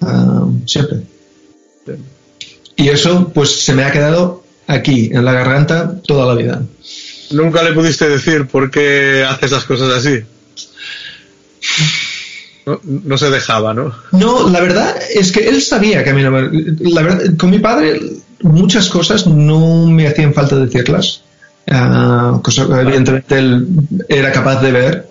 ah, 0.02 0.46
siempre. 0.68 1.00
Y 2.76 2.90
eso 2.90 3.32
pues 3.34 3.64
se 3.64 3.74
me 3.74 3.84
ha 3.84 3.92
quedado 3.92 4.44
aquí, 4.68 5.10
en 5.12 5.26
la 5.26 5.34
garganta, 5.34 6.00
toda 6.06 6.28
la 6.28 6.36
vida. 6.40 6.62
Nunca 7.32 7.64
le 7.64 7.74
pudiste 7.74 8.08
decir 8.08 8.46
por 8.48 8.70
qué 8.70 9.26
hace 9.28 9.48
esas 9.48 9.64
cosas 9.64 9.90
así. 9.90 10.22
No, 12.66 12.80
no 12.84 13.18
se 13.18 13.32
dejaba, 13.32 13.74
¿no? 13.74 13.96
No, 14.12 14.48
la 14.48 14.62
verdad 14.62 14.96
es 15.14 15.32
que 15.32 15.50
él 15.50 15.62
sabía 15.62 16.04
que 16.04 16.12
a 16.12 16.14
mí 16.14 16.22
no 16.22 16.32
me... 16.32 16.50
La 16.92 17.02
verdad, 17.02 17.36
con 17.38 17.50
mi 17.50 17.60
padre 17.60 18.00
muchas 18.42 18.90
cosas 18.90 19.26
no 19.26 19.88
me 19.88 20.08
hacían 20.08 20.34
falta 20.34 20.56
decirlas. 20.56 21.24
Ah, 21.70 22.40
cosa 22.44 22.68
que 22.68 22.74
evidentemente 22.82 23.38
él 23.38 23.68
era 24.10 24.32
capaz 24.32 24.62
de 24.62 24.72
ver 24.72 25.08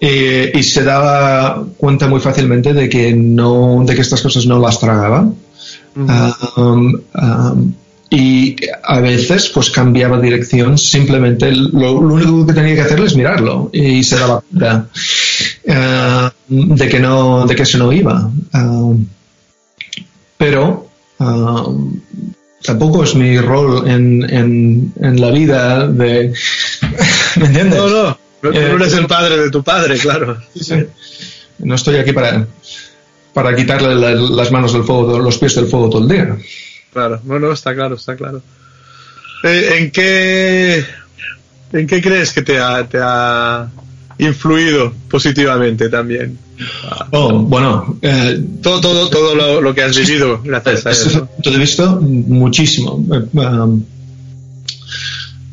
eh, 0.00 0.52
y 0.52 0.62
se 0.62 0.82
daba 0.82 1.64
cuenta 1.76 2.08
muy 2.08 2.20
fácilmente 2.20 2.74
de 2.74 2.88
que 2.88 3.14
no 3.14 3.84
de 3.86 3.94
que 3.94 4.02
estas 4.02 4.20
cosas 4.20 4.46
no 4.46 4.58
las 4.58 4.80
tragaba. 4.80 5.30
Ah, 6.08 6.36
um, 6.56 6.94
um, 7.14 7.72
y 8.10 8.56
a 8.82 9.00
veces 9.00 9.48
pues 9.48 9.70
cambiaba 9.70 10.20
dirección. 10.20 10.76
Simplemente 10.78 11.50
lo, 11.52 12.02
lo 12.02 12.14
único 12.14 12.46
que 12.46 12.52
tenía 12.52 12.74
que 12.74 12.82
hacerle 12.82 13.06
es 13.06 13.16
mirarlo 13.16 13.70
y 13.72 14.02
se 14.02 14.16
daba 14.16 14.40
cuenta 14.40 14.88
ah, 15.68 16.32
de 16.48 16.88
que 16.88 17.00
no 17.00 17.46
de 17.46 17.54
que 17.54 17.62
eso 17.62 17.78
no 17.78 17.92
iba. 17.92 18.30
Ah, 18.52 18.92
tampoco 23.04 23.10
es 23.10 23.14
mi 23.14 23.38
rol 23.40 23.88
en, 23.88 24.30
en, 24.30 24.92
en 25.00 25.20
la 25.20 25.30
vida 25.30 25.86
de 25.88 26.32
¿me 27.36 27.46
entiendes? 27.46 27.78
No, 27.78 27.88
no. 27.88 28.18
Eh, 28.52 28.68
no 28.70 28.76
eres 28.76 28.92
el 28.94 29.06
padre 29.06 29.38
de 29.38 29.50
tu 29.50 29.62
padre, 29.62 29.98
claro. 29.98 30.36
no 31.58 31.74
estoy 31.74 31.96
aquí 31.96 32.12
para 32.12 32.46
para 33.32 33.56
quitarle 33.56 33.94
la- 33.94 34.14
las 34.14 34.52
manos 34.52 34.72
del 34.74 34.84
fuego 34.84 35.18
los 35.18 35.38
pies 35.38 35.54
del 35.56 35.66
fuego 35.66 35.88
todo 35.90 36.02
el 36.02 36.08
día 36.08 36.36
Claro, 36.92 37.20
no, 37.24 37.38
no, 37.40 37.52
está 37.52 37.74
claro, 37.74 37.96
está 37.96 38.14
claro. 38.14 38.40
Eh, 39.42 39.78
¿En 39.78 39.90
qué, 39.90 40.84
en 41.72 41.86
qué 41.88 42.00
crees 42.00 42.32
que 42.32 42.42
te 42.42 42.58
ha, 42.60 42.86
te 42.88 42.98
ha 43.02 43.68
influido 44.18 44.92
positivamente 45.10 45.88
también? 45.88 46.38
Oh, 47.10 47.32
bueno, 47.40 47.96
eh, 48.02 48.40
Todo, 48.62 48.80
todo, 48.80 49.08
todo 49.08 49.34
lo, 49.34 49.60
lo 49.60 49.74
que 49.74 49.82
has 49.82 49.96
vivido 49.96 50.40
gracias 50.42 50.86
a 50.86 50.90
vista, 51.58 51.96
muchísimo. 52.00 53.04
Eh, 53.12 53.24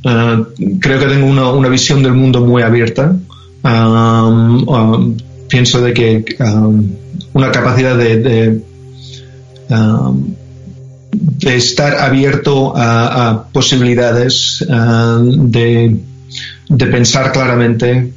eh, 0.04 0.44
creo 0.80 1.00
que 1.00 1.06
tengo 1.06 1.28
una, 1.28 1.50
una 1.50 1.70
visión 1.70 2.04
del 2.04 2.14
mundo 2.14 2.42
muy 2.42 2.62
abierta. 2.62 3.16
Um, 3.64 4.68
um, 4.68 5.18
pienso 5.48 5.82
de 5.82 5.94
que 5.94 6.26
um, 6.40 6.90
una 7.34 7.52
capacidad 7.52 7.96
de, 7.98 8.18
de, 8.18 8.62
de 11.12 11.56
estar 11.56 11.96
abierto 11.96 12.76
a, 12.76 13.30
a 13.30 13.44
posibilidades, 13.50 14.66
de, 14.68 16.00
de 16.70 16.86
pensar 16.88 17.32
claramente, 17.32 18.14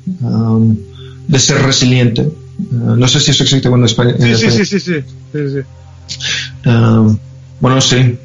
de 1.29 1.39
ser 1.39 1.63
resiliente. 1.63 2.29
Uh, 2.59 2.97
no 2.97 3.09
sé 3.09 3.21
si 3.21 3.31
eso 3.33 3.43
existe 3.43 3.69
en 3.69 3.85
España. 3.85 4.15
Sí, 4.19 4.35
sí, 4.35 4.51
sí, 4.51 4.65
sí, 4.65 4.81
sí, 4.81 4.93
sí, 5.33 5.39
sí. 5.51 6.69
Um, 6.69 7.17
bueno, 7.61 7.81
sí. 7.81 8.17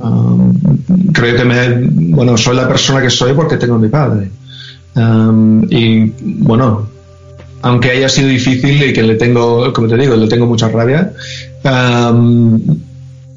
Um, 0.00 0.54
creo 1.12 1.36
que 1.36 1.44
me, 1.44 1.68
bueno, 2.14 2.36
soy 2.36 2.56
la 2.56 2.66
persona 2.66 3.02
que 3.02 3.10
soy 3.10 3.34
porque 3.34 3.56
tengo 3.56 3.74
a 3.74 3.78
mi 3.78 3.88
padre. 3.88 4.30
Um, 4.94 5.64
y 5.70 6.12
bueno, 6.20 6.88
aunque 7.62 7.90
haya 7.90 8.08
sido 8.08 8.28
difícil 8.28 8.82
y 8.82 8.92
que 8.92 9.02
le 9.02 9.16
tengo, 9.16 9.72
como 9.72 9.88
te 9.88 9.96
digo, 9.96 10.16
le 10.16 10.28
tengo 10.28 10.46
mucha 10.46 10.68
rabia, 10.68 11.12
um, 11.64 12.60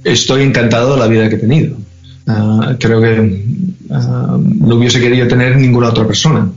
estoy 0.04 0.44
encantado 0.44 0.94
de 0.94 1.00
la 1.00 1.08
vida 1.08 1.30
que 1.30 1.36
he 1.36 1.40
tenido. 1.40 1.76
Uh, 2.28 2.76
creo 2.80 3.02
que 3.02 3.46
no 3.90 4.76
hubiese 4.76 5.00
querido 5.00 5.28
tener 5.28 5.58
ninguna 5.58 5.90
otra 5.90 6.08
persona. 6.08 6.50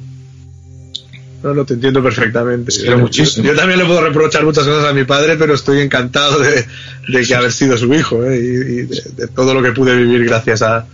No, 1.43 1.55
no, 1.55 1.65
te 1.65 1.75
entiendo 1.75 2.03
perfectamente. 2.03 2.73
Yo- 2.85 2.99
muchísimo. 2.99 3.47
Yo, 3.47 3.55
también 3.55 3.79
le 3.79 3.85
puedo 3.85 4.01
reprochar 4.01 4.45
muchas 4.45 4.65
cosas 4.65 4.91
a 4.91 4.93
mi 4.93 5.05
padre, 5.05 5.37
pero 5.37 5.55
estoy 5.55 5.81
encantado 5.81 6.41
de, 6.41 6.67
de 7.09 7.25
que 7.27 7.35
haber 7.35 7.53
sido 7.53 7.77
su 7.77 7.93
hijo 7.95 8.25
¿eh? 8.25 8.39
y, 8.39 8.41
y 8.41 8.83
de, 8.87 9.03
de 9.17 9.27
todo 9.29 9.55
lo 9.55 9.63
que 9.63 9.71
pude 9.73 9.95
vivir 9.97 10.25
gracias 10.25 10.63
a, 10.63 10.85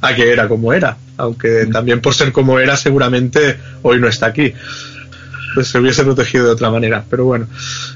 a 0.00 0.14
que 0.14 0.32
era 0.32 0.48
como 0.48 0.72
era. 0.72 0.96
Aunque 1.18 1.66
también 1.70 2.00
por 2.00 2.14
ser 2.14 2.32
como 2.32 2.58
era, 2.58 2.76
seguramente 2.78 3.58
hoy 3.82 4.00
no 4.00 4.08
está 4.08 4.26
aquí. 4.26 4.54
Pues 5.54 5.68
se 5.68 5.78
hubiese 5.78 6.02
protegido 6.04 6.46
de 6.46 6.52
otra 6.52 6.70
manera. 6.70 7.04
Pero 7.10 7.26
bueno, 7.26 7.46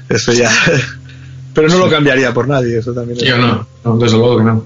eso 0.07 0.31
ya. 0.31 0.51
Pero 1.55 1.69
no 1.69 1.77
lo 1.79 1.89
cambiaría 1.89 2.33
por 2.33 2.47
nadie, 2.47 2.77
eso 2.77 2.93
también. 2.93 3.17
Yo 3.17 3.37
no, 3.37 3.67
no, 3.83 3.97
desde 3.97 4.17
luego 4.17 4.37
que 4.37 4.43
no. 4.43 4.65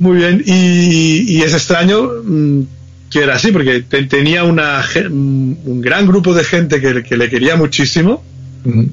Muy 0.00 0.16
bien, 0.18 0.42
y, 0.44 1.24
y 1.38 1.42
es 1.42 1.54
extraño 1.54 2.08
mm, 2.22 2.62
que 3.10 3.20
era 3.22 3.36
así, 3.36 3.52
porque 3.52 3.80
te- 3.88 4.04
tenía 4.04 4.44
una, 4.44 4.82
mm, 4.82 5.52
un 5.64 5.80
gran 5.80 6.06
grupo 6.06 6.34
de 6.34 6.44
gente 6.44 6.80
que, 6.80 7.02
que 7.02 7.16
le 7.16 7.28
quería 7.30 7.56
muchísimo, 7.56 8.22
Ujú. 8.64 8.88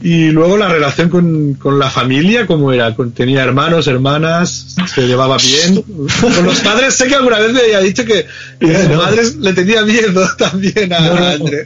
y 0.00 0.30
luego 0.30 0.56
la 0.56 0.68
relación 0.68 1.08
con, 1.10 1.54
con 1.54 1.78
la 1.78 1.90
familia, 1.90 2.46
¿cómo 2.46 2.72
era? 2.72 2.94
Con- 2.94 3.10
tenía 3.12 3.42
hermanos, 3.42 3.86
hermanas, 3.88 4.76
se 4.94 5.06
llevaba 5.06 5.36
bien. 5.38 5.82
Con 6.20 6.44
los 6.46 6.60
padres, 6.60 6.94
sé 6.94 7.08
que 7.08 7.16
alguna 7.16 7.38
vez 7.40 7.52
me 7.52 7.60
había 7.60 7.80
dicho 7.80 8.04
que, 8.04 8.24
que 8.60 8.66
Ya, 8.68 8.84
su 8.84 8.88
no. 8.90 8.96
madre 8.98 9.22
le 9.40 9.52
tenía 9.52 9.82
miedo 9.82 10.26
también 10.38 10.92
a, 10.92 11.00
No, 11.00 11.14
no, 11.14 11.26
André. 11.26 11.64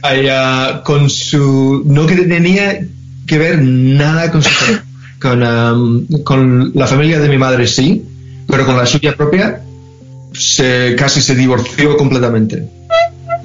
con 0.83 1.09
su 1.09 1.83
no 1.85 2.05
que 2.07 2.15
tenía 2.17 2.79
que 3.27 3.37
ver 3.37 3.59
nada 3.61 4.31
con 4.31 4.41
su 4.43 4.49
con, 5.21 5.41
am, 5.43 6.05
con 6.25 6.71
la 6.75 6.87
familia 6.87 7.19
de 7.19 7.29
mi 7.29 7.37
madre 7.37 7.65
sí 7.67 8.03
pero 8.47 8.65
con 8.65 8.75
la 8.75 8.85
suya 8.85 9.15
propia 9.15 9.61
se 10.33 10.95
casi 10.97 11.21
se 11.21 11.35
divorció 11.35 11.95
completamente 11.97 12.67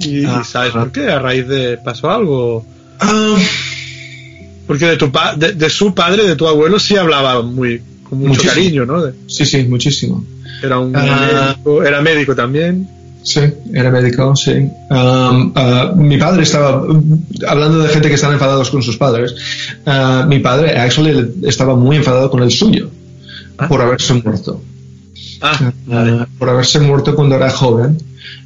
Y, 0.01 0.25
Ah, 0.25 0.43
¿sabes 0.45 0.73
por 0.73 0.91
qué? 0.93 1.09
¿A 1.09 1.19
raíz 1.19 1.47
de 1.49 1.77
pasó 1.79 2.11
algo? 2.11 2.65
Ah, 3.01 3.37
Porque 4.67 4.85
de 4.87 4.97
tu 4.97 5.11
pa- 5.11 5.35
de, 5.35 5.53
de 5.55 5.71
su 5.71 5.95
padre, 5.95 6.25
de 6.25 6.37
tu 6.37 6.47
abuelo, 6.47 6.79
sí 6.79 6.97
hablaba 6.97 7.43
muy 7.43 7.81
con 8.09 8.19
mucho 8.19 8.29
Muchísimo. 8.31 8.53
cariño, 8.55 8.87
¿no? 8.87 9.03
De- 9.03 9.13
sí 9.27 9.45
sí 9.45 9.65
muchísimo 9.65 10.25
Era 10.63 10.79
un 10.79 10.95
Ah. 10.97 11.55
médico, 11.57 11.83
era 11.83 12.01
médico 12.03 12.35
también. 12.35 12.89
sí 13.23 13.41
era 13.75 13.91
médico 13.91 14.35
sí 14.37 14.53
Am, 14.91 15.53
ah, 15.57 15.93
mi 15.97 16.17
padre 16.17 16.43
estaba 16.45 16.87
hablando 17.47 17.81
de 17.81 17.89
gente 17.89 18.09
que 18.09 18.15
están 18.15 18.33
enfadados 18.33 18.71
con 18.71 18.83
sus 18.83 18.97
padres 18.97 19.35
ah, 19.87 20.25
mi 20.29 20.39
padre 20.39 20.79
actually 20.79 21.33
estaba 21.45 21.75
muy 21.75 21.97
enfadado 21.97 22.31
con 22.31 22.43
el 22.43 22.51
suyo 22.51 22.89
por 23.69 23.81
haberse 23.83 24.15
muerto 24.15 24.63
Ah, 25.41 25.73
vale. 25.87 26.11
Ah, 26.21 26.27
por 26.39 26.49
haberse 26.51 26.81
muerto 26.81 27.15
cuando 27.15 27.37
era 27.37 27.51
joven 27.51 27.97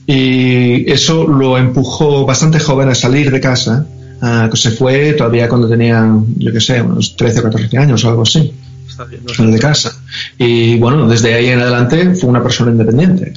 Y 0.07 0.91
eso 0.91 1.27
lo 1.27 1.57
empujó 1.57 2.27
bastante 2.27 2.59
joven 2.59 2.89
a 2.89 2.95
salir 2.95 3.31
de 3.31 3.41
casa, 3.41 3.87
ah, 4.21 4.49
que 4.51 4.57
se 4.57 4.71
fue 4.73 5.13
todavía 5.15 5.49
cuando 5.49 5.69
tenía, 5.69 6.05
yo 6.37 6.53
qué 6.53 6.61
sé, 6.61 6.83
unos 6.83 7.17
13 7.17 7.41
o 7.41 7.43
14 7.45 7.79
años 7.79 8.05
o 8.05 8.09
algo 8.09 8.23
así. 8.23 8.53
Está 8.89 9.05
bien, 9.05 9.23
no 9.39 9.47
de 9.47 9.59
casa. 9.59 9.91
Y 10.39 10.77
bueno, 10.79 11.09
desde 11.09 11.33
ahí 11.35 11.47
en 11.47 11.61
adelante 11.61 12.15
fue 12.15 12.29
una 12.29 12.43
persona 12.43 12.73
independiente. 12.73 13.33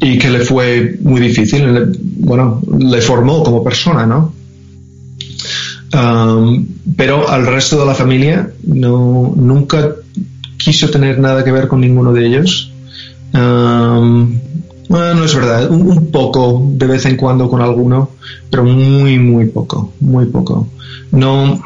Y 0.00 0.18
que 0.18 0.30
le 0.30 0.40
fue 0.40 0.98
muy 1.02 1.20
difícil, 1.20 1.72
le- 1.72 1.86
bueno, 2.18 2.60
le 2.78 3.00
formó 3.00 3.42
como 3.42 3.64
persona, 3.64 4.04
¿no? 4.06 4.34
Um, 5.94 6.66
pero 6.96 7.28
al 7.28 7.46
resto 7.46 7.78
de 7.80 7.86
la 7.86 7.94
familia 7.94 8.50
no, 8.66 9.32
nunca 9.36 9.94
quiso 10.66 10.90
tener 10.90 11.20
nada 11.20 11.44
que 11.44 11.52
ver 11.52 11.68
con 11.68 11.80
ninguno 11.80 12.12
de 12.12 12.26
ellos. 12.26 12.72
Um, 13.32 14.36
bueno, 14.88 15.14
no 15.14 15.24
es 15.24 15.32
verdad, 15.32 15.70
un, 15.70 15.82
un 15.82 16.10
poco 16.10 16.60
de 16.72 16.86
vez 16.88 17.06
en 17.06 17.16
cuando 17.16 17.48
con 17.48 17.62
alguno, 17.62 18.10
pero 18.50 18.64
muy, 18.64 19.16
muy 19.16 19.46
poco, 19.46 19.92
muy 20.00 20.26
poco. 20.26 20.66
No. 21.12 21.62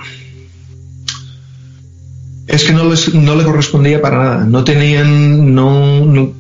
Es 2.47 2.65
que 2.65 2.75
no, 2.75 2.85
les, 2.91 3.15
no 3.15 3.37
le 3.37 3.45
correspondía 3.45 4.03
para 4.03 4.19
nada. 4.19 4.45
No 4.45 4.65
tenían. 4.65 5.55
No, 5.55 6.05
no, 6.05 6.33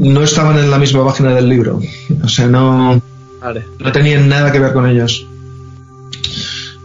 no 0.00 0.22
estaban 0.24 0.58
en 0.58 0.72
la 0.72 0.78
misma 0.78 1.04
página 1.04 1.32
del 1.32 1.48
libro. 1.48 1.80
O 2.24 2.28
sea, 2.28 2.48
no 2.48 3.00
Vale. 3.40 3.64
no 3.78 3.92
tenían 3.92 4.28
nada 4.28 4.50
que 4.50 4.58
ver 4.58 4.72
con 4.72 4.88
ellos. 4.88 5.24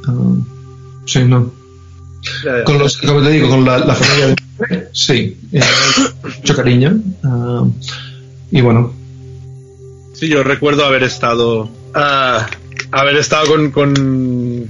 Ah, 0.07 0.35
sí, 1.07 1.23
no. 1.23 1.64
Con 2.65 2.79
los, 2.79 2.97
como 2.97 3.21
te 3.21 3.29
digo, 3.31 3.49
con 3.49 3.65
la, 3.65 3.77
la 3.79 3.93
familia 3.95 4.27
de 4.27 4.87
sí, 4.93 5.37
eh, 5.51 5.61
mucho 6.39 6.55
cariño. 6.55 6.99
Ah, 7.23 7.65
y 8.51 8.61
bueno, 8.61 8.93
Sí, 10.13 10.29
yo 10.29 10.43
recuerdo 10.43 10.85
haber 10.85 11.03
estado. 11.03 11.69
ah, 11.93 12.47
haber 12.91 13.17
estado 13.17 13.47
con, 13.47 13.71
con. 13.71 14.67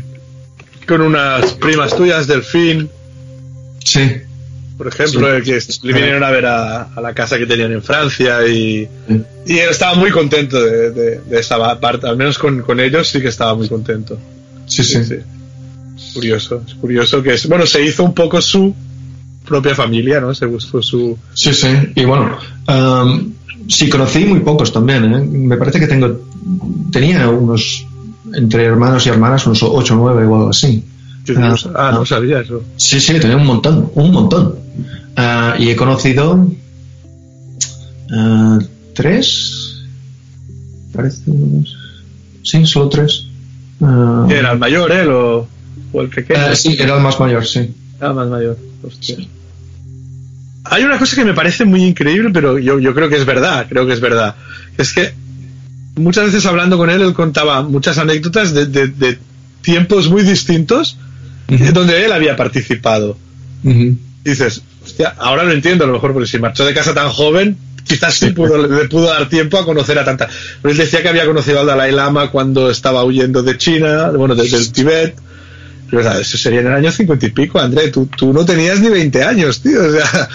con 0.87 1.01
unas 1.01 1.53
primas 1.53 1.95
tuyas, 1.95 2.25
Delfín, 2.27 2.89
sí, 3.83 4.11
por 4.77 4.87
ejemplo, 4.87 5.27
Sí. 5.37 5.43
que 5.43 5.59
le 5.87 5.93
vinieron 5.93 6.23
a 6.23 6.31
ver 6.31 6.45
a, 6.47 6.81
a 6.95 6.99
la 7.01 7.13
casa 7.13 7.37
que 7.37 7.45
tenían 7.45 7.71
en 7.73 7.83
Francia 7.83 8.45
y. 8.47 8.87
Y 9.45 9.59
él 9.59 9.69
estaba 9.69 9.93
muy 9.93 10.09
contento 10.09 10.59
de, 10.61 10.89
de- 10.91 11.19
de 11.21 11.39
esa 11.39 11.79
parte, 11.79 12.07
al 12.07 12.17
menos 12.17 12.39
con, 12.39 12.61
con 12.63 12.79
ellos 12.79 13.07
sí 13.07 13.21
que 13.21 13.27
estaba 13.27 13.53
muy 13.53 13.69
contento. 13.69 14.17
sí, 14.65 14.83
sí. 14.83 15.03
Curioso, 16.15 16.61
es 16.67 16.73
curioso 16.75 17.21
que 17.21 17.33
es. 17.35 17.47
Bueno, 17.47 17.65
se 17.67 17.83
hizo 17.85 18.03
un 18.03 18.13
poco 18.13 18.41
su 18.41 18.73
propia 19.45 19.75
familia, 19.75 20.19
¿no? 20.19 20.33
Se 20.33 20.45
buscó 20.47 20.81
su. 20.81 21.17
Sí, 21.33 21.53
sí. 21.53 21.67
Y 21.95 22.03
bueno, 22.05 22.37
sí, 23.67 23.89
conocí 23.89 24.25
muy 24.25 24.39
pocos 24.39 24.71
también. 24.73 25.05
¿eh? 25.13 25.19
Me 25.19 25.57
parece 25.57 25.79
que 25.79 25.87
tengo. 25.87 26.21
Tenía 26.91 27.29
unos. 27.29 27.85
Entre 28.33 28.65
hermanos 28.65 29.05
y 29.05 29.09
hermanas, 29.09 29.45
unos 29.45 29.61
8 29.61 29.93
o 29.93 29.97
9 29.97 30.25
o 30.25 30.35
algo 30.35 30.49
así. 30.49 30.83
Yo 31.25 31.35
no 31.39 31.55
sab- 31.55 31.73
ah, 31.75 31.91
no 31.93 32.05
sabía 32.05 32.39
eso. 32.41 32.63
Sí, 32.75 32.99
sí, 32.99 33.19
tenía 33.19 33.37
un 33.37 33.45
montón, 33.45 33.91
un 33.93 34.11
montón. 34.11 34.55
Ah, 35.15 35.55
y 35.59 35.69
he 35.69 35.75
conocido 35.75 36.49
ah, 38.11 38.59
tres, 38.93 39.83
parece. 40.93 41.21
Sí, 42.43 42.65
solo 42.65 42.89
tres. 42.89 43.25
Ah, 43.81 44.27
¿Era 44.29 44.51
el 44.53 44.59
mayor, 44.59 44.91
él 44.91 45.09
o, 45.09 45.47
o 45.95 46.01
el 46.01 46.09
pequeño? 46.09 46.39
ah, 46.51 46.55
sí, 46.55 46.75
era 46.79 46.95
el 46.95 47.01
más 47.01 47.19
mayor, 47.19 47.45
sí. 47.45 47.73
Ah, 47.99 48.13
más 48.13 48.27
mayor. 48.27 48.57
Hostia. 48.83 49.17
Hay 50.65 50.83
una 50.83 50.97
cosa 50.97 51.15
que 51.15 51.25
me 51.25 51.33
parece 51.33 51.63
muy 51.65 51.83
increíble, 51.83 52.29
pero 52.33 52.57
yo, 52.57 52.79
yo 52.79 52.93
creo 52.95 53.07
que 53.07 53.17
es 53.17 53.25
verdad, 53.25 53.67
creo 53.69 53.85
que 53.85 53.93
es 53.93 53.99
verdad. 53.99 54.35
Es 54.77 54.93
que 54.93 55.13
muchas 55.95 56.25
veces 56.25 56.45
hablando 56.45 56.77
con 56.77 56.89
él, 56.89 57.01
él 57.01 57.13
contaba 57.13 57.61
muchas 57.61 57.97
anécdotas 57.99 58.53
de, 58.53 58.65
de- 58.65 58.87
de 58.87 59.19
tiempos 59.61 60.09
muy 60.09 60.23
distintos 60.23 60.97
Ujú. 61.51 61.71
donde 61.71 62.03
él 62.05 62.11
había 62.11 62.35
participado. 62.35 63.17
Dices, 64.23 64.61
hostia, 64.83 65.13
ahora 65.19 65.43
lo 65.43 65.51
entiendo 65.51 65.83
a 65.83 65.87
lo 65.87 65.93
mejor, 65.93 66.13
porque 66.13 66.27
si 66.27 66.39
marchó 66.39 66.65
de 66.65 66.73
casa 66.73 66.93
tan 66.95 67.09
joven, 67.09 67.57
quizás 67.83 68.15
sí 68.15 68.31
pudo, 68.31 68.67
le 68.67 68.87
pudo 68.89 69.05
dar 69.07 69.29
tiempo 69.29 69.57
a 69.59 69.65
conocer 69.65 69.97
a 69.99 70.03
tanta. 70.05 70.27
Pero 70.61 70.71
él 70.71 70.77
decía 70.77 71.03
que 71.03 71.09
había 71.09 71.25
conocido 71.27 71.59
al 71.59 71.67
Dalai 71.67 71.91
Lama 71.91 72.31
cuando 72.31 72.69
estaba 72.71 73.03
huyendo 73.03 73.43
de 73.43 73.57
China, 73.57 74.09
bueno, 74.09 74.33
desde 74.35 74.57
el 74.57 74.71
Tíbet. 74.71 75.15
Pero, 75.89 76.11
eso 76.19 76.37
sería 76.37 76.61
en 76.61 76.67
el 76.67 76.73
año 76.73 76.91
cincuenta 76.91 77.25
y 77.25 77.31
pico, 77.31 77.59
André. 77.59 77.89
Tú, 77.89 78.07
tú 78.17 78.33
no 78.33 78.43
tenías 78.45 78.79
ni 78.79 78.89
20 78.89 79.23
años, 79.23 79.61
tío. 79.61 79.79
O 79.85 79.91
sea, 79.91 80.27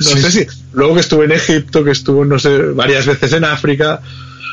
no 0.00 0.06
Sí. 0.06 0.18
sé 0.22 0.30
si. 0.30 0.46
Luego 0.72 0.94
que 0.94 1.00
estuvo 1.00 1.22
en 1.22 1.32
Egipto, 1.32 1.84
que 1.84 1.90
estuvo, 1.90 2.24
no 2.24 2.38
sé, 2.38 2.56
varias 2.58 3.06
veces 3.06 3.32
en 3.34 3.44
África. 3.44 4.00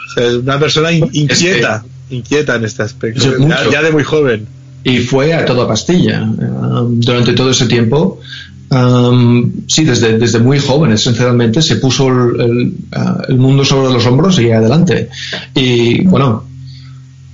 O 0.09 0.13
sea, 0.13 0.27
es 0.27 0.33
una 0.35 0.59
persona 0.59 0.91
in- 0.91 1.09
inquieta, 1.13 1.83
inquieta 2.09 2.55
en 2.55 2.65
este 2.65 2.83
aspecto. 2.83 3.37
Ya, 3.47 3.69
ya 3.71 3.81
de 3.81 3.91
muy 3.91 4.03
joven. 4.03 4.47
Y 4.83 4.99
fue 4.99 5.33
a 5.33 5.45
toda 5.45 5.67
pastilla 5.67 6.21
um, 6.23 6.99
durante 6.99 7.33
todo 7.33 7.51
ese 7.51 7.65
tiempo. 7.67 8.19
um, 8.71 9.51
sí, 9.67 9.83
desde, 9.83 10.17
desde 10.17 10.39
muy 10.39 10.59
joven, 10.59 10.91
esencialmente, 10.91 11.61
se 11.61 11.77
puso 11.77 12.07
el, 12.09 12.41
el, 12.41 12.73
ah, 12.93 13.21
el 13.27 13.37
mundo 13.37 13.63
sobre 13.65 13.91
los 13.93 14.05
hombros 14.05 14.39
y 14.39 14.51
adelante. 14.51 15.09
Y 15.55 16.01
bueno, 16.03 16.43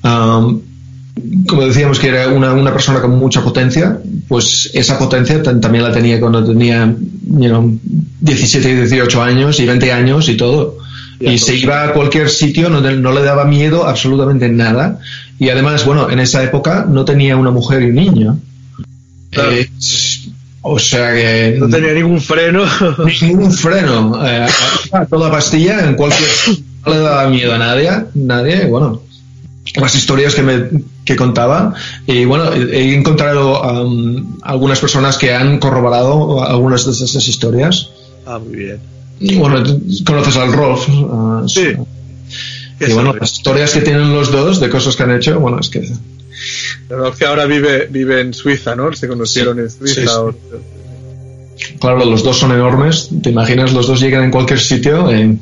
um, 0.04 0.62
como 1.48 1.66
decíamos 1.66 2.00
que 2.00 2.10
era 2.10 2.28
una, 2.30 2.54
una 2.54 2.72
persona 2.74 3.02
con 3.02 3.18
mucha 3.18 3.42
potencia, 3.44 4.00
pues 4.28 4.70
esa 4.74 4.98
potencia 5.00 5.42
también 5.42 5.84
la 5.84 5.92
tenía 5.92 6.20
cuando 6.20 6.44
tenía 6.44 6.94
you 7.28 7.48
know, 7.48 7.80
17 8.22 8.70
y 8.70 8.76
18 8.76 9.22
años 9.22 9.60
y 9.60 9.66
20 9.66 9.92
años 9.92 10.28
y 10.28 10.36
todo. 10.36 10.78
Y 11.20 11.26
todo. 11.26 11.38
se 11.38 11.56
iba 11.56 11.84
a 11.84 11.94
cualquier 11.94 12.30
sitio, 12.30 12.70
no, 12.70 12.82
no 12.82 13.12
le 13.14 13.22
daba 13.22 13.46
miedo 13.46 13.88
absolutamente 13.88 14.50
nada. 14.50 15.00
Y 15.40 15.50
además, 15.50 15.86
bueno, 15.86 16.10
en 16.10 16.20
esa 16.20 16.44
época 16.44 16.86
no 16.90 17.06
tenía 17.06 17.38
una 17.38 17.52
mujer 17.52 17.82
y 17.84 17.86
un 17.86 17.96
niño. 17.96 18.40
Claro. 19.30 19.52
Eh, 19.52 19.70
o 20.68 20.80
sea 20.80 21.14
que 21.14 21.58
No 21.60 21.70
tenía 21.70 21.94
ningún 21.94 22.20
freno. 22.20 22.64
ningún 23.22 23.52
freno. 23.52 24.20
Eh, 24.26 24.48
toda 25.10 25.32
pastilla, 25.32 25.88
en 25.88 25.96
cualquier 25.96 26.30
no 26.86 26.94
le 26.94 27.00
daba 27.00 27.30
miedo 27.30 27.54
a 27.54 27.58
nadie, 27.58 27.90
nadie, 28.16 28.66
bueno. 28.66 29.02
Las 29.76 29.96
historias 29.96 30.36
que 30.36 30.42
me 30.42 30.70
que 31.06 31.16
contaba 31.16 31.74
y 32.08 32.26
bueno 32.26 32.52
he 32.54 32.94
encontrado 32.96 33.62
um, 33.62 34.38
algunas 34.42 34.80
personas 34.80 35.18
que 35.18 35.34
han 35.34 35.60
corroborado 35.60 36.44
algunas 36.44 36.86
de 36.86 36.92
esas 36.92 37.28
historias 37.28 37.90
ah, 38.26 38.40
muy 38.40 38.56
bien. 38.56 38.80
y 39.20 39.36
bueno 39.36 39.64
conoces 40.06 40.36
al 40.36 40.52
Rolf 40.52 40.88
ah, 41.12 41.44
Sí. 41.48 41.68
y 42.80 42.92
bueno 42.94 43.14
las 43.14 43.32
historias 43.34 43.72
que 43.72 43.82
tienen 43.82 44.14
los 44.14 44.32
dos 44.32 44.60
de 44.60 44.68
cosas 44.70 44.96
que 44.96 45.04
han 45.04 45.12
hecho 45.16 45.40
bueno 45.40 45.60
es 45.60 45.70
que 45.70 45.80
es 45.80 45.92
que 47.18 47.26
ahora 47.26 47.46
vive, 47.46 47.88
vive 47.90 48.20
en 48.22 48.34
Suiza, 48.34 48.76
¿no? 48.76 48.92
Se 48.94 49.08
conocieron 49.08 49.56
Sí, 49.58 49.62
en 49.64 49.70
Suiza. 49.70 50.02
sí, 50.02 50.08
sí. 50.08 50.14
o- 50.14 50.36
claro 51.80 52.04
los 52.06 52.24
dos 52.24 52.38
son 52.38 52.52
enormes 52.52 53.10
te 53.24 53.30
imaginas 53.30 53.74
los 53.74 53.88
dos 53.88 54.02
llegan 54.02 54.24
en 54.26 54.32
cualquier 54.32 54.60
sitio 54.60 55.08
y 55.16 55.38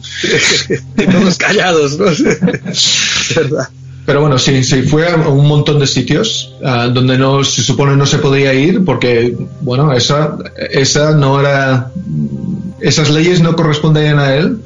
todos 1.05 1.37
callados, 1.37 1.97
¿no? 1.97 2.05
Es 2.69 3.33
verdad. 3.35 3.69
Pero 4.05 4.19
bueno, 4.19 4.37
sí, 4.37 4.63
sí, 4.65 4.81
fue 4.81 5.07
a 5.07 5.15
un 5.15 5.47
montón 5.47 5.79
de 5.79 5.87
sitios 5.87 6.53
ah, 6.63 6.87
donde 6.93 7.17
no 7.17 7.43
se 7.43 7.63
supone 7.63 7.95
no 7.95 8.05
se 8.05 8.17
podía 8.17 8.53
ir 8.53 8.83
porque, 8.83 9.33
bueno, 9.61 9.93
esa, 9.93 10.37
esa 10.71 11.11
no 11.15 11.39
era. 11.39 11.89
Esas 12.81 13.09
leyes 13.09 13.39
no 13.41 13.55
correspondían 13.55 14.19
a 14.19 14.35
él. 14.35 14.57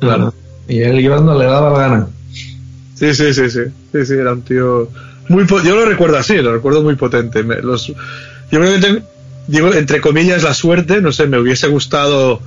Claro. 0.00 0.34
Y 0.68 0.80
él 0.80 0.98
iba 0.98 1.16
donde 1.16 1.38
le 1.44 1.50
daba 1.50 1.70
la 1.70 1.78
gana. 1.88 2.06
Sí, 2.94 3.14
sí, 3.14 3.32
sí, 3.32 3.48
sí. 3.48 3.60
Sí, 3.92 4.06
sí, 4.06 4.12
era 4.14 4.32
un 4.32 4.42
tío. 4.42 4.88
Muy 5.28 5.46
yo 5.46 5.76
lo 5.76 5.84
recuerdo 5.84 6.18
así, 6.18 6.34
lo 6.38 6.52
recuerdo 6.52 6.82
muy 6.82 6.96
potente. 6.96 7.44
Me- 7.44 7.62
los, 7.62 7.86
yo 7.86 7.94
creo 8.50 8.72
que 8.74 8.78
tengo- 8.80 9.00
digo, 9.46 9.72
entre 9.72 10.00
comillas, 10.00 10.42
la 10.42 10.52
suerte, 10.52 11.00
no 11.00 11.12
sé, 11.12 11.26
me 11.28 11.38
hubiese 11.38 11.68
gustado 11.68 12.40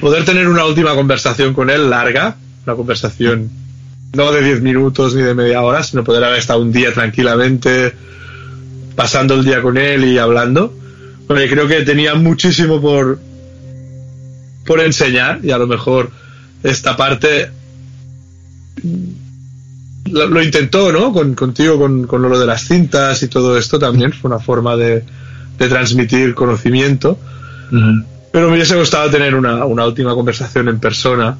poder 0.00 0.24
tener 0.24 0.48
una 0.48 0.64
última 0.64 0.94
conversación 0.94 1.52
con 1.52 1.68
él 1.68 1.90
larga, 1.90 2.36
una 2.66 2.74
conversación 2.76 3.50
no 4.12 4.32
de 4.32 4.42
10 4.42 4.62
minutos 4.62 5.14
ni 5.14 5.22
de 5.22 5.34
media 5.34 5.62
hora, 5.62 5.82
sino 5.82 6.04
poder 6.04 6.24
haber 6.24 6.38
estado 6.38 6.60
un 6.60 6.72
día 6.72 6.92
tranquilamente 6.92 7.94
pasando 8.96 9.34
el 9.34 9.44
día 9.44 9.62
con 9.62 9.76
él 9.78 10.04
y 10.04 10.18
hablando. 10.18 10.74
Porque 11.26 11.48
creo 11.48 11.68
que 11.68 11.82
tenía 11.82 12.14
muchísimo 12.14 12.80
por, 12.80 13.20
por 14.66 14.80
enseñar 14.80 15.40
y 15.42 15.52
a 15.52 15.58
lo 15.58 15.66
mejor 15.66 16.10
esta 16.62 16.96
parte 16.96 17.50
lo, 20.10 20.26
lo 20.26 20.42
intentó, 20.42 20.92
¿no? 20.92 21.12
Con, 21.12 21.34
contigo, 21.34 21.78
con, 21.78 22.06
con 22.06 22.22
lo 22.22 22.38
de 22.38 22.46
las 22.46 22.66
cintas 22.66 23.22
y 23.22 23.28
todo 23.28 23.56
esto 23.56 23.78
también 23.78 24.12
fue 24.12 24.28
una 24.30 24.40
forma 24.40 24.76
de, 24.76 25.04
de 25.58 25.68
transmitir 25.68 26.34
conocimiento. 26.34 27.18
Pero 28.32 28.48
me 28.48 28.54
hubiese 28.54 28.76
gustado 28.76 29.10
tener 29.10 29.34
una, 29.34 29.64
una 29.64 29.86
última 29.86 30.14
conversación 30.14 30.68
en 30.68 30.80
persona. 30.80 31.36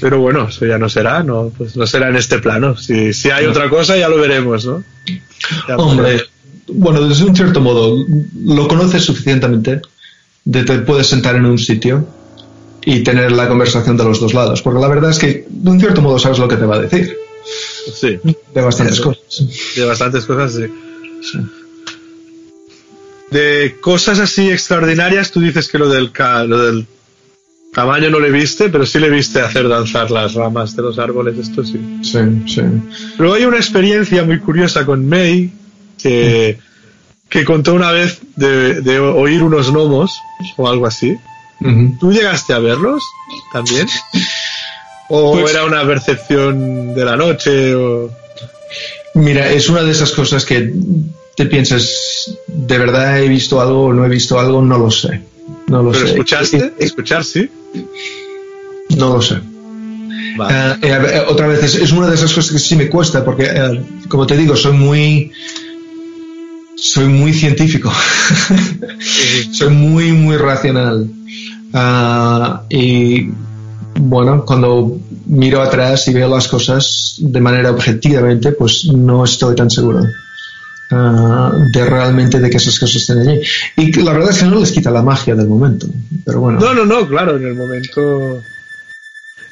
Pero 0.00 0.20
bueno, 0.20 0.48
eso 0.48 0.66
ya 0.66 0.78
no 0.78 0.88
será, 0.88 1.22
no, 1.22 1.52
pues 1.56 1.76
no 1.76 1.86
será 1.86 2.08
en 2.08 2.16
este 2.16 2.38
plano. 2.38 2.76
Si, 2.76 3.12
si 3.12 3.30
hay 3.30 3.46
otra 3.46 3.68
cosa, 3.68 3.96
ya 3.96 4.08
lo 4.08 4.18
veremos, 4.18 4.64
¿no? 4.64 4.82
Ya 5.68 5.76
Hombre, 5.76 6.22
bueno, 6.68 7.06
desde 7.06 7.24
un 7.24 7.36
cierto 7.36 7.60
modo, 7.60 7.96
lo 8.44 8.68
conoces 8.68 9.04
suficientemente, 9.04 9.82
de 10.44 10.64
te 10.64 10.78
puedes 10.78 11.06
sentar 11.06 11.36
en 11.36 11.46
un 11.46 11.58
sitio 11.58 12.06
y 12.84 13.02
tener 13.02 13.32
la 13.32 13.48
conversación 13.48 13.96
de 13.96 14.04
los 14.04 14.20
dos 14.20 14.34
lados. 14.34 14.62
Porque 14.62 14.80
la 14.80 14.88
verdad 14.88 15.10
es 15.10 15.18
que, 15.18 15.46
de 15.48 15.70
un 15.70 15.80
cierto 15.80 16.00
modo, 16.00 16.18
sabes 16.18 16.38
lo 16.38 16.48
que 16.48 16.56
te 16.56 16.64
va 16.64 16.76
a 16.76 16.80
decir. 16.80 17.16
Sí. 17.94 18.18
De 18.54 18.60
bastantes 18.60 19.00
cosas. 19.00 19.44
De 19.74 19.84
bastantes 19.84 20.24
cosas, 20.24 20.54
sí. 20.54 21.38
De 23.30 23.76
cosas 23.80 24.18
así 24.18 24.50
extraordinarias, 24.50 25.30
tú 25.30 25.40
dices 25.40 25.68
que 25.68 25.78
lo 25.78 25.88
del, 25.88 26.10
lo 26.46 26.58
del 26.58 26.86
tamaño 27.72 28.10
no 28.10 28.20
le 28.20 28.30
viste, 28.30 28.68
pero 28.68 28.84
sí 28.84 28.98
le 28.98 29.10
viste 29.10 29.40
hacer 29.40 29.68
danzar 29.68 30.10
las 30.10 30.34
ramas 30.34 30.74
de 30.74 30.82
los 30.82 30.98
árboles, 30.98 31.38
esto 31.38 31.64
sí. 31.64 31.80
Sí, 32.02 32.18
sí. 32.46 32.62
Luego 33.18 33.34
hay 33.34 33.44
una 33.44 33.56
experiencia 33.56 34.24
muy 34.24 34.40
curiosa 34.40 34.84
con 34.84 35.08
May 35.08 35.52
que, 36.02 36.58
que 37.28 37.44
contó 37.44 37.74
una 37.74 37.92
vez 37.92 38.20
de, 38.36 38.98
oír 38.98 39.42
unos 39.42 39.72
gnomos 39.72 40.20
o 40.56 40.68
algo 40.68 40.86
así. 40.86 41.16
¿Tú 42.00 42.10
llegaste 42.10 42.54
a 42.54 42.58
verlos 42.58 43.02
también? 43.52 43.86
¿O 45.10 45.32
pues 45.32 45.52
era 45.52 45.64
una 45.64 45.84
percepción 45.86 46.94
de 46.94 47.04
la 47.04 47.16
noche? 47.16 47.74
O... 47.74 48.10
Mira, 49.14 49.50
es 49.50 49.68
una 49.68 49.82
de 49.82 49.90
esas 49.90 50.12
cosas 50.12 50.44
que 50.44 50.72
te 51.36 51.46
piensas, 51.46 52.36
¿de 52.46 52.78
verdad 52.78 53.20
he 53.20 53.28
visto 53.28 53.60
algo 53.60 53.86
o 53.86 53.92
no 53.92 54.04
he 54.04 54.08
visto 54.08 54.38
algo? 54.38 54.62
No 54.62 54.78
lo 54.78 54.90
sé. 54.90 55.20
No 55.70 55.84
lo 55.84 55.94
sé. 55.94 56.04
¿Escuchaste? 56.04 56.74
¿Escuchar 56.78 57.24
sí? 57.24 57.48
No 58.96 59.14
lo 59.14 59.22
sé. 59.22 59.36
Eh, 59.36 60.76
eh, 60.82 61.22
otra 61.28 61.46
vez, 61.46 61.62
es, 61.62 61.92
una 61.92 62.08
de 62.08 62.16
esas 62.16 62.32
cosas 62.32 62.50
que 62.50 62.58
sí 62.58 62.74
me 62.74 62.88
cuesta, 62.88 63.24
porque, 63.24 63.44
eh, 63.44 63.80
como 64.08 64.26
te 64.26 64.36
digo, 64.36 64.56
soy 64.56 64.72
muy. 64.72 65.32
Soy 66.74 67.06
muy 67.06 67.32
científico. 67.32 67.92
soy 69.52 69.68
muy, 69.68 70.12
muy 70.12 70.36
racional. 70.36 71.08
Ah, 71.72 72.62
y 72.68 73.28
bueno, 73.94 74.44
cuando 74.44 74.98
miro 75.26 75.62
atrás 75.62 76.08
y 76.08 76.14
veo 76.14 76.28
las 76.28 76.48
cosas 76.48 77.16
de 77.18 77.40
manera 77.40 77.70
objetivamente, 77.70 78.52
pues 78.52 78.86
no 78.86 79.24
estoy 79.24 79.54
tan 79.54 79.70
seguro. 79.70 80.00
Ah, 80.92 81.52
de 81.72 81.84
realmente 81.84 82.40
de 82.40 82.50
que 82.50 82.56
esas 82.56 82.78
cosas 82.78 82.96
estén 82.96 83.20
allí. 83.20 83.40
Y 83.76 83.92
la 84.02 84.12
verdad 84.12 84.30
es 84.30 84.38
que 84.38 84.46
no 84.46 84.58
les 84.58 84.72
quita 84.72 84.90
la 84.90 85.02
magia 85.02 85.36
del 85.36 85.46
momento. 85.46 85.86
Pero 86.24 86.40
bueno. 86.40 86.58
No, 86.58 86.74
no, 86.74 86.84
no, 86.84 87.06
claro, 87.06 87.36
en 87.36 87.46
el 87.46 87.54
momento. 87.54 88.42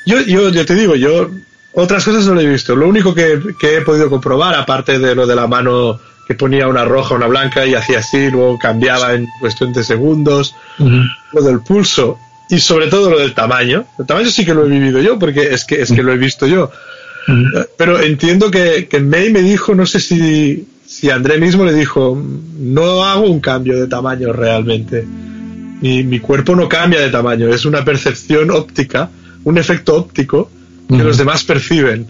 Yo, 0.04 0.20
yo, 0.22 0.48
yo 0.48 0.66
te 0.66 0.74
digo, 0.74 0.96
yo 0.96 1.30
otras 1.72 2.04
cosas 2.04 2.26
no 2.26 2.34
lo 2.34 2.40
he 2.40 2.46
visto. 2.46 2.74
Lo 2.74 2.88
único 2.88 3.14
que, 3.14 3.40
he 3.62 3.80
podido 3.82 4.10
comprobar, 4.10 4.54
aparte 4.54 4.98
de 4.98 5.14
lo 5.14 5.26
de 5.26 5.36
la 5.36 5.46
mano 5.46 6.00
que 6.26 6.34
ponía 6.34 6.66
una 6.66 6.84
roja, 6.84 7.14
una 7.14 7.28
blanca 7.28 7.64
y 7.64 7.74
hacía 7.74 8.00
así, 8.00 8.30
luego 8.30 8.58
cambiaba 8.58 9.14
en 9.14 9.26
cuestión 9.40 9.72
de 9.72 9.84
segundos, 9.84 10.54
lo 10.78 11.42
del 11.42 11.60
pulso 11.60 12.18
y 12.50 12.58
sobre 12.58 12.88
todo 12.88 13.10
lo 13.10 13.18
del 13.18 13.32
tamaño. 13.32 13.84
El 13.98 14.06
tamaño 14.06 14.28
sí 14.28 14.44
que 14.44 14.54
lo 14.54 14.66
he 14.66 14.68
vivido 14.68 15.00
yo, 15.00 15.18
porque 15.18 15.54
es 15.54 15.64
que, 15.64 15.80
es 15.80 15.92
que 15.92 16.02
lo 16.02 16.12
he 16.12 16.18
visto 16.18 16.46
yo. 16.46 16.70
Pero 17.76 18.00
entiendo 18.00 18.50
que, 18.50 18.88
que 18.88 18.98
May 19.00 19.30
me 19.30 19.42
dijo, 19.42 19.74
no 19.74 19.86
sé 19.86 20.00
si 20.00 20.66
si 20.98 21.10
André 21.10 21.38
mismo 21.38 21.64
le 21.64 21.72
dijo, 21.74 22.20
no 22.58 23.04
hago 23.04 23.26
un 23.26 23.38
cambio 23.38 23.78
de 23.78 23.86
tamaño 23.86 24.32
realmente. 24.32 25.06
Mi, 25.80 26.02
mi 26.02 26.18
cuerpo 26.18 26.56
no 26.56 26.68
cambia 26.68 27.00
de 27.00 27.08
tamaño, 27.08 27.48
es 27.54 27.64
una 27.64 27.84
percepción 27.84 28.50
óptica, 28.50 29.08
un 29.44 29.58
efecto 29.58 29.94
óptico 29.94 30.50
que 30.88 31.04
los 31.04 31.16
demás 31.16 31.44
perciben. 31.44 32.04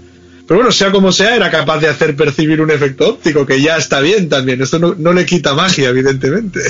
Pero 0.47 0.61
bueno, 0.61 0.73
sea 0.73 0.91
como 0.91 1.13
sea, 1.13 1.37
era 1.37 1.51
capaz 1.51 1.81
de 1.81 1.89
hacer 1.89 2.17
percibir 2.17 2.63
un 2.63 2.71
efecto 2.71 3.11
óptico, 3.11 3.45
que 3.45 3.61
ya 3.61 3.77
está 3.77 4.01
bien 4.01 4.31
también. 4.31 4.63
Esto 4.63 4.79
no, 4.79 5.13
le 5.13 5.27
quita 5.27 5.53
magia, 5.53 5.91
evidentemente. 5.91 6.61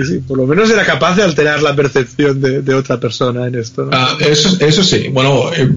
Y 0.00 0.06
sí, 0.06 0.18
por 0.26 0.38
lo 0.38 0.46
menos 0.46 0.70
era 0.70 0.86
capaz 0.86 1.16
de 1.16 1.22
alterar 1.22 1.60
la 1.60 1.76
percepción 1.76 2.40
de, 2.40 2.74
otra 2.74 2.98
persona 2.98 3.46
en 3.46 3.56
esto. 3.56 3.90
Ah, 3.92 4.16
eso, 4.20 4.56
eso 4.60 4.82
sí. 4.82 5.08
Bueno, 5.08 5.52
eh, 5.52 5.68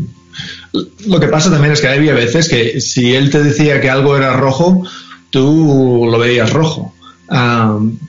lo 1.05 1.19
que 1.19 1.27
pasa 1.27 1.51
también 1.51 1.73
es 1.73 1.81
que 1.81 1.89
había 1.89 2.13
veces 2.13 2.47
que 2.47 2.79
si 2.79 3.13
él 3.13 3.29
te 3.29 3.43
decía 3.43 3.81
que 3.81 3.89
algo 3.89 4.15
era 4.15 4.37
rojo, 4.37 4.85
tú 5.29 6.07
lo 6.09 6.17
veías 6.19 6.51
rojo. 6.51 6.93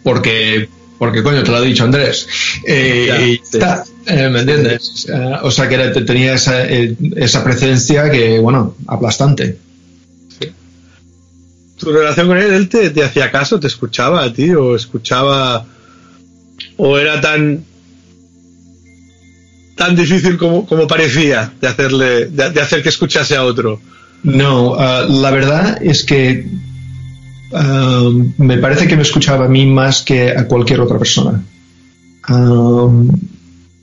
porque, 0.03 0.69
porque 0.99 1.23
coño, 1.23 1.43
te 1.43 1.51
lo 1.51 1.57
ha 1.59 1.63
dicho 1.63 1.85
Andrés. 1.85 2.27
Eh, 2.67 3.39
y 3.41 3.55
está, 3.55 3.85
eh, 4.07 4.29
¿me 4.29 4.41
entiendes? 4.41 5.07
Eh, 5.09 5.37
o 5.43 5.51
sea 5.51 5.69
que 5.69 5.79
tenía 6.03 6.35
esa, 6.35 6.65
esa 6.65 7.45
presencia 7.45 8.11
que, 8.11 8.39
bueno, 8.39 8.77
aplastante. 8.87 9.59
¿Tu 11.79 11.91
relación 11.91 12.27
con 12.27 12.37
él, 12.37 12.53
él 12.53 12.69
te, 12.69 12.91
te, 12.91 13.03
hacía 13.03 13.31
caso, 13.31 13.59
te 13.59 13.67
escuchaba 13.67 14.23
a 14.23 14.31
ti 14.31 14.51
o 14.51 14.77
escuchaba 14.77 15.65
o 16.77 16.99
era 16.99 17.23
tan 17.23 17.65
tan 19.77 19.97
difícil 19.97 20.37
como, 20.37 20.67
como 20.67 20.87
parecía 20.87 21.55
de 21.59 21.67
hacerle 21.67 22.27
de, 22.27 22.61
hacer 22.61 22.83
que 22.83 22.91
escuchase 22.91 23.35
a 23.35 23.45
otro? 23.45 23.81
No, 24.23 24.75
ah, 24.79 25.07
la 25.09 25.31
verdad 25.31 25.79
es 25.83 26.05
que 26.05 26.47
Um, 27.53 28.33
me 28.39 28.59
parece 28.59 28.87
que 28.87 28.97
me 28.97 29.03
escuchaba 29.03 29.47
a 29.47 29.49
mí 29.49 29.67
más 29.67 30.03
que 30.03 30.31
a 30.31 30.47
cualquier 30.47 30.81
otra 30.81 30.99
persona. 30.99 31.43
Um, 32.29 33.09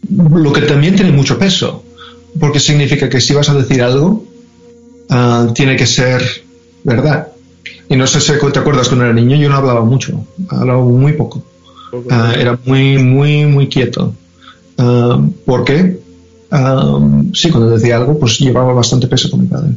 lo 0.09 0.53
que 0.53 0.61
también 0.61 0.95
tiene 0.95 1.11
mucho 1.11 1.37
peso, 1.37 1.83
porque 2.39 2.59
significa 2.59 3.09
que 3.09 3.19
si 3.19 3.33
vas 3.33 3.49
a 3.49 3.55
decir 3.55 3.81
algo, 3.81 4.23
uh, 5.09 5.51
tiene 5.53 5.75
que 5.75 5.85
ser 5.85 6.21
verdad. 6.83 7.27
Y 7.89 7.95
no 7.97 8.07
sé 8.07 8.21
si 8.21 8.31
te 8.31 8.59
acuerdas 8.59 8.87
cuando 8.87 9.05
era 9.05 9.13
niño, 9.13 9.35
yo 9.35 9.49
no 9.49 9.57
hablaba 9.57 9.83
mucho, 9.83 10.25
hablaba 10.49 10.83
muy 10.83 11.13
poco. 11.13 11.43
Uh, 11.91 12.31
era 12.37 12.57
muy, 12.65 12.97
muy, 12.97 13.45
muy 13.45 13.67
quieto. 13.67 14.13
Uh, 14.77 15.29
¿Por 15.45 15.65
qué? 15.65 15.99
Um, 16.51 17.33
sí, 17.33 17.49
cuando 17.49 17.71
decía 17.71 17.97
algo, 17.97 18.17
pues 18.17 18.39
llevaba 18.39 18.73
bastante 18.73 19.07
peso 19.07 19.29
con 19.29 19.41
mi 19.41 19.47
padre. 19.47 19.71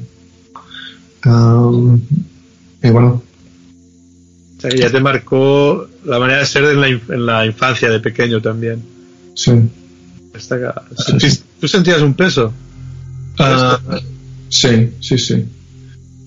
y 2.83 2.91
bueno, 2.91 3.23
o 4.61 4.63
sea, 4.63 4.71
que 4.73 4.77
ya 4.77 4.91
te 4.91 5.01
marcó 5.01 5.89
la 6.05 6.19
manera 6.19 6.41
de 6.41 6.45
ser 6.45 6.65
en 6.65 7.25
la, 7.25 7.47
infancia 7.47 7.89
de 7.89 7.99
pequeño 7.99 8.43
también. 8.43 8.83
Sí. 9.35 9.53
¿Tú 11.59 11.67
sentías 11.67 12.03
un 12.03 12.13
peso? 12.13 12.53
Ah, 13.39 13.81
sí, 14.51 14.91
sí, 15.01 15.17
sí. 15.17 15.47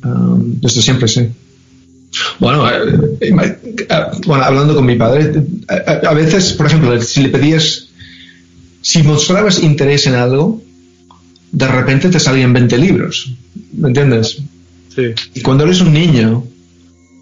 Um, 0.04 0.60
desde 0.60 0.82
siempre 0.82 1.08
sí. 1.08 1.30
Bueno, 2.40 2.68
eh, 2.68 3.20
eh, 3.22 3.58
bueno, 4.26 4.44
hablando 4.44 4.74
con 4.74 4.88
mi 4.88 4.96
padre, 4.96 5.32
a, 5.68 6.14
veces, 6.16 6.54
por 6.54 6.66
ejemplo, 6.66 7.00
si 7.04 7.22
le 7.22 7.30
pedías, 7.30 7.90
si 8.82 9.04
mostrabas 9.04 9.62
interés 9.62 10.08
en 10.08 10.16
algo, 10.16 10.60
de 11.52 11.68
repente 11.68 12.10
te 12.10 12.20
salían 12.20 12.52
20 12.52 12.80
libros, 12.80 13.32
¿me 13.74 13.90
entiendes? 13.90 14.40
Sí. 14.96 15.14
Y 15.36 15.42
cuando 15.42 15.66
eres 15.66 15.82
un 15.82 15.94
niño, 15.94 16.48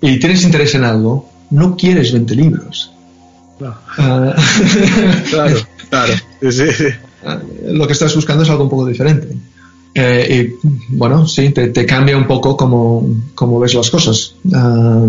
y 0.02 0.20
tienes 0.20 0.44
interés 0.44 0.74
en 0.76 0.84
algo, 0.84 1.30
no 1.52 1.78
quieres 1.78 2.12
20 2.12 2.36
libros. 2.36 2.92
Ah. 3.98 4.36
claro, 5.30 5.58
claro. 5.90 6.14
Ah, 7.24 7.40
lo 7.68 7.86
que 7.86 7.94
estás 7.94 8.16
buscando 8.16 8.44
es 8.44 8.50
algo 8.50 8.64
un 8.64 8.70
poco 8.70 8.88
diferente. 8.88 9.28
Eh, 9.94 10.56
y 10.64 10.68
bueno, 10.96 11.28
sí, 11.28 11.50
te, 11.52 11.86
cambia 11.86 12.18
un 12.18 12.26
poco 12.26 12.58
como, 12.58 13.60
ves 13.60 13.74
las 13.76 13.92
cosas. 13.92 14.36
Ah, 14.54 15.06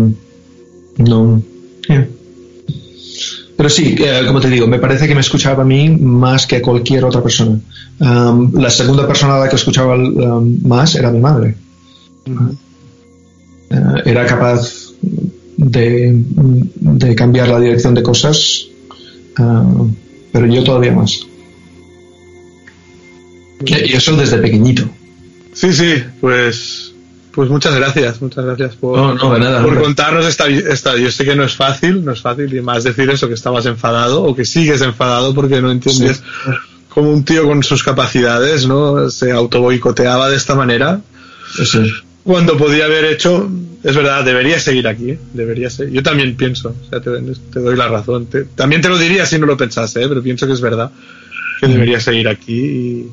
no. 0.97 1.41
Pero 3.55 3.69
sí, 3.69 3.95
eh, 3.97 4.23
como 4.27 4.39
te 4.39 4.49
digo, 4.49 4.67
me 4.67 4.79
parece 4.79 5.07
que 5.07 5.15
me 5.15 5.21
escuchaba 5.21 5.63
a 5.63 5.65
mí 5.65 5.89
más 5.89 6.45
que 6.45 6.57
a 6.57 6.61
cualquier 6.61 7.05
otra 7.05 7.23
persona. 7.23 7.59
la 7.99 8.69
segunda 8.69 9.07
persona 9.07 9.37
a 9.37 9.39
la 9.39 9.49
que 9.49 9.55
escuchaba 9.55 9.97
más 9.97 10.95
era 10.95 11.09
mi 11.09 11.19
madre. 11.19 11.55
Eh, 13.69 14.01
era 14.05 14.25
capaz 14.25 14.82
de, 15.57 17.15
cambiar 17.15 17.47
la 17.49 17.59
dirección 17.59 17.93
de 17.93 18.03
cosas, 18.03 18.67
ah, 19.37 19.85
pero 20.31 20.47
yo 20.47 20.63
todavía 20.63 20.93
más. 20.93 21.25
Y 23.65 23.93
eso 23.93 24.15
desde 24.15 24.37
pequeñito. 24.39 24.83
Sí, 25.53 25.71
sí, 25.71 26.03
pues, 26.19 26.93
pues 27.31 27.49
muchas 27.49 27.75
gracias, 27.75 28.21
muchas 28.21 28.43
gracias 28.43 28.75
por, 28.75 29.39
nada, 29.39 29.63
por 29.63 29.81
contarnos 29.81 30.25
esta, 30.25 30.47
esta. 30.47 30.97
Yo 30.97 31.11
sé 31.11 31.23
que 31.23 31.35
no 31.35 31.43
es 31.43 31.55
fácil, 31.55 32.03
no 32.03 32.11
es 32.11 32.21
fácil, 32.21 32.53
y 32.53 32.61
más 32.61 32.83
decir 32.83 33.09
eso, 33.09 33.27
que 33.27 33.35
estabas 33.35 33.65
enfadado 33.65 34.23
o 34.23 34.35
que 34.35 34.45
sigues 34.45 34.81
enfadado 34.81 35.33
porque 35.33 35.61
no 35.61 35.71
entiendes 35.71 36.23
cómo 36.89 37.11
un 37.11 37.23
tío 37.23 37.45
con 37.45 37.63
sus 37.63 37.83
capacidades 37.83 38.67
no 38.67 39.09
se 39.09 39.31
autoboicoteaba 39.31 40.29
de 40.29 40.37
esta 40.37 40.55
manera. 40.55 41.01
Eso 41.59 41.81
cuando 42.23 42.57
podía 42.57 42.85
haber 42.85 43.05
hecho, 43.05 43.49
es 43.83 43.95
verdad, 43.95 44.23
debería 44.23 44.59
seguir 44.59 44.87
aquí, 44.87 45.11
¿eh? 45.11 45.19
debería 45.33 45.69
ser. 45.69 45.89
Yo 45.91 46.01
también 46.01 46.35
pienso, 46.35 46.69
o 46.69 46.89
sea, 46.89 47.01
te, 47.01 47.09
doy 47.59 47.75
la 47.75 47.87
razón. 47.87 48.27
también 48.55 48.81
te 48.81 48.89
lo 48.89 48.97
diría 48.97 49.25
si 49.25 49.39
no 49.39 49.45
lo 49.45 49.57
pensase, 49.57 50.03
¿eh? 50.03 50.07
pero 50.07 50.23
pienso 50.23 50.47
que 50.47 50.53
es 50.53 50.61
verdad 50.61 50.91
que 51.59 51.67
debería 51.67 51.99
seguir 51.99 52.27
aquí. 52.27 53.07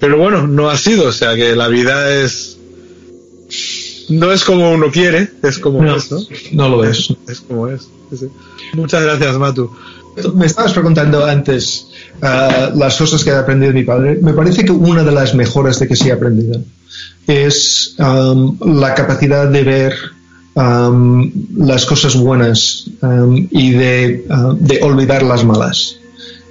Pero 0.00 0.16
bueno, 0.16 0.46
no 0.46 0.70
ha 0.70 0.76
sido, 0.76 1.08
o 1.08 1.12
sea, 1.12 1.34
que 1.34 1.56
la 1.56 1.68
vida 1.68 2.22
es 2.22 2.58
no 4.08 4.32
es 4.32 4.44
como 4.44 4.72
uno 4.72 4.90
quiere, 4.90 5.28
es 5.42 5.58
como 5.58 5.84
es, 5.84 6.10
¿no? 6.10 6.18
No 6.52 6.68
lo 6.68 6.84
es. 6.84 7.14
Es 7.28 7.40
como 7.40 7.68
es. 7.68 7.88
Muchas 8.72 9.02
gracias, 9.02 9.36
Matu. 9.36 9.70
Me 10.34 10.46
estabas 10.46 10.72
preguntando 10.72 11.24
antes 11.24 11.88
ah, 12.22 12.70
las 12.74 12.96
cosas 12.96 13.24
que 13.24 13.30
he 13.30 13.34
aprendido 13.34 13.72
mi 13.72 13.84
padre, 13.84 14.18
me 14.20 14.32
parece 14.32 14.64
que 14.64 14.72
una 14.72 15.04
de 15.04 15.12
las 15.12 15.34
mejores 15.34 15.78
de 15.78 15.88
que 15.88 15.96
sí 15.96 16.08
he 16.08 16.12
aprendido 16.12 16.60
es 17.26 17.94
la 17.98 18.94
capacidad 18.94 19.48
de 19.48 19.62
ver 19.62 19.94
las 20.54 21.86
cosas 21.86 22.16
buenas 22.16 22.90
y 23.50 23.70
de, 23.70 24.26
ah, 24.30 24.54
de, 24.58 24.82
olvidar 24.82 25.22
las 25.22 25.44
malas. 25.44 25.96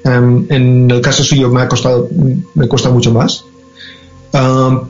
en 0.05 0.88
el 0.89 1.01
caso 1.01 1.24
suyo 1.24 1.49
me 1.49 1.61
ha 1.61 1.68
costado, 1.68 2.07
me 2.53 2.68
cuesta 2.68 2.89
mucho 2.89 3.11
más, 3.11 3.43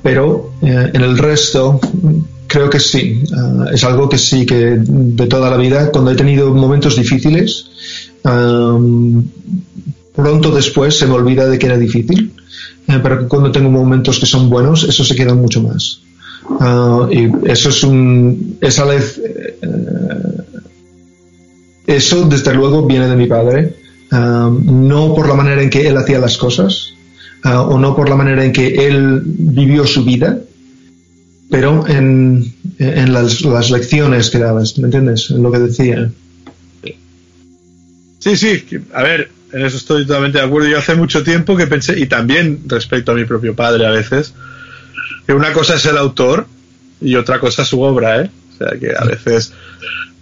pero 0.04 0.52
eh, 0.62 0.92
en 0.94 1.02
el 1.02 1.18
resto 1.18 1.80
creo 2.48 2.70
que 2.70 2.80
sí. 2.80 3.24
Ah, 3.36 3.66
es 3.74 3.84
algo 3.84 4.10
que 4.10 4.18
sí, 4.18 4.46
que 4.46 4.78
de 4.80 5.28
toda 5.28 5.50
la 5.50 5.58
vida, 5.58 5.92
cuando 5.92 6.12
he 6.12 6.16
tenido 6.16 6.54
momentos 6.54 6.96
difíciles, 6.96 7.70
pronto 10.18 10.50
después 10.50 10.98
se 10.98 11.06
me 11.06 11.14
olvida 11.14 11.48
de 11.48 11.60
que 11.60 11.68
era 11.68 11.78
difícil, 11.78 12.34
eh, 12.88 13.00
pero 13.02 13.28
cuando 13.30 13.52
tengo 13.52 13.70
momentos 13.70 14.20
que 14.20 14.26
son 14.26 14.50
buenos, 14.50 14.84
eso 14.84 15.04
se 15.04 15.16
queda 15.16 15.36
mucho 15.36 15.62
más. 15.62 16.02
Ah, 16.60 17.08
y 17.12 17.30
eso 17.46 17.70
es 17.70 17.84
un. 17.84 18.58
Esa 18.60 18.86
vez, 18.86 19.22
eh, 19.24 19.60
eso, 21.86 22.28
desde 22.28 22.54
luego, 22.56 22.86
viene 22.88 23.08
de 23.08 23.16
mi 23.16 23.28
padre. 23.28 23.76
no 24.12 25.14
por 25.14 25.28
la 25.28 25.36
manera 25.36 25.62
en 25.62 25.70
que 25.70 25.88
él 25.88 25.96
hacía 25.98 26.18
las 26.18 26.38
cosas, 26.38 26.94
ah, 27.44 27.62
o 27.62 27.78
no 27.78 27.96
por 27.96 28.10
la 28.10 28.16
manera 28.16 28.44
en 28.44 28.52
que 28.52 28.88
él 28.88 29.22
vivió 29.24 29.86
su 29.86 30.04
vida, 30.04 30.40
pero 31.52 31.86
en, 31.88 32.54
en 32.80 33.14
las, 33.14 33.42
las, 33.42 33.70
lecciones 33.70 34.32
que 34.32 34.40
dabas, 34.40 34.80
¿me 34.80 34.86
entiendes? 34.86 35.30
En 35.30 35.44
lo 35.44 35.52
que 35.52 35.60
decía. 35.60 36.10
Sí, 38.20 38.36
sí, 38.36 38.64
a 38.94 39.04
ver, 39.04 39.30
en 39.52 39.66
eso 39.66 39.78
estoy 39.78 40.06
totalmente 40.06 40.40
de 40.40 40.46
acuerdo. 40.46 40.68
Yo 40.68 40.78
hace 40.78 40.96
mucho 40.96 41.24
tiempo 41.24 41.56
que 41.56 41.68
pensé, 41.68 42.00
y 42.00 42.08
también 42.08 42.62
respecto 42.68 43.12
a 43.12 43.16
mi 43.16 43.26
propio 43.26 43.56
padre 43.56 43.86
a 43.86 43.92
veces, 43.92 44.34
que 45.26 45.34
una 45.34 45.54
cosa 45.54 45.76
es 45.76 45.86
el 45.86 45.98
autor 45.98 46.48
y 47.02 47.16
otra 47.16 47.40
cosa 47.40 47.62
es 47.62 47.68
su 47.68 47.82
obra, 47.82 48.22
¿eh? 48.22 48.30
O 48.54 48.58
sea, 48.58 48.80
que 48.80 48.94
a 48.98 49.04
veces 49.06 49.54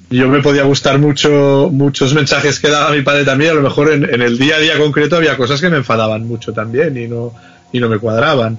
yo 0.10 0.28
me 0.28 0.42
podía 0.42 0.64
gustar 0.64 1.00
mucho 1.00 1.70
muchos 1.72 2.14
mensajes 2.14 2.60
que 2.60 2.70
daba 2.70 2.92
mi 2.92 3.02
padre 3.02 3.24
también, 3.24 3.52
a 3.52 3.54
lo 3.56 3.62
mejor 3.62 3.92
en, 3.92 4.04
en, 4.04 4.22
el 4.22 4.38
día 4.38 4.58
a 4.58 4.60
día 4.60 4.78
concreto 4.78 5.16
había 5.16 5.38
cosas 5.38 5.62
que 5.62 5.70
me 5.70 5.78
enfadaban 5.78 6.28
mucho 6.28 6.54
también 6.54 6.96
y 6.98 7.08
no, 7.08 7.34
y 7.72 7.80
no 7.80 7.90
me 7.90 8.00
cuadraban. 8.00 8.58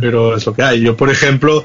Pero 0.00 0.36
es 0.36 0.44
lo 0.44 0.52
que 0.52 0.62
hay. 0.62 0.80
Yo, 0.82 0.94
por 0.94 1.08
ejemplo, 1.08 1.64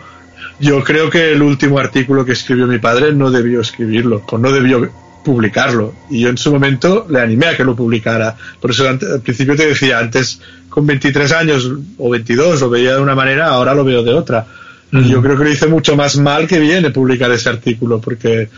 yo 0.59 0.84
creo 0.86 1.09
que 1.09 1.34
el 1.34 1.41
último 1.41 1.80
artículo 1.80 2.23
que 2.23 2.32
escribió 2.32 2.65
mi 2.65 2.80
padre 2.80 3.13
no 3.13 3.30
debió 3.30 3.59
escribirlo, 3.59 4.23
o 4.30 4.38
no 4.38 4.51
debió 4.51 4.89
publicarlo. 5.30 5.93
Y 6.09 6.21
yo 6.21 6.30
en 6.30 6.39
su 6.39 6.51
momento 6.51 7.05
le 7.07 7.21
animé 7.21 7.45
a 7.45 7.55
que 7.55 7.63
lo 7.63 7.75
publicara. 7.75 8.36
Por 8.59 8.71
eso 8.71 8.89
al 8.89 8.97
principio 9.21 9.55
te 9.55 9.67
decía, 9.67 9.99
antes 9.99 10.41
con 10.69 10.88
23 10.88 11.32
años 11.34 11.71
o 11.99 12.09
22 12.09 12.61
lo 12.61 12.69
veía 12.71 12.95
de 12.95 13.01
una 13.01 13.13
manera, 13.13 13.49
ahora 13.49 13.75
lo 13.75 13.84
veo 13.84 14.01
de 14.01 14.11
otra. 14.11 14.47
Y 14.91 15.07
yo 15.07 15.21
creo 15.21 15.38
que 15.38 15.43
lo 15.43 15.51
hice 15.51 15.67
mucho 15.67 15.95
más 15.95 16.17
mal 16.17 16.47
que 16.47 16.59
bien 16.59 16.82
de 16.82 16.89
publicar 16.89 17.32
ese 17.32 17.47
artículo, 17.47 18.01
porque 18.01 18.49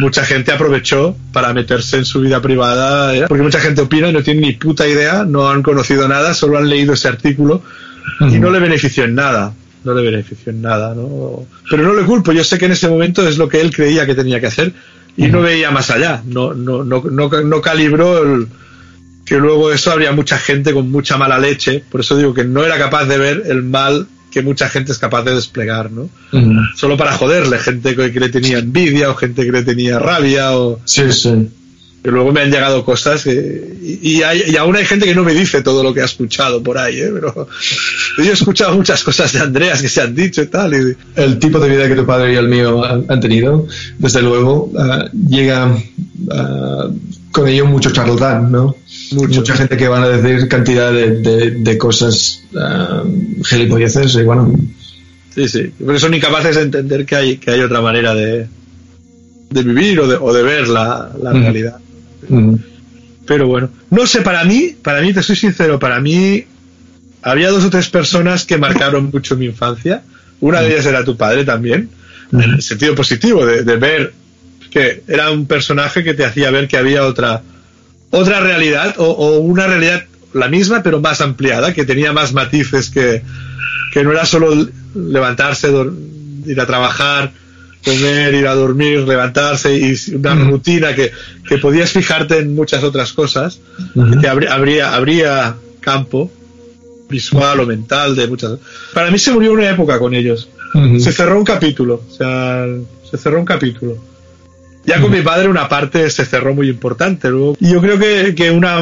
mucha 0.00 0.24
gente 0.24 0.50
aprovechó 0.50 1.16
para 1.32 1.54
meterse 1.54 1.98
en 1.98 2.04
su 2.04 2.20
vida 2.20 2.42
privada, 2.42 3.14
¿eh? 3.14 3.26
porque 3.28 3.44
mucha 3.44 3.60
gente 3.60 3.82
opina 3.82 4.08
y 4.08 4.12
no 4.12 4.24
tiene 4.24 4.40
ni 4.40 4.52
puta 4.54 4.88
idea, 4.88 5.22
no 5.24 5.48
han 5.48 5.62
conocido 5.62 6.08
nada, 6.08 6.34
solo 6.34 6.58
han 6.58 6.68
leído 6.68 6.94
ese 6.94 7.06
artículo 7.06 7.62
y 8.20 8.40
no 8.40 8.50
le 8.50 8.58
benefició 8.58 9.04
en 9.04 9.14
nada 9.14 9.52
no 9.84 9.94
le 9.94 10.02
benefició 10.02 10.50
en 10.50 10.60
nada, 10.60 10.92
¿no? 10.92 11.46
Pero 11.70 11.84
no 11.84 11.94
le 11.94 12.02
culpo, 12.02 12.32
yo 12.32 12.42
sé 12.42 12.58
que 12.58 12.66
en 12.66 12.72
ese 12.72 12.88
momento 12.88 13.26
es 13.26 13.38
lo 13.38 13.48
que 13.48 13.60
él 13.60 13.74
creía 13.74 14.04
que 14.04 14.16
tenía 14.16 14.40
que 14.40 14.48
hacer 14.48 14.72
y 15.18 15.26
no 15.26 15.42
veía 15.42 15.70
más 15.70 15.90
allá, 15.90 16.22
no, 16.26 16.54
no, 16.54 16.84
no, 16.84 17.02
no, 17.02 17.60
calibró 17.60 18.22
el, 18.22 18.46
que 19.26 19.36
luego 19.36 19.70
eso 19.72 19.92
habría 19.92 20.12
mucha 20.12 20.38
gente 20.38 20.72
con 20.72 20.90
mucha 20.90 21.18
mala 21.18 21.38
leche, 21.38 21.84
por 21.90 22.00
eso 22.00 22.16
digo 22.16 22.32
que 22.32 22.44
no 22.44 22.64
era 22.64 22.78
capaz 22.78 23.04
de 23.04 23.18
ver 23.18 23.42
el 23.46 23.62
mal 23.62 24.06
que 24.30 24.42
mucha 24.42 24.68
gente 24.68 24.92
es 24.92 24.98
capaz 24.98 25.24
de 25.24 25.34
desplegar, 25.34 25.90
¿no? 25.90 26.08
Solo 26.76 26.96
para 26.96 27.12
joderle, 27.12 27.58
gente 27.58 27.94
que 27.96 28.20
le 28.20 28.28
tenía 28.28 28.58
envidia 28.58 29.10
o 29.10 29.14
gente 29.14 29.44
que 29.44 29.52
le 29.52 29.62
tenía 29.62 29.98
rabia 29.98 30.56
o... 30.56 30.80
Sí, 30.84 31.12
sí 31.12 31.48
que 32.02 32.10
luego 32.10 32.32
me 32.32 32.40
han 32.40 32.50
llegado 32.50 32.84
cosas 32.84 33.26
y, 33.26 34.22
hay, 34.22 34.56
aún 34.56 34.76
hay 34.76 34.84
gente 34.84 35.06
que 35.06 35.14
no 35.14 35.24
me 35.24 35.34
dice 35.34 35.62
todo 35.62 35.82
lo 35.82 35.92
que 35.92 36.00
ha 36.00 36.04
escuchado 36.04 36.62
por 36.62 36.78
ahí, 36.78 37.00
¿eh? 37.00 37.10
pero 37.12 37.48
yo 38.18 38.24
he 38.24 38.32
escuchado 38.32 38.76
muchas 38.76 39.02
cosas 39.02 39.32
de 39.32 39.40
Andreas 39.40 39.82
que 39.82 39.88
se 39.88 40.00
han 40.00 40.14
dicho 40.14 40.42
y 40.42 40.46
tal. 40.46 40.74
Y... 40.74 40.96
El 41.20 41.38
tipo 41.38 41.58
de 41.58 41.68
vida 41.68 41.88
que 41.88 41.96
tu 41.96 42.06
padre 42.06 42.34
y 42.34 42.36
el 42.36 42.48
mío 42.48 42.84
han, 42.84 43.20
tenido, 43.20 43.66
desde 43.98 44.22
luego, 44.22 44.70
uh, 44.72 45.28
llega 45.28 45.66
uh, 45.74 46.98
con 47.32 47.48
ello 47.48 47.66
mucho 47.66 47.90
charlatán, 47.90 48.52
¿no? 48.52 48.76
Mucha 49.12 49.56
gente 49.56 49.76
que 49.76 49.88
van 49.88 50.04
a 50.04 50.08
decir 50.08 50.48
cantidad 50.48 50.92
de, 50.92 51.50
de, 51.52 51.78
cosas 51.78 52.42
uh, 52.52 53.42
gilipolleces 53.44 54.14
y 54.14 54.22
bueno. 54.22 54.54
Sí, 55.34 55.48
sí, 55.48 55.72
pero 55.84 55.98
son 55.98 56.14
incapaces 56.14 56.56
de 56.56 56.62
entender 56.62 57.04
que 57.04 57.16
hay, 57.16 57.36
que 57.38 57.50
hay 57.50 57.60
otra 57.60 57.80
manera 57.80 58.14
de, 58.14 58.46
de 59.50 59.62
vivir 59.62 60.00
o 60.00 60.06
de, 60.06 60.16
o 60.16 60.32
de 60.32 60.42
ver 60.42 60.68
la, 60.68 61.10
la 61.20 61.32
realidad. 61.32 61.78
Pero 63.26 63.46
bueno, 63.46 63.70
no 63.90 64.06
sé, 64.06 64.22
para 64.22 64.44
mí, 64.44 64.74
para 64.82 65.02
mí, 65.02 65.12
te 65.12 65.22
soy 65.22 65.36
sincero, 65.36 65.78
para 65.78 66.00
mí 66.00 66.44
había 67.22 67.50
dos 67.50 67.64
o 67.64 67.70
tres 67.70 67.88
personas 67.88 68.44
que 68.44 68.56
marcaron 68.56 69.10
mucho 69.12 69.36
mi 69.36 69.46
infancia. 69.46 70.02
Una 70.40 70.60
de 70.62 70.72
ellas 70.72 70.86
era 70.86 71.04
tu 71.04 71.16
padre 71.16 71.44
también, 71.44 71.90
en 72.32 72.40
el 72.40 72.62
sentido 72.62 72.94
positivo, 72.94 73.44
de, 73.44 73.62
ver 73.76 74.12
que 74.70 75.02
era 75.08 75.30
un 75.30 75.46
personaje 75.46 76.04
que 76.04 76.14
te 76.14 76.24
hacía 76.24 76.50
ver 76.50 76.68
que 76.68 76.76
había 76.76 77.04
otra, 77.04 77.42
otra 78.10 78.40
realidad 78.40 78.94
o, 78.98 79.38
una 79.38 79.66
realidad 79.66 80.04
la 80.34 80.48
misma 80.48 80.82
pero 80.82 81.00
más 81.00 81.20
ampliada, 81.20 81.72
que 81.74 81.84
tenía 81.84 82.12
más 82.12 82.32
matices 82.32 82.90
que, 82.90 83.22
que 83.92 84.04
no 84.04 84.12
era 84.12 84.24
solo 84.24 84.68
levantarse, 84.94 85.68
ir 86.46 86.60
a 86.60 86.66
trabajar, 86.66 87.32
comer, 87.88 88.34
ir 88.34 88.46
a 88.46 88.54
dormir, 88.54 89.00
levantarse 89.06 89.76
y 89.76 90.14
una 90.14 90.34
rutina 90.34 90.94
que, 90.94 91.10
que, 91.48 91.58
podías 91.58 91.90
fijarte 91.90 92.38
en 92.38 92.54
muchas 92.54 92.84
otras 92.84 93.12
cosas, 93.12 93.60
que 94.20 94.28
habría, 94.28 94.94
habría, 94.94 95.56
campo 95.80 96.30
visual 97.08 97.60
o 97.60 97.66
mental 97.66 98.14
de 98.14 98.26
muchas. 98.26 98.58
Para 98.92 99.10
mí 99.10 99.18
se 99.18 99.32
murió 99.32 99.52
una 99.52 99.70
época 99.70 99.98
con 99.98 100.14
ellos. 100.14 100.48
Se 100.98 101.12
cerró 101.12 101.38
un 101.38 101.44
capítulo, 101.44 102.02
o 102.06 102.12
sea, 102.12 102.66
se 103.10 103.16
cerró 103.16 103.38
un 103.38 103.46
capítulo. 103.46 103.96
Ya 104.84 105.00
con 105.00 105.10
mi 105.10 105.20
padre 105.20 105.48
una 105.48 105.68
parte 105.68 106.08
se 106.08 106.24
cerró 106.24 106.54
muy 106.54 106.68
importante. 106.68 107.28
Luego, 107.28 107.56
y 107.60 107.70
yo 107.72 107.80
creo 107.80 107.98
que, 107.98 108.34
que 108.34 108.50
una... 108.50 108.80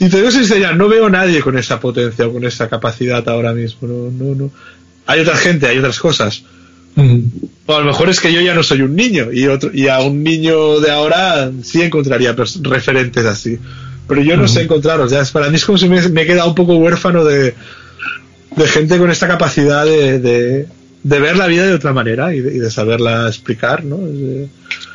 Y 0.00 0.08
te 0.08 0.16
digo 0.16 0.30
sinceridad, 0.30 0.74
no 0.74 0.88
veo 0.88 1.08
nadie 1.08 1.40
con 1.40 1.56
esa 1.56 1.78
potencia 1.78 2.26
o 2.26 2.32
con 2.32 2.44
esa 2.44 2.68
capacidad 2.68 3.28
ahora 3.28 3.52
mismo. 3.52 3.86
No, 3.86 4.10
no, 4.10 4.34
no. 4.34 4.50
Hay 5.06 5.20
otra 5.20 5.36
gente, 5.36 5.66
hay 5.66 5.78
otras 5.78 6.00
cosas. 6.00 6.42
O 7.66 7.74
a 7.74 7.80
lo 7.80 7.86
mejor 7.86 8.08
es 8.08 8.20
que 8.20 8.32
yo 8.32 8.40
ya 8.40 8.54
no 8.54 8.62
soy 8.62 8.82
un 8.82 8.96
niño 8.96 9.32
y, 9.32 9.46
otro, 9.46 9.70
y 9.72 9.88
a 9.88 10.00
un 10.00 10.22
niño 10.22 10.80
de 10.80 10.90
ahora 10.90 11.50
sí 11.62 11.82
encontraría 11.82 12.34
referentes 12.62 13.26
así. 13.26 13.58
Pero 14.08 14.22
yo 14.22 14.36
no 14.36 14.48
sé 14.48 14.62
encontrarlos. 14.62 15.10
Ya 15.10 15.22
para 15.32 15.50
mí 15.50 15.56
es 15.56 15.64
como 15.64 15.76
si 15.76 15.88
me, 15.88 15.98
he 15.98 16.26
quedado 16.26 16.48
un 16.48 16.54
poco 16.54 16.76
huérfano 16.76 17.24
de, 17.24 17.54
de 18.56 18.66
gente 18.68 18.98
con 18.98 19.10
esta 19.10 19.26
capacidad 19.26 19.84
de, 19.84 20.20
de, 20.20 20.66
ver 21.02 21.36
la 21.36 21.48
vida 21.48 21.66
de 21.66 21.74
otra 21.74 21.92
manera 21.92 22.34
y 22.34 22.40
de, 22.40 22.70
saberla 22.70 23.26
explicar, 23.28 23.84
¿no? 23.84 23.98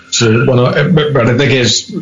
Sí, 0.09 0.27
bueno, 0.45 0.75
eh, 0.75 0.83
me 0.85 1.05
parece 1.05 1.47
que 1.47 1.61
es 1.61 1.93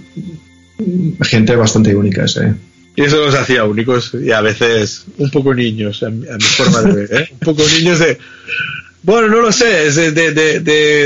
gente 1.22 1.56
bastante 1.56 1.95
única, 1.95 2.26
¿eh? 2.26 2.54
Y 2.95 3.04
eso 3.04 3.18
los 3.18 3.36
hacía 3.36 3.64
únicos 3.64 4.12
y 4.14 4.32
a 4.32 4.41
veces 4.41 5.06
un 5.18 5.30
poco 5.30 5.54
niños, 5.54 6.04
a 6.04 6.10
mi, 6.10 6.26
forma 6.41 6.82
de 6.82 6.93
ver, 6.93 7.14
¿eh? 7.14 7.30
Un 7.32 7.39
poco 7.39 7.64
niños 7.78 8.00
de 8.00 8.18
bueno, 9.02 9.30
no 9.30 9.41
lo 9.41 9.52
sé, 9.52 9.88
es 9.88 9.95
de, 9.95 10.12
de, 10.12 10.60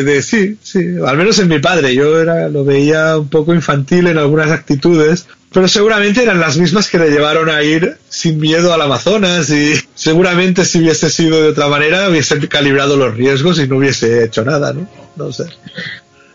de, 0.03 0.21
sí, 0.23 0.57
sí, 0.61 0.79
al 1.05 1.15
menos 1.17 1.37
en 1.39 1.47
mi 1.47 1.59
padre, 1.59 1.93
yo 1.93 2.19
era, 2.19 2.49
lo 2.49 2.65
veía 2.65 3.17
un 3.17 3.29
poco 3.29 3.53
infantil 3.53 4.07
en 4.07 4.17
algunas 4.17 4.49
actitudes, 4.49 5.27
pero 5.51 5.67
seguramente 5.67 6.23
eran 6.23 6.39
las 6.39 6.57
mismas 6.57 6.89
que 6.89 6.97
le 6.97 7.11
llevaron 7.11 7.49
a 7.49 7.61
ir 7.61 7.97
sin 8.09 8.39
miedo 8.39 8.73
al 8.73 8.81
Amazonas 8.81 9.49
y 9.51 9.73
seguramente 9.93 10.65
si 10.65 10.79
hubiese 10.79 11.11
sido 11.11 11.39
de 11.39 11.49
otra 11.49 11.67
manera 11.67 12.09
hubiese 12.09 12.47
calibrado 12.47 12.97
los 12.97 13.15
riesgos 13.15 13.59
y 13.59 13.67
no 13.67 13.77
hubiese 13.77 14.23
hecho 14.23 14.43
nada, 14.43 14.73
¿no? 14.73 14.89
No 15.15 15.31
sé. 15.31 15.45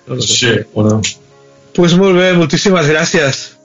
No 0.07 0.21
sé. 0.21 0.35
Sí, 0.35 0.61
bueno. 0.73 1.03
Pues 1.75 1.97
muy 1.97 2.13
bien, 2.13 2.37
muchísimas 2.37 2.87
gracias. 2.87 3.59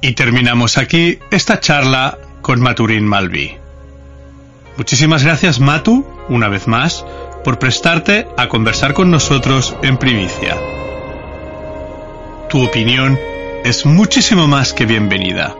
Y 0.00 0.14
terminamos 0.14 0.76
aquí 0.76 1.20
esta 1.30 1.60
charla 1.60 2.18
con 2.42 2.60
Maturín 2.60 3.04
Malvi. 3.04 3.59
Muchísimas 4.80 5.22
gracias 5.22 5.60
Matu, 5.60 6.06
una 6.30 6.48
vez 6.48 6.66
más, 6.66 7.04
por 7.44 7.58
prestarte 7.58 8.26
a 8.38 8.48
conversar 8.48 8.94
con 8.94 9.10
nosotros 9.10 9.76
en 9.82 9.98
primicia. 9.98 10.56
Tu 12.48 12.64
opinión 12.64 13.18
es 13.62 13.84
muchísimo 13.84 14.46
más 14.46 14.72
que 14.72 14.86
bienvenida. 14.86 15.54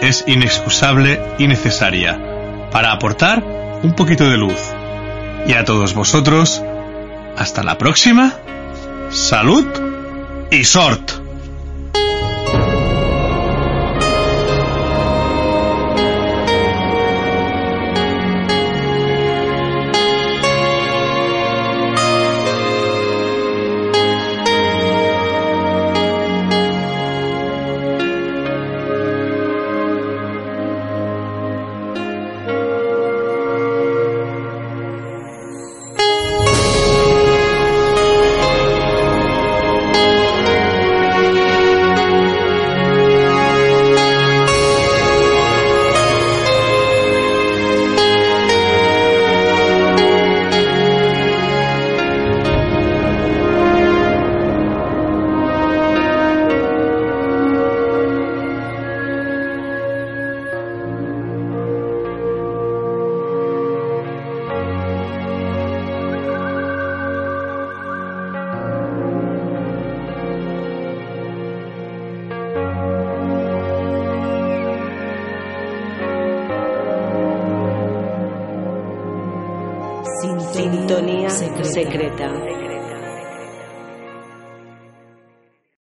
Es 0.00 0.22
inexcusable 0.28 1.20
y 1.40 1.48
necesaria 1.48 2.70
para 2.70 2.92
aportar 2.92 3.42
un 3.82 3.96
poquito 3.96 4.30
de 4.30 4.36
luz. 4.36 4.60
Y 5.48 5.54
a 5.54 5.64
todos 5.64 5.94
vosotros, 5.94 6.62
hasta 7.36 7.64
la 7.64 7.78
próxima. 7.78 8.32
Salud 9.10 9.66
y 10.52 10.62
sort. 10.62 11.10